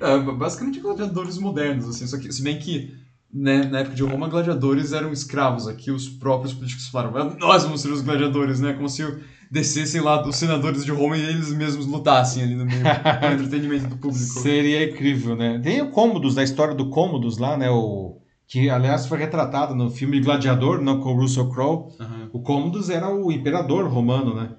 [0.00, 2.94] É, basicamente gladiadores modernos, assim, só que, se bem que
[3.32, 5.66] né, na época de Roma, gladiadores eram escravos.
[5.66, 8.72] Aqui os próprios políticos falaram, nós vamos ser os gladiadores, né?
[8.74, 9.02] Como se
[9.50, 13.86] descessem lá dos senadores de Roma e eles mesmos lutassem ali no meio do entretenimento
[13.88, 14.24] do público.
[14.24, 15.60] Seria incrível, né?
[15.62, 17.70] Tem o Cômodos, da história do Cômodos lá, né?
[17.70, 21.92] O, que, aliás, foi retratado no filme Gladiador, não, com o Russell Crowe.
[21.98, 22.30] Uhum.
[22.32, 24.50] O Cômodos era o imperador romano, né?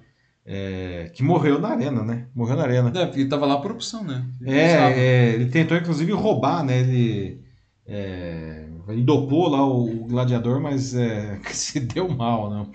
[0.46, 2.28] É, que morreu na arena, né?
[2.36, 2.92] Morreu na arena.
[2.96, 4.26] É, porque ele tava lá por opção, né?
[4.42, 6.82] Ele é, é, ele tentou inclusive roubar, né?
[6.82, 7.42] Ele
[7.88, 12.70] é, ele dopou lá o, gladiador, mas é, se deu mal, não.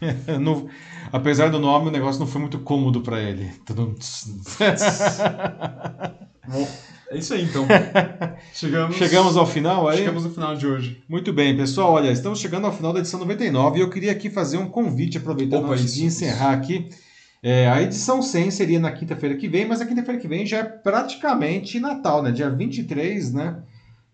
[0.40, 0.68] não.
[1.12, 3.50] Apesar do nome, o negócio não foi muito cômodo para ele.
[6.48, 6.68] Bom,
[7.10, 7.66] é isso aí então.
[8.52, 9.98] Chegamos, chegamos ao final aí?
[9.98, 11.02] Chegamos no final de hoje.
[11.08, 11.92] Muito bem, pessoal.
[11.92, 15.18] Olha, estamos chegando ao final da edição 99 e eu queria aqui fazer um convite,
[15.18, 16.72] aproveitando Opa, antes de encerrar isso.
[16.72, 16.88] aqui.
[17.42, 20.58] É, a edição 100 seria na quinta-feira que vem, mas a quinta-feira que vem já
[20.58, 22.30] é praticamente Natal, né?
[22.30, 23.62] Dia 23, né?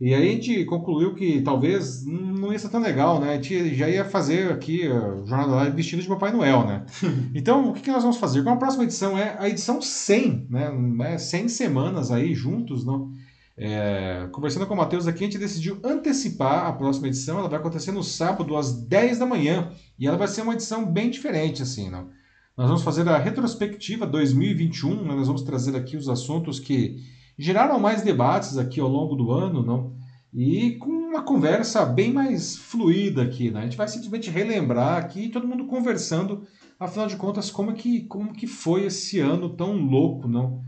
[0.01, 3.33] E aí a gente concluiu que talvez não ia ser tão legal, né?
[3.33, 6.87] A gente já ia fazer aqui o Jornal da Live vestido de Papai Noel, né?
[7.35, 8.45] então, o que, nós vamos fazer?
[8.45, 11.19] Com a próxima edição é a edição 100, né?
[11.19, 13.11] 100 é semanas aí juntos, não?
[13.57, 17.41] É, conversando com o Matheus aqui, a gente decidiu antecipar a próxima edição.
[17.41, 20.87] Ela vai acontecer no sábado às 10 da manhã e ela vai ser uma edição
[20.87, 22.09] bem diferente, assim, não?
[22.57, 25.15] Nós vamos fazer a retrospectiva 2021, né?
[25.15, 26.97] nós vamos trazer aqui os assuntos que
[27.39, 29.93] geraram mais debates aqui ao longo do ano, não?
[30.35, 33.61] E com uma conversa bem mais fluida aqui, né?
[33.61, 36.43] A gente vai simplesmente relembrar aqui, todo mundo conversando,
[36.79, 40.63] afinal de contas, como que, como que foi esse ano tão louco, não?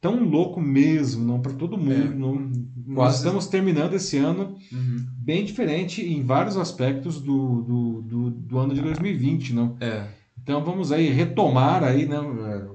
[0.00, 1.40] Tão louco mesmo, não?
[1.40, 1.92] Para todo mundo.
[1.92, 2.50] É, não?
[2.86, 5.06] Nós estamos terminando esse ano uhum.
[5.18, 9.76] bem diferente em vários aspectos do, do, do, do, ano de 2020, não?
[9.80, 10.06] É.
[10.50, 12.16] Então vamos aí retomar aí, né,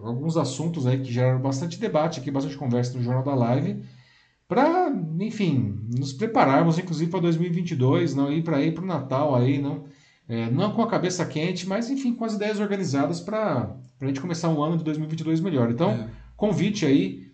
[0.02, 3.84] alguns assuntos aí que geraram bastante debate aqui, bastante conversa no Jornal da Live
[4.48, 4.90] para,
[5.20, 9.84] enfim, nos prepararmos, inclusive, para 2022, não ir para ir para o Natal aí, não,
[10.30, 14.22] é, não com a cabeça quente, mas, enfim, com as ideias organizadas para a gente
[14.22, 15.70] começar um ano de 2022 melhor.
[15.70, 16.10] Então, é.
[16.38, 17.30] convite aí,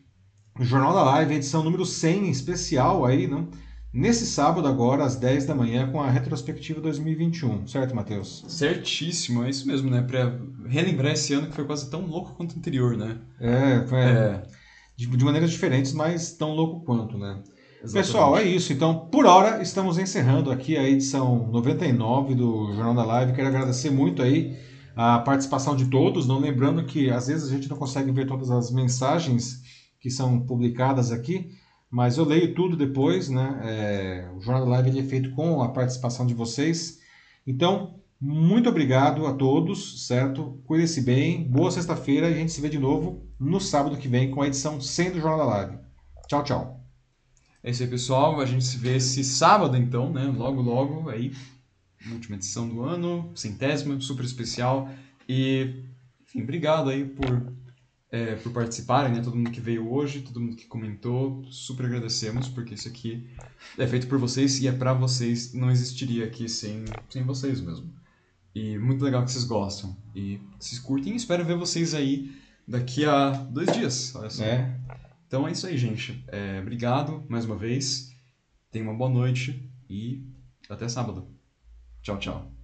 [0.60, 3.48] Jornal da Live, edição número 100, especial aí, não?
[3.94, 8.46] Nesse sábado agora, às 10 da manhã, com a retrospectiva 2021, certo, Matheus?
[8.48, 10.02] Certíssimo, é isso mesmo, né?
[10.02, 13.18] Para relembrar esse ano que foi quase tão louco quanto o anterior, né?
[13.40, 14.00] É, foi...
[14.00, 14.44] É
[15.02, 17.40] de, de maneiras diferentes, mas tão louco quanto, né?
[17.84, 17.94] Exatamente.
[17.94, 18.72] Pessoal, é isso.
[18.72, 23.34] Então, por hora, estamos encerrando aqui a edição 99 do Jornal da Live.
[23.34, 24.56] Quero agradecer muito aí
[24.96, 26.28] a participação de todos.
[26.28, 29.62] Não lembrando que às vezes a gente não consegue ver todas as mensagens
[30.00, 31.50] que são publicadas aqui,
[31.92, 33.60] mas eu leio tudo depois, né?
[33.66, 37.02] É, o Jornal da Live é feito com a participação de vocês.
[37.46, 40.62] Então, muito obrigado a todos, certo?
[40.66, 44.32] Cuide-se bem, boa sexta-feira e a gente se vê de novo no sábado que vem
[44.32, 45.78] com a edição 100 do Jornal da Live.
[46.30, 46.86] Tchau, tchau.
[47.62, 48.40] É isso aí, pessoal.
[48.40, 50.24] A gente se vê esse sábado, então, né?
[50.26, 51.34] Logo, logo, aí,
[52.10, 54.90] última edição do ano, centésima, super especial.
[55.28, 55.84] E,
[56.24, 57.52] enfim, obrigado aí por,
[58.12, 59.22] é, por participarem, né?
[59.22, 63.26] Todo mundo que veio hoje, todo mundo que comentou, super agradecemos, porque isso aqui
[63.78, 65.54] é feito por vocês e é para vocês.
[65.54, 67.90] Não existiria aqui sem, sem vocês mesmo.
[68.54, 69.96] E muito legal que vocês gostam.
[70.14, 72.36] E vocês curtem e espero ver vocês aí
[72.68, 74.14] daqui a dois dias.
[74.14, 74.44] Olha só.
[74.44, 74.78] É.
[75.26, 76.22] Então é isso aí, gente.
[76.28, 78.14] É, obrigado mais uma vez.
[78.70, 80.22] Tenha uma boa noite e
[80.70, 81.28] até sábado.
[82.02, 82.61] Tchau, tchau.